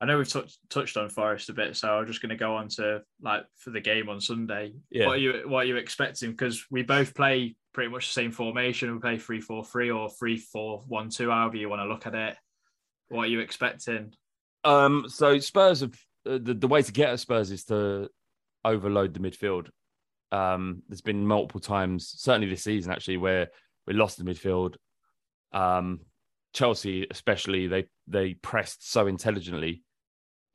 I 0.00 0.06
know 0.06 0.16
we've 0.16 0.28
touched 0.28 0.58
touched 0.70 0.96
on 0.96 1.10
Forest 1.10 1.50
a 1.50 1.52
bit, 1.52 1.76
so 1.76 1.88
I'm 1.88 2.06
just 2.06 2.22
going 2.22 2.30
to 2.30 2.36
go 2.36 2.56
on 2.56 2.68
to 2.68 3.02
like 3.20 3.44
for 3.56 3.70
the 3.70 3.80
game 3.80 4.08
on 4.08 4.20
Sunday. 4.20 4.72
Yeah. 4.90 5.06
What 5.06 5.16
are 5.16 5.20
you 5.20 5.42
what 5.46 5.58
are 5.58 5.68
you 5.68 5.76
expecting? 5.76 6.30
Because 6.30 6.64
we 6.70 6.82
both 6.82 7.14
play 7.14 7.54
pretty 7.74 7.90
much 7.90 8.08
the 8.08 8.14
same 8.14 8.32
formation. 8.32 8.92
We 8.92 9.00
play 9.00 9.18
three 9.18 9.40
four 9.40 9.64
three 9.64 9.90
or 9.90 10.08
three 10.08 10.38
four 10.38 10.84
one 10.88 11.10
two, 11.10 11.30
however 11.30 11.56
you 11.56 11.68
want 11.68 11.80
to 11.82 11.88
look 11.88 12.06
at 12.06 12.14
it. 12.14 12.36
What 13.08 13.24
are 13.24 13.30
you 13.30 13.40
expecting? 13.40 14.14
Um, 14.64 15.04
so 15.08 15.38
Spurs 15.38 15.80
have 15.80 15.94
uh, 16.26 16.38
the, 16.40 16.54
the 16.54 16.68
way 16.68 16.82
to 16.82 16.92
get 16.92 17.10
at 17.10 17.20
Spurs 17.20 17.50
is 17.50 17.64
to 17.64 18.08
overload 18.64 19.14
the 19.14 19.20
midfield. 19.20 19.68
Um, 20.32 20.82
there's 20.88 21.00
been 21.00 21.26
multiple 21.26 21.60
times, 21.60 22.14
certainly 22.16 22.48
this 22.48 22.62
season 22.62 22.92
actually, 22.92 23.16
where 23.16 23.48
we 23.86 23.94
lost 23.94 24.16
the 24.16 24.24
midfield. 24.24 24.76
Um, 25.52 26.00
Chelsea, 26.52 27.06
especially, 27.10 27.66
they 27.66 27.86
they 28.06 28.34
pressed 28.34 28.90
so 28.90 29.06
intelligently, 29.06 29.82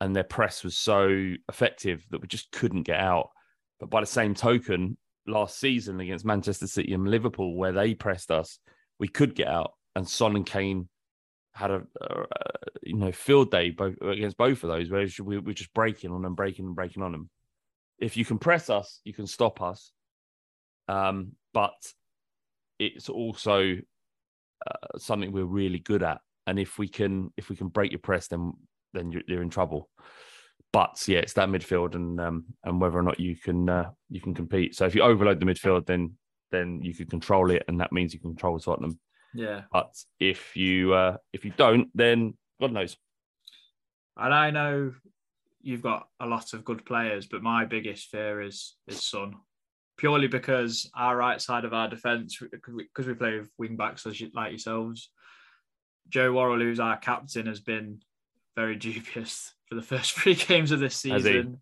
and 0.00 0.14
their 0.14 0.24
press 0.24 0.62
was 0.62 0.76
so 0.76 1.34
effective 1.48 2.04
that 2.10 2.20
we 2.20 2.28
just 2.28 2.50
couldn't 2.52 2.82
get 2.82 3.00
out. 3.00 3.30
But 3.80 3.90
by 3.90 4.00
the 4.00 4.06
same 4.06 4.34
token, 4.34 4.96
last 5.26 5.58
season 5.58 6.00
against 6.00 6.24
Manchester 6.24 6.66
City 6.66 6.92
and 6.92 7.08
Liverpool, 7.08 7.56
where 7.56 7.72
they 7.72 7.94
pressed 7.94 8.30
us, 8.30 8.58
we 8.98 9.08
could 9.08 9.34
get 9.34 9.48
out, 9.48 9.72
and 9.94 10.08
Son 10.08 10.36
and 10.36 10.46
Kane 10.46 10.88
had 11.54 11.70
a, 11.70 11.82
a, 12.00 12.20
a 12.20 12.26
you 12.82 12.96
know 12.96 13.12
field 13.12 13.50
day 13.50 13.70
both 13.70 13.94
against 14.02 14.36
both 14.36 14.62
of 14.62 14.68
those, 14.68 14.90
where 14.90 15.06
we 15.22 15.38
we're 15.38 15.54
just 15.54 15.74
breaking 15.74 16.12
on 16.12 16.22
them, 16.22 16.34
breaking 16.34 16.66
and 16.66 16.76
breaking 16.76 17.02
on 17.02 17.12
them. 17.12 17.30
If 17.98 18.16
you 18.16 18.24
can 18.24 18.38
press 18.38 18.68
us, 18.68 19.00
you 19.04 19.14
can 19.14 19.26
stop 19.26 19.62
us. 19.62 19.90
Um, 20.88 21.32
but 21.52 21.74
it's 22.78 23.08
also 23.08 23.76
uh, 24.66 24.98
something 24.98 25.32
we're 25.32 25.44
really 25.44 25.78
good 25.78 26.02
at, 26.02 26.20
and 26.46 26.58
if 26.58 26.78
we 26.78 26.88
can 26.88 27.32
if 27.36 27.48
we 27.48 27.56
can 27.56 27.68
break 27.68 27.92
your 27.92 28.00
press, 28.00 28.28
then 28.28 28.52
then 28.96 29.12
you're, 29.12 29.22
you're 29.28 29.42
in 29.42 29.50
trouble. 29.50 29.88
But 30.72 31.02
yeah, 31.06 31.18
it's 31.18 31.34
that 31.34 31.48
midfield 31.48 31.94
and 31.94 32.20
um, 32.20 32.44
and 32.64 32.80
whether 32.80 32.98
or 32.98 33.02
not 33.02 33.20
you 33.20 33.36
can 33.36 33.68
uh, 33.68 33.90
you 34.10 34.20
can 34.20 34.34
compete. 34.34 34.74
So 34.74 34.84
if 34.86 34.94
you 34.94 35.02
overload 35.02 35.40
the 35.40 35.46
midfield, 35.46 35.86
then 35.86 36.14
then 36.50 36.80
you 36.82 36.94
can 36.94 37.06
control 37.06 37.50
it, 37.50 37.64
and 37.68 37.80
that 37.80 37.92
means 37.92 38.12
you 38.12 38.20
can 38.20 38.30
control 38.30 38.58
Tottenham. 38.58 38.98
Yeah, 39.34 39.62
But 39.72 39.92
if 40.18 40.56
you 40.56 40.94
uh, 40.94 41.16
if 41.32 41.44
you 41.44 41.52
don't, 41.56 41.88
then 41.94 42.34
God 42.60 42.72
knows. 42.72 42.96
and 44.16 44.32
I 44.34 44.50
know 44.50 44.92
you've 45.60 45.82
got 45.82 46.08
a 46.20 46.26
lot 46.26 46.52
of 46.54 46.64
good 46.64 46.84
players, 46.86 47.26
but 47.26 47.42
my 47.42 47.64
biggest 47.64 48.08
fear 48.10 48.40
is 48.40 48.76
is 48.86 49.02
Son, 49.02 49.34
purely 49.98 50.28
because 50.28 50.90
our 50.94 51.16
right 51.16 51.40
side 51.40 51.64
of 51.64 51.72
our 51.74 51.88
defence, 51.88 52.38
because 52.40 53.06
we 53.06 53.14
play 53.14 53.38
with 53.38 53.50
wing 53.58 53.76
backs 53.76 54.06
as 54.06 54.20
you, 54.20 54.30
like 54.34 54.50
yourselves. 54.50 55.10
Joe 56.08 56.32
Worrall, 56.32 56.60
who's 56.60 56.80
our 56.80 56.96
captain, 56.96 57.46
has 57.46 57.60
been 57.60 58.00
very 58.56 58.76
dubious 58.76 59.52
for 59.68 59.74
the 59.74 59.82
first 59.82 60.12
three 60.18 60.34
games 60.34 60.72
of 60.72 60.80
this 60.80 61.02
Has 61.04 61.24
he? 61.24 61.30
season. 61.30 61.60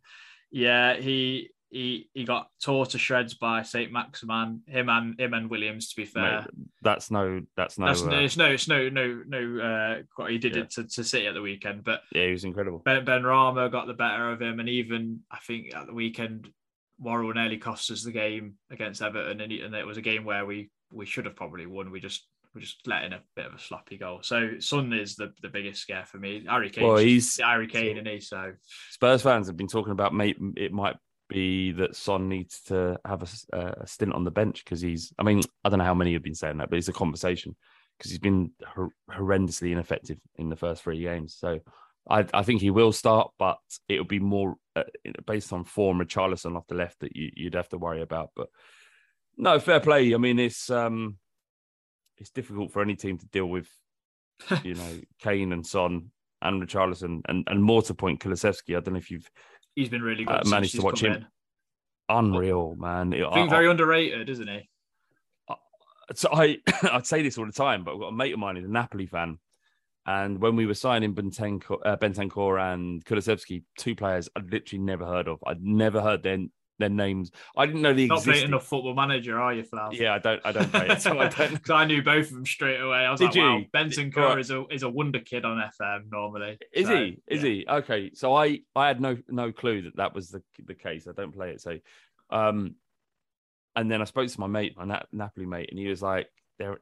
Yeah, 0.51 0.95
he 0.97 1.51
he 1.71 2.09
he 2.15 2.25
got 2.25 2.47
tore 2.63 2.87
to 2.87 2.99
shreds 2.99 3.35
by 3.35 3.63
Saint-Maximin. 3.63 4.63
Him 4.69 4.89
and 4.89 5.19
him 5.19 5.35
and 5.35 5.51
Williams, 5.51 5.89
to 5.91 5.97
be 5.97 6.05
fair. 6.05 6.43
Mate, 6.43 6.67
that's 6.83 7.11
no 7.11 7.41
that's 7.57 7.79
no, 7.79 7.87
That's 7.87 8.03
uh, 8.03 8.07
no, 8.11 8.19
it's 8.21 8.37
no, 8.37 8.47
it's 8.47 8.69
no, 8.69 8.89
no, 8.89 9.23
no. 9.27 9.61
Uh, 9.61 10.03
what 10.17 10.31
he 10.31 10.39
did 10.39 10.55
Yeah. 10.55 10.63
it 10.63 10.71
to, 10.73 10.85
to 10.85 11.03
City 11.03 11.27
at 11.27 11.35
the 11.35 11.43
weekend, 11.43 11.83
but 11.83 12.03
yeah, 12.15 12.27
he 12.27 12.31
was 12.31 12.45
incredible. 12.45 12.79
Ben, 12.85 13.05
Benrahma 13.05 13.73
got 13.73 13.89
the 13.89 13.95
better 13.95 14.31
of 14.31 14.41
him, 14.41 14.61
and 14.61 14.69
even 14.69 15.21
I 15.33 15.39
think 15.39 15.75
at 15.75 15.87
the 15.87 15.95
weekend, 15.95 16.49
Worrall 17.01 17.35
nearly 17.35 17.59
cost 17.59 17.91
us 17.91 18.05
the 18.05 18.13
game 18.13 18.55
against 18.71 19.03
Everton, 19.03 19.41
and, 19.41 19.51
he, 19.51 19.61
and 19.63 19.75
it 19.75 19.87
was 19.87 19.97
a 19.97 20.03
game 20.03 20.25
where 20.25 20.47
we 20.47 20.71
we 20.93 21.07
should 21.07 21.25
have 21.25 21.35
probably 21.35 21.67
won. 21.67 21.91
We 21.91 21.99
just 21.99 22.25
we 22.55 22.61
just 22.61 22.87
let 22.87 23.05
in 23.05 23.13
a 23.13 23.21
bit 23.35 23.47
of 23.47 23.55
a 23.55 23.59
sloppy 23.59 23.97
goal. 23.97 24.21
So 24.23 24.59
Son 24.61 24.93
is 24.93 25.17
the, 25.17 25.33
the 25.43 25.49
biggest 25.49 25.81
scare 25.83 26.05
for 26.07 26.19
me. 26.19 26.45
Harry 26.49 26.71
Kane, 26.71 26.87
Well, 26.87 26.97
he's- 26.97 27.39
Harry 27.43 27.67
Kane, 27.67 27.99
and 27.99 28.07
he 28.07 28.21
so 28.21 28.53
Spurs 28.91 29.23
fans 29.23 29.47
have 29.49 29.57
been 29.57 29.69
talking 29.69 29.93
about 29.93 30.15
mate. 30.15 30.37
It 30.57 30.73
might 30.73 30.97
be 31.29 31.73
that 31.73 31.97
Son 31.97 32.29
needs 32.29 32.61
to 32.63 32.99
have 33.05 33.23
a, 33.53 33.57
a 33.81 33.87
stint 33.87 34.13
on 34.13 34.25
the 34.25 34.31
bench 34.31 34.65
because 34.65 34.81
he's. 34.81 35.13
I 35.19 35.23
mean, 35.23 35.43
I 35.65 35.69
don't 35.69 35.79
know 35.79 35.85
how 35.85 35.95
many 35.95 36.13
have 36.13 36.23
been 36.23 36.35
saying 36.35 36.59
that, 36.59 36.71
but 36.71 36.79
it's 36.79 36.89
a 36.89 36.93
conversation 36.93 37.57
because 37.99 38.11
he's 38.11 38.21
been 38.21 38.51
hor- 38.67 38.91
horrendously 39.11 39.73
ineffective 39.73 40.19
in 40.37 40.49
the 40.49 40.57
first 40.57 40.83
three 40.83 41.01
games. 41.01 41.37
So 41.39 41.61
I, 42.09 42.27
I 42.35 42.43
think 42.43 42.61
he 42.61 42.71
will 42.71 42.93
start, 42.93 43.31
but 43.39 43.59
it'll 43.89 44.05
be 44.05 44.19
more 44.21 44.57
uh, 44.77 44.83
based 45.27 45.53
on 45.53 45.65
form. 45.65 45.99
Richarlison 45.99 46.57
off 46.57 46.67
the 46.67 46.75
left 46.75 47.01
that 47.01 47.17
you, 47.17 47.31
you'd 47.35 47.55
have 47.55 47.69
to 47.71 47.79
worry 47.79 48.03
about. 48.03 48.31
But 48.37 48.49
no, 49.37 49.59
fair 49.59 49.81
play. 49.81 50.15
I 50.15 50.19
mean, 50.19 50.39
it's 50.39 50.71
um, 50.71 51.17
it's 52.25 52.31
difficult 52.31 52.73
for 52.73 52.81
any 52.81 52.97
team 52.97 53.19
to 53.19 53.27
deal 53.27 53.45
with. 53.45 53.69
you 54.65 54.73
know, 54.75 55.01
Kane 55.21 55.53
and 55.53 55.65
Son 55.65 56.11
and 56.41 56.63
Richarlison, 56.63 57.21
and 57.29 57.45
and 57.47 57.63
more 57.63 57.83
to 57.83 57.93
point, 57.93 58.21
Kulusevski. 58.21 58.75
I 58.75 58.81
don't 58.81 58.95
know 58.95 58.99
if 58.99 59.11
you've 59.11 59.31
he's 59.77 59.91
been 59.91 60.01
really 60.01 60.25
good. 60.25 60.35
Uh, 60.35 60.43
managed 60.47 60.75
to 60.77 60.83
watch 60.83 61.03
him. 61.03 61.13
in. 61.13 61.27
unreal, 62.09 62.77
man. 62.77 63.13
It- 63.13 63.25
I 63.25 63.43
I- 63.43 63.49
very 63.49 63.69
underrated, 63.71 64.31
isn't 64.31 64.49
he? 64.49 64.69
so 66.15 66.31
I 66.33 66.59
I'd 66.91 67.07
say 67.07 67.21
this 67.23 67.37
all 67.37 67.45
the 67.47 67.53
time, 67.53 67.85
but 67.85 67.93
I've 67.93 68.01
got 68.01 68.09
a 68.09 68.13
mate 68.13 68.33
of 68.33 68.39
mine 68.39 68.57
who's 68.57 68.65
a 68.65 68.69
Napoli 68.69 69.07
fan, 69.07 69.39
and 70.07 70.41
when 70.41 70.57
we 70.57 70.65
were 70.65 70.75
signing 70.75 71.15
Bentancur, 71.15 71.79
uh, 71.85 71.97
and 72.73 73.05
Kulusevski, 73.05 73.65
two 73.79 73.95
players 73.95 74.31
I'd 74.35 74.51
literally 74.51 74.83
never 74.83 75.05
heard 75.05 75.29
of. 75.29 75.41
I'd 75.47 75.63
never 75.63 76.01
heard 76.01 76.23
their 76.23 76.39
their 76.79 76.89
names. 76.89 77.31
I 77.57 77.67
didn't 77.67 77.83
know 77.83 77.93
the 77.95 78.07
Not 78.09 78.23
playing 78.23 78.31
existed. 78.31 78.49
enough 78.51 78.67
football 78.67 78.95
manager, 78.95 79.39
are 79.41 79.55
you, 79.55 79.63
Flav? 79.63 79.93
Yeah, 79.93 80.15
I 80.15 80.19
don't. 80.19 80.41
I 80.45 80.53
don't 80.53 80.71
play 80.71 80.89
it, 80.89 81.01
so 81.03 81.19
I 81.19 81.29
don't. 81.29 81.53
Because 81.55 81.71
I 81.71 81.85
knew 81.85 82.03
both 82.03 82.27
of 82.29 82.35
them 82.35 82.47
straight 82.47 82.81
away. 82.81 82.99
I 82.99 83.11
was 83.11 83.21
Did 83.21 83.27
like, 83.27 83.37
wow, 83.37 83.57
you? 83.59 83.67
Benson 83.73 84.05
Right. 84.07 84.15
Kerr 84.15 84.39
is 84.39 84.51
a 84.51 84.65
is 84.71 84.83
a 84.83 84.89
wonder 84.89 85.21
kid 85.21 85.45
on 85.45 85.59
FM 85.81 86.11
normally. 86.11 86.59
Is 86.73 86.87
So, 86.89 86.97
he? 86.97 87.19
Is 87.29 87.43
yeah. 87.43 87.49
he? 87.49 87.67
Okay. 87.69 88.11
So 88.15 88.35
I 88.35 88.61
I 88.75 88.89
had 88.89 89.01
no 89.01 89.17
no 89.29 89.53
clue 89.53 89.83
that 89.83 89.97
that 89.97 90.15
was 90.15 90.31
the 90.31 90.43
the 90.65 90.75
case. 90.75 91.07
I 91.09 91.13
don't 91.13 91.33
play 91.35 91.51
it. 91.51 91.61
So, 91.61 91.79
um, 92.31 92.75
and 93.77 93.91
then 93.91 94.01
I 94.01 94.05
spoke 94.05 94.29
to 94.29 94.41
my 94.41 94.47
mate, 94.47 94.77
my 94.77 94.85
Na- 94.85 95.03
Napoli 95.13 95.47
mate, 95.47 95.69
and 95.71 95.79
he 95.79 95.87
was 95.89 96.03
like, 96.03 96.29
"They're 96.59 96.79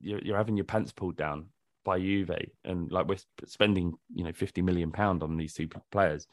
you're, 0.00 0.20
you're 0.20 0.36
having 0.36 0.56
your 0.56 0.64
pants 0.64 0.92
pulled 0.92 1.16
down 1.16 1.46
by 1.84 1.98
Juve, 2.00 2.30
and 2.64 2.90
like 2.90 3.06
we're 3.06 3.16
spending 3.46 3.94
you 4.14 4.24
know 4.24 4.32
fifty 4.32 4.60
million 4.62 4.90
pound 4.92 5.22
on 5.22 5.36
these 5.36 5.54
two 5.54 5.68
players." 5.92 6.26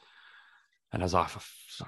And 0.93 1.01
I 1.01 1.05
was 1.05 1.15
like, 1.15 1.29
for, 1.29 1.41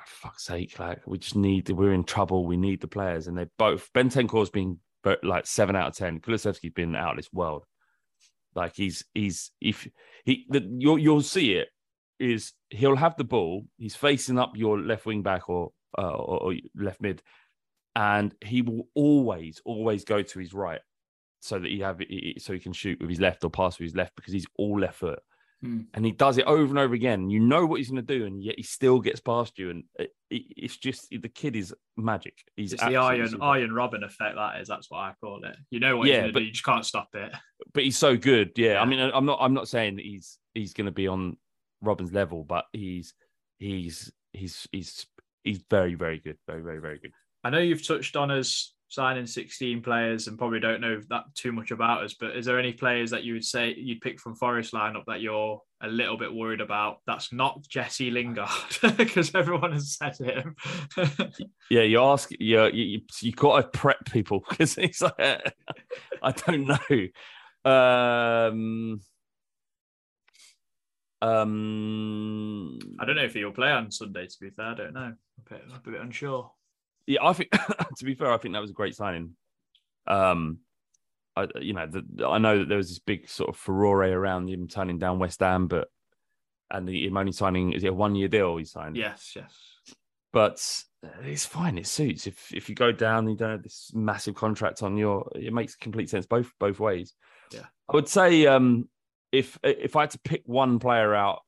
fuck's 0.07 0.45
sake, 0.45 0.79
like 0.79 1.05
we 1.05 1.19
just 1.19 1.35
need, 1.35 1.69
we're 1.69 1.93
in 1.93 2.03
trouble. 2.03 2.47
We 2.47 2.57
need 2.57 2.81
the 2.81 2.87
players. 2.87 3.27
And 3.27 3.37
they 3.37 3.45
both, 3.57 3.93
Bentancur's 3.93 4.49
been 4.49 4.79
like 5.21 5.45
seven 5.45 5.75
out 5.75 5.89
of 5.89 5.95
10. 5.95 6.21
Kulusevski's 6.21 6.73
been 6.73 6.95
out 6.95 7.12
of 7.12 7.17
this 7.17 7.31
world. 7.31 7.65
Like 8.56 8.75
he's, 8.75 9.06
he's, 9.13 9.51
if 9.62 9.87
he, 10.25 10.47
the, 10.49 10.67
you'll, 10.79 10.97
you'll 10.97 11.21
see 11.21 11.53
it 11.53 11.67
is 12.19 12.53
he'll 12.71 12.95
have 12.95 13.15
the 13.15 13.23
ball. 13.23 13.65
He's 13.77 13.95
facing 13.95 14.39
up 14.39 14.53
your 14.56 14.79
left 14.79 15.06
wing 15.06 15.21
back 15.21 15.49
or, 15.49 15.71
uh, 15.97 16.01
or, 16.01 16.39
or 16.41 16.56
left 16.75 16.99
mid. 16.99 17.21
And 17.95 18.33
he 18.43 18.63
will 18.63 18.87
always, 18.95 19.62
always 19.65 20.03
go 20.03 20.23
to 20.23 20.39
his 20.39 20.53
right 20.53 20.81
so 21.41 21.60
that 21.60 21.69
he 21.69 21.81
have, 21.81 22.01
so 22.39 22.53
he 22.53 22.60
can 22.60 22.73
shoot 22.73 22.99
with 22.99 23.12
his 23.12 23.21
left 23.21 23.43
or 23.43 23.51
pass 23.51 23.77
with 23.77 23.85
his 23.85 23.95
left 23.95 24.15
because 24.15 24.33
he's 24.33 24.47
all 24.58 24.79
left 24.79 24.97
foot 24.97 25.19
Hmm. 25.63 25.81
and 25.93 26.06
he 26.06 26.12
does 26.12 26.37
it 26.37 26.45
over 26.45 26.65
and 26.69 26.77
over 26.77 26.93
again. 26.93 27.29
You 27.29 27.39
know 27.39 27.65
what 27.65 27.77
he's 27.77 27.89
going 27.89 28.06
to 28.06 28.17
do, 28.19 28.25
and 28.25 28.43
yet 28.43 28.56
he 28.58 28.63
still 28.63 28.99
gets 28.99 29.19
past 29.21 29.58
you. 29.58 29.69
And 29.69 29.83
it, 29.97 30.12
it, 30.29 30.43
it's 30.58 30.77
just 30.77 31.08
the 31.10 31.29
kid 31.29 31.56
is 31.56 31.73
magic. 31.97 32.37
He's 32.56 32.73
It's 32.73 32.83
the 32.83 32.97
Arjen 32.97 33.29
super. 33.29 33.43
Arjen 33.43 33.69
Robben 33.71 34.03
effect. 34.06 34.35
That 34.35 34.60
is. 34.60 34.67
That's 34.67 34.91
what 34.91 34.97
I 34.99 35.13
call 35.21 35.43
it. 35.45 35.56
You 35.71 35.79
know 35.79 35.97
what 35.97 36.08
Yeah, 36.10 36.27
but- 36.27 36.39
do. 36.39 36.45
You 36.45 36.51
just 36.51 36.65
can't 36.65 36.85
stop 36.85 37.08
it. 37.13 37.31
but 37.73 37.83
he's 37.83 37.97
so 37.97 38.17
good. 38.17 38.51
Yeah. 38.58 38.73
Yeah. 38.73 38.81
I 38.81 38.85
mean, 38.85 38.99
I'm 38.99 39.25
not. 39.25 39.39
I'm 39.41 39.53
not 39.53 39.67
saying 39.69 39.95
that 39.95 40.06
he's 40.06 40.37
he's 40.53 40.73
going 40.73 40.85
to 40.85 40.91
be 40.91 41.08
on 41.08 41.37
Robben's 41.83 42.12
level, 42.13 42.43
but 42.43 42.65
he's 42.73 43.13
he's 43.58 44.12
he's 44.33 44.67
he's 44.73 45.06
he's 45.45 45.63
very 45.71 45.95
very 45.95 46.19
good. 46.19 46.37
Very 46.47 46.62
very 46.62 46.79
very 46.81 46.99
good. 46.99 47.12
I 47.45 47.49
know 47.49 47.60
you've 47.60 47.87
touched 47.87 48.15
on 48.17 48.29
us 48.29 48.73
signing 48.88 49.25
16 49.25 49.81
players 49.81 50.27
and 50.27 50.38
probably 50.38 50.60
don't 50.60 50.81
know 50.81 51.02
that 51.10 51.23
too 51.33 51.52
much 51.52 51.71
about 51.71 52.04
us, 52.04 52.13
but 52.19 52.36
is 52.36 52.46
there 52.46 52.60
any 52.60 52.71
players 52.71 53.12
that 53.12 53.23
you 53.23 53.33
would 53.33 53.44
say 53.44 53.73
you'd 53.75 54.02
pick 54.02 54.19
from 54.19 54.36
Forest 54.36 54.73
lineup 54.73 55.06
that 55.08 55.21
you're 55.21 55.62
a 55.81 55.88
little 55.88 56.17
bit 56.17 56.33
worried 56.33 56.62
about? 56.62 56.98
That's 57.08 57.33
not 57.33 57.62
Jesse 57.67 58.12
Lingard 58.12 58.50
because 58.98 59.33
everyone 59.33 59.73
has 59.73 59.98
said 59.98 60.17
him. 60.17 60.56
Yeah, 61.67 61.81
you 61.81 62.00
ask, 62.00 62.29
you 62.40 62.67
you 62.67 63.02
you 63.21 63.31
got 63.31 63.60
to 63.60 63.67
prep 63.67 64.06
people 64.06 64.44
because 64.48 64.77
it's 64.77 65.02
like 65.02 65.17
I 66.21 66.31
don't 66.31 66.67
know. 66.67 67.08
Um, 67.65 69.02
um, 71.23 72.77
I 73.00 73.06
don't 73.06 73.15
know 73.15 73.23
if 73.23 73.33
he'll 73.33 73.52
play 73.52 73.71
on 73.71 73.92
Sunday. 73.92 74.27
To 74.27 74.36
be 74.40 74.52
fair, 74.52 74.67
I 74.67 74.75
don't 74.75 74.94
know. 74.94 75.00
I'm 75.00 75.17
a 75.40 75.50
bit, 75.50 75.63
I'm 75.67 75.75
a 75.75 75.79
bit 75.79 76.02
unsure. 76.02 76.52
Yeah, 77.08 77.23
I 77.23 77.33
think 77.33 77.49
to 77.97 78.06
be 78.06 78.15
fair, 78.15 78.31
I 78.31 78.37
think 78.37 78.53
that 78.53 78.62
was 78.62 78.71
a 78.71 78.73
great 78.73 78.95
signing. 78.95 79.35
Um, 80.08 80.60
I 81.35 81.47
you 81.60 81.73
know 81.73 81.87
the, 81.87 82.25
I 82.25 82.37
know 82.37 82.60
that 82.60 82.69
there 82.69 82.77
was 82.77 82.89
this 82.89 82.99
big 82.99 83.29
sort 83.29 83.49
of 83.49 83.58
furore 83.58 84.03
around 84.03 84.49
him 84.49 84.67
turning 84.67 84.99
down 84.99 85.19
West 85.19 85.39
Ham, 85.39 85.67
but 85.67 85.89
and 86.71 86.87
the, 86.87 87.06
him 87.06 87.17
only 87.17 87.31
signing 87.31 87.73
is 87.73 87.83
it 87.83 87.87
a 87.87 87.93
one 87.93 88.15
year 88.15 88.27
deal 88.27 88.58
he 88.58 88.65
signed? 88.65 88.95
Yes, 88.95 89.33
yes. 89.35 89.53
but 90.31 90.62
it's 91.23 91.45
fine. 91.45 91.77
It 91.77 91.87
suits. 91.87 92.27
If 92.27 92.53
if 92.53 92.69
you 92.69 92.75
go 92.75 92.91
down, 92.91 93.29
you 93.29 93.35
don't 93.35 93.51
have 93.51 93.63
this 93.63 93.91
massive 93.93 94.35
contract 94.35 94.81
on 94.81 94.97
your. 94.97 95.29
It 95.35 95.53
makes 95.53 95.75
complete 95.75 96.10
sense 96.10 96.25
both 96.25 96.51
both 96.60 96.79
ways. 96.79 97.13
Yeah. 97.51 97.65
I 97.89 97.95
would 97.95 98.08
say 98.08 98.47
um, 98.47 98.89
if 99.31 99.60
if 99.63 99.95
I 99.95 100.01
had 100.01 100.12
to 100.12 100.19
pick 100.19 100.43
one 100.45 100.79
player 100.79 101.13
out, 101.13 101.41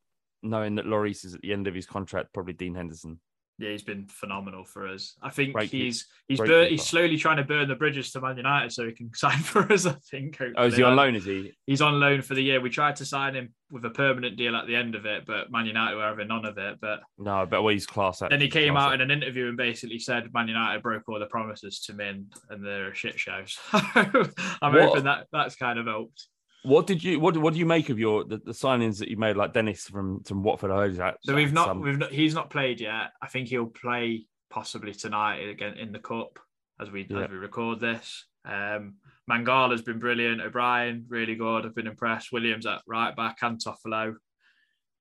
knowing 0.44 0.76
that 0.76 0.86
Lloris 0.86 1.26
is 1.26 1.34
at 1.34 1.42
the 1.42 1.54
end 1.54 1.68
of 1.68 1.76
his 1.76 1.86
contract, 1.86 2.34
probably 2.34 2.54
Dean 2.54 2.76
Henderson. 2.76 3.20
Yeah, 3.60 3.72
he's 3.72 3.82
been 3.82 4.06
phenomenal 4.08 4.64
for 4.64 4.88
us. 4.88 5.16
I 5.24 5.32
think 5.32 5.54
Great 5.54 5.72
he's 5.72 6.06
he's 6.28 6.40
bur- 6.40 6.68
he's 6.68 6.84
slowly 6.86 7.18
trying 7.18 7.38
to 7.38 7.44
burn 7.44 7.68
the 7.68 7.76
bridges 7.76 8.12
to 8.12 8.22
Man 8.22 8.38
United 8.38 8.72
so 8.72 8.86
he 8.86 8.92
can 8.92 9.12
sign 9.16 9.40
for 9.40 9.62
us. 9.74 9.88
I 9.88 9.94
think. 10.12 10.40
Oh, 10.56 10.66
is 10.66 10.78
he 10.78 10.84
on 10.84 10.96
loan? 10.96 11.16
Is 11.16 11.26
he? 11.26 11.54
He's 11.66 11.82
on 11.82 12.00
loan 12.00 12.22
for 12.22 12.36
the 12.36 12.42
year. 12.44 12.62
We 12.62 12.70
tried 12.70 12.98
to 12.98 13.06
sign 13.06 13.34
him 13.34 13.54
with 13.72 13.84
a 13.86 13.90
permanent 13.90 14.38
deal 14.38 14.56
at 14.56 14.68
the 14.68 14.76
end 14.76 14.94
of 14.94 15.06
it, 15.08 15.26
but 15.26 15.52
Man 15.52 15.66
United 15.66 15.96
were 15.96 16.04
having 16.04 16.28
none 16.28 16.46
of 16.46 16.58
it. 16.60 16.78
But 16.80 17.02
No, 17.18 17.48
but 17.50 17.64
well, 17.64 17.74
he's 17.74 17.88
class. 17.88 18.22
act. 18.22 18.30
then 18.30 18.42
he 18.42 18.48
came 18.48 18.78
out 18.78 18.94
in 18.94 19.02
an 19.02 19.10
interview 19.10 19.48
and 19.48 19.58
basically 19.58 19.98
said 20.00 20.32
Man 20.34 20.48
United 20.48 20.84
broke 20.84 21.10
all 21.10 21.20
the 21.20 21.26
promises 21.26 21.80
to 21.88 21.94
Min 21.94 22.28
and 22.52 22.64
they're 22.64 22.92
a 22.92 22.96
shit 22.96 23.20
show. 23.20 23.42
So 23.48 23.80
I'm 24.62 24.74
What- 24.74 24.84
hoping 24.90 25.04
that 25.06 25.28
that's 25.32 25.56
kind 25.56 25.80
of 25.80 25.88
helped. 25.88 26.28
What 26.68 26.86
did 26.86 27.04
you 27.04 27.20
what 27.20 27.38
what 27.38 27.54
do 27.54 27.60
you 27.60 27.66
make 27.66 27.90
of 27.90 27.98
your 27.98 28.24
the, 28.26 28.38
the 28.38 28.52
signings 28.52 29.00
that 29.00 29.08
you 29.10 29.16
made 29.18 29.38
like 29.38 29.54
Dennis 29.54 29.84
from 29.88 30.22
from 30.24 30.44
Watford? 30.44 30.72
I 30.72 30.76
heard 30.78 30.96
that. 30.98 31.18
So 31.24 31.34
we've 31.34 31.54
not, 31.54 31.68
some- 31.68 31.82
we've 31.82 31.98
not, 31.98 32.12
he's 32.12 32.34
not 32.36 32.50
played 32.50 32.82
yet. 32.82 33.12
I 33.22 33.28
think 33.28 33.48
he'll 33.48 33.68
play 33.68 34.28
possibly 34.50 34.94
tonight 34.94 35.40
again 35.48 35.78
in 35.78 35.92
the 35.92 36.00
cup 36.00 36.40
as 36.80 36.92
we 36.92 37.06
Yeah. 37.10 37.24
as 37.24 37.30
we 37.30 37.38
record 37.38 37.80
this. 37.80 38.26
Um, 38.46 38.96
Mangala's 39.30 39.82
been 39.82 40.00
brilliant. 40.00 40.42
O'Brien 40.42 41.06
really 41.10 41.36
good. 41.36 41.66
I've 41.66 41.76
been 41.76 41.88
impressed. 41.88 42.32
Williams 42.32 42.66
at 42.66 42.82
right 42.88 43.16
back 43.16 43.38
and 43.42 43.60
Toffolo. 43.60 44.16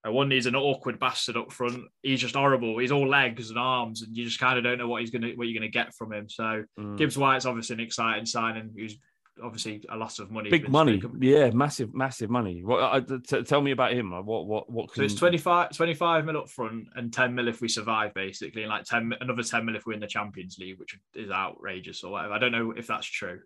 Uh, 0.07 0.13
one 0.13 0.29
needs 0.29 0.47
an 0.47 0.55
awkward 0.57 0.99
bastard 1.01 1.37
up 1.37 1.53
front. 1.53 1.83
He's 2.03 2.21
just 2.21 2.35
horrible. 2.37 2.79
He's 2.79 2.93
all 2.93 3.09
legs 3.09 3.51
and 3.51 3.59
arms, 3.59 4.03
and 4.03 4.17
you 4.17 4.25
just 4.25 4.39
kind 4.41 4.57
of 4.59 4.63
don't 4.65 4.79
know 4.79 4.89
what 4.89 5.01
he's 5.01 5.11
gonna 5.11 5.31
what 5.35 5.49
you're 5.49 5.59
gonna 5.59 5.69
get 5.71 5.95
from 5.95 6.13
him. 6.13 6.29
So 6.29 6.65
Mm. 6.79 6.97
Gibbs 6.97 7.19
White's 7.19 7.47
obviously 7.47 7.75
an 7.75 7.81
exciting 7.81 8.27
signing. 8.27 8.71
Who's 8.77 8.97
obviously 9.43 9.85
a 9.91 9.97
lot 9.97 10.19
of 10.19 10.31
money. 10.31 10.51
big 10.51 10.69
money, 10.69 11.03
yeah, 11.21 11.51
massive, 11.51 11.95
massive 11.95 12.31
money. 12.31 12.63
What? 12.65 12.81
I, 12.83 13.01
t- 13.01 13.43
tell 13.43 13.61
me 13.61 13.71
about 13.71 13.93
him. 13.93 14.11
What? 14.11 14.47
What? 14.47 14.71
What? 14.71 14.95
So 14.95 15.03
it's 15.03 15.15
can- 15.15 15.21
25, 15.21 15.77
25 15.77 16.25
mil 16.25 16.39
up 16.39 16.49
front 16.51 16.89
and 16.95 17.13
10 17.13 17.35
mil 17.35 17.49
if 17.49 17.61
we 17.61 17.69
survive, 17.69 18.15
basically, 18.15 18.63
and 18.63 18.71
like 18.71 18.85
10, 18.85 19.13
another 19.21 19.43
10 19.43 19.65
mil 19.65 19.77
if 19.77 19.87
we 19.87 19.95
win 19.95 20.01
the 20.01 20.07
Champions 20.07 20.59
League, 20.59 20.79
which 20.79 20.99
is 21.15 21.31
outrageous 21.31 22.05
or 22.05 22.13
whatever. 22.13 22.35
I 22.35 22.39
don't 22.39 22.53
know 22.53 22.73
if 22.77 22.87
that's 22.87 23.07
true, 23.07 23.41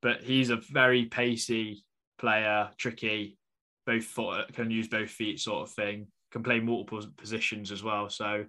but 0.00 0.22
he's 0.22 0.50
a 0.50 0.56
very 0.70 1.06
pacey 1.06 1.84
player, 2.18 2.70
tricky, 2.78 3.36
both 3.86 4.04
foot 4.04 4.52
can 4.52 4.70
use 4.70 4.88
both 4.88 5.10
feet, 5.10 5.40
sort 5.40 5.68
of 5.68 5.74
thing. 5.74 6.06
Can 6.30 6.42
play 6.42 6.60
multiple 6.60 7.02
positions 7.16 7.70
as 7.70 7.82
well. 7.82 8.08
So, 8.08 8.44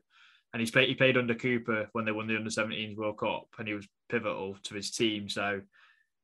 and 0.54 0.60
he's 0.60 0.72
played 0.72 0.88
he 0.88 0.96
played 0.96 1.18
under 1.18 1.36
Cooper 1.36 1.89
when 1.91 2.06
they 2.06 2.12
won 2.12 2.28
the 2.28 2.38
under 2.38 2.50
17s 2.50 2.96
World 2.96 3.18
Cup, 3.18 3.48
and 3.58 3.68
he 3.68 3.74
was 3.74 3.88
pivotal 4.10 4.56
to 4.64 4.76
his 4.76 4.91
team. 4.91 5.28
So, 5.28 5.62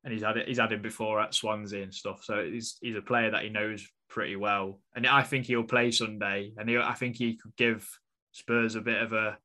and 0.03 0.13
he's 0.13 0.23
had 0.23 0.37
it, 0.37 0.47
he's 0.47 0.59
had 0.59 0.71
him 0.71 0.81
before 0.81 1.19
at 1.19 1.33
Swansea 1.33 1.83
and 1.83 1.93
stuff. 1.93 2.23
So 2.23 2.43
he's 2.43 2.77
he's 2.81 2.95
a 2.95 3.01
player 3.01 3.31
that 3.31 3.43
he 3.43 3.49
knows 3.49 3.87
pretty 4.09 4.35
well, 4.35 4.79
and 4.95 5.05
I 5.05 5.23
think 5.23 5.45
he'll 5.45 5.63
play 5.63 5.91
Sunday, 5.91 6.53
and 6.57 6.69
he, 6.69 6.77
I 6.77 6.93
think 6.93 7.15
he 7.15 7.35
could 7.35 7.55
give 7.55 7.87
Spurs 8.31 8.75
a 8.75 8.81
bit 8.81 9.01
of 9.01 9.13
a 9.13 9.37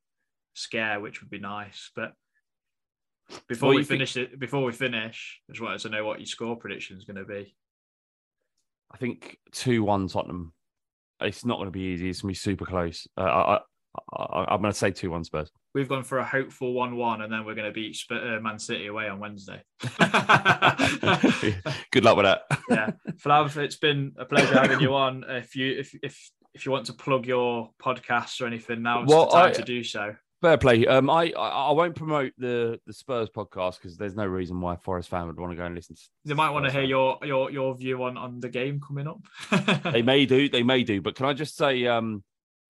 scare, 0.53 0.99
which 0.99 1.21
would 1.21 1.29
be 1.29 1.39
nice. 1.39 1.91
But 1.95 2.13
before 3.47 3.69
What 3.69 3.75
we 3.77 3.83
think- 3.83 3.99
finish 3.99 4.17
it, 4.17 4.39
before 4.39 4.63
we 4.63 4.71
finish, 4.71 5.41
I 5.49 5.53
just 5.53 5.61
wanted 5.61 5.79
to 5.79 5.89
know 5.89 6.05
what 6.05 6.19
your 6.19 6.25
score 6.27 6.55
prediction 6.55 6.97
is 6.97 7.03
going 7.05 7.17
to 7.17 7.25
be. 7.25 7.55
I 8.91 8.97
think 8.97 9.37
two 9.51 9.83
one 9.83 10.07
Tottenham. 10.07 10.53
It's 11.21 11.45
not 11.45 11.55
going 11.57 11.67
to 11.67 11.71
be 11.71 11.81
easy. 11.81 12.09
It's 12.09 12.21
going 12.21 12.33
to 12.33 12.37
be 12.37 12.41
super 12.41 12.65
close. 12.65 13.07
Uh, 13.17 13.21
I, 13.21 13.55
I, 13.55 13.59
I, 14.23 14.53
I'm 14.53 14.61
going 14.61 14.71
to 14.71 14.77
say 14.77 14.91
two 14.91 15.09
one 15.11 15.23
Spurs. 15.23 15.51
We've 15.75 15.87
gone 15.89 16.03
for 16.03 16.17
a 16.19 16.25
hopeful 16.25 16.73
one-one, 16.73 17.21
and 17.21 17.31
then 17.31 17.45
we're 17.45 17.53
going 17.53 17.67
to 17.67 17.73
beat 17.73 17.95
Sp- 17.99 18.13
uh, 18.17 18.39
Man 18.39 18.57
City 18.57 18.87
away 18.87 19.09
on 19.09 19.19
Wednesday. 19.19 19.61
Good 21.91 22.03
luck 22.03 22.17
with 22.17 22.25
that. 22.25 22.41
yeah, 22.69 22.91
Flav, 23.17 23.55
it's 23.57 23.75
been 23.75 24.13
a 24.17 24.25
pleasure 24.25 24.57
having 24.57 24.79
you 24.79 24.93
on. 24.95 25.23
If 25.27 25.55
you 25.55 25.77
if 25.79 25.93
if 26.01 26.31
if 26.53 26.65
you 26.65 26.71
want 26.71 26.85
to 26.87 26.93
plug 26.93 27.25
your 27.27 27.71
podcast 27.81 28.41
or 28.41 28.47
anything, 28.47 28.81
now's 28.81 29.07
Well, 29.07 29.25
the 29.25 29.31
time 29.33 29.49
I- 29.49 29.53
to 29.53 29.63
do 29.63 29.83
so. 29.83 30.15
Fair 30.41 30.57
play. 30.57 30.85
Um, 30.85 31.09
I, 31.09 31.31
I 31.31 31.71
won't 31.71 31.95
promote 31.95 32.33
the 32.37 32.79
the 32.85 32.93
Spurs 32.93 33.29
podcast 33.29 33.77
because 33.77 33.97
there's 33.97 34.15
no 34.15 34.25
reason 34.25 34.59
why 34.61 34.75
a 34.75 34.77
Forest 34.77 35.09
fan 35.09 35.25
would 35.27 35.39
want 35.39 35.51
to 35.53 35.55
go 35.55 35.63
and 35.65 35.73
listen. 35.73 35.95
to 35.95 36.01
They 36.25 36.33
might 36.35 36.51
want 36.51 36.65
to 36.65 36.71
hear 36.71 36.83
your 36.83 37.17
your 37.23 37.49
your 37.51 37.75
view 37.75 38.03
on 38.03 38.15
on 38.17 38.39
the 38.41 38.49
game 38.49 38.79
coming 38.79 39.07
up. 39.07 39.21
They 39.91 40.03
may 40.03 40.25
do. 40.25 40.47
They 40.49 40.61
may 40.61 40.83
do. 40.83 41.01
But 41.01 41.15
can 41.15 41.25
I 41.25 41.33
just 41.33 41.55
say, 41.57 41.87
um, 41.87 42.23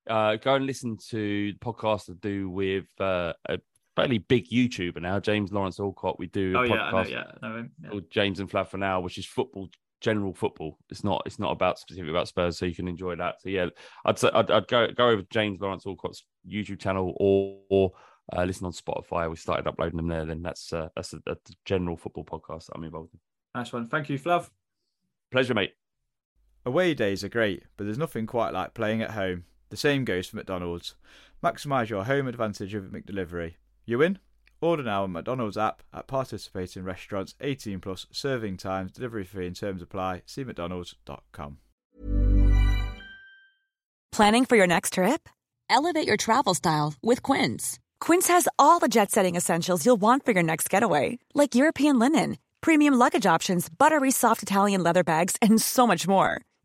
uh, 0.08 0.36
go 0.38 0.56
and 0.56 0.66
listen 0.66 0.98
to 1.10 1.54
the 1.54 1.60
podcast 1.60 2.06
to 2.06 2.16
do 2.16 2.50
with 2.50 2.86
uh, 3.00 3.34
a 3.48 3.60
fairly 3.96 4.20
big 4.20 4.50
YouTuber 4.50 5.02
now, 5.02 5.20
James 5.20 5.52
Lawrence 5.52 5.80
Alcott. 5.80 6.20
We 6.20 6.28
do 6.28 6.56
a 6.56 6.60
oh 6.60 6.64
yeah, 6.64 6.76
know, 6.76 6.82
podcast 6.82 7.10
yeah, 7.10 7.24
I 7.42 7.48
know 7.48 7.58
him. 7.58 7.72
Yeah. 7.82 7.90
called 7.90 8.10
James 8.10 8.40
and 8.40 8.50
Flav 8.50 8.68
for 8.68 8.78
now, 8.78 9.00
which 9.00 9.18
is 9.18 9.26
football, 9.26 9.70
general 10.02 10.34
football. 10.34 10.78
It's 10.90 11.04
not. 11.04 11.24
It's 11.26 11.40
not 11.40 11.52
about 11.52 11.80
specific 11.80 12.10
about 12.10 12.28
Spurs, 12.28 12.58
so 12.58 12.66
you 12.66 12.76
can 12.76 12.88
enjoy 12.88 13.16
that. 13.16 13.42
So 13.42 13.50
yeah, 13.50 13.68
I'd 14.06 14.20
say 14.20 14.30
I'd, 14.34 14.52
I'd 14.52 14.68
go 14.68 14.88
go 14.92 15.10
over 15.10 15.22
to 15.22 15.28
James 15.30 15.60
Lawrence 15.62 15.86
Alcott's 15.86 16.24
YouTube 16.48 16.80
channel 16.80 17.14
or. 17.18 17.58
or 17.70 17.92
uh, 18.36 18.44
listen 18.44 18.66
on 18.66 18.72
Spotify. 18.72 19.30
We 19.30 19.36
started 19.36 19.68
uploading 19.68 19.98
them 19.98 20.08
there. 20.08 20.26
Then 20.26 20.42
that's 20.42 20.74
uh, 20.74 20.90
that's 20.96 21.14
a, 21.14 21.20
a 21.28 21.38
general 21.64 21.96
football 21.96 22.26
podcast 22.26 22.66
that 22.66 22.74
I'm 22.76 22.84
involved 22.84 23.14
in. 23.14 23.20
Nice 23.54 23.72
one. 23.72 23.88
Thank 23.88 24.10
you, 24.10 24.18
Flav. 24.18 24.50
Pleasure, 25.32 25.54
mate. 25.54 25.74
Away 26.66 26.96
days 26.96 27.24
are 27.24 27.30
great, 27.30 27.64
but 27.78 27.84
there's 27.84 28.00
nothing 28.00 28.26
quite 28.26 28.52
like 28.52 28.74
playing 28.74 29.04
at 29.04 29.12
home. 29.12 29.44
The 29.70 29.78
same 29.78 30.06
goes 30.06 30.28
for 30.28 30.38
McDonald's. 30.38 30.96
Maximise 31.44 31.90
your 31.90 32.06
home 32.06 32.28
advantage 32.28 32.74
with 32.74 32.92
McDelivery. 32.92 33.56
You 33.86 34.00
win? 34.00 34.20
Order 34.62 34.84
now 34.84 35.04
on 35.04 35.12
McDonald's 35.12 35.58
app 35.58 35.84
at 35.94 36.08
participating 36.08 36.84
restaurants 36.84 37.36
18 37.42 37.80
plus 37.80 38.08
serving 38.12 38.58
times, 38.58 38.94
delivery 38.94 39.26
fee 39.26 39.46
and 39.46 39.56
terms 39.56 39.82
apply. 39.82 40.22
See 40.26 40.44
mcdonalds.com. 40.44 41.58
Planning 44.12 44.46
for 44.46 44.56
your 44.56 44.68
next 44.68 44.94
trip? 44.94 45.28
Elevate 45.70 46.08
your 46.08 46.18
travel 46.18 46.54
style 46.54 46.94
with 47.04 47.22
Quince. 47.22 47.80
Quince 48.00 48.30
has 48.30 48.48
all 48.58 48.80
the 48.80 48.88
jet 48.88 49.12
setting 49.12 49.36
essentials 49.36 49.86
you'll 49.86 49.98
want 49.98 50.24
for 50.24 50.32
your 50.32 50.44
next 50.44 50.70
getaway, 50.70 51.20
like 51.34 51.54
European 51.56 52.00
linen, 52.00 52.38
premium 52.62 52.94
luggage 52.94 53.26
options, 53.26 53.68
buttery 53.70 54.12
soft 54.12 54.42
Italian 54.42 54.82
leather 54.84 55.04
bags, 55.04 55.36
and 55.42 55.62
so 55.62 55.86
much 55.86 56.08
more. 56.08 56.42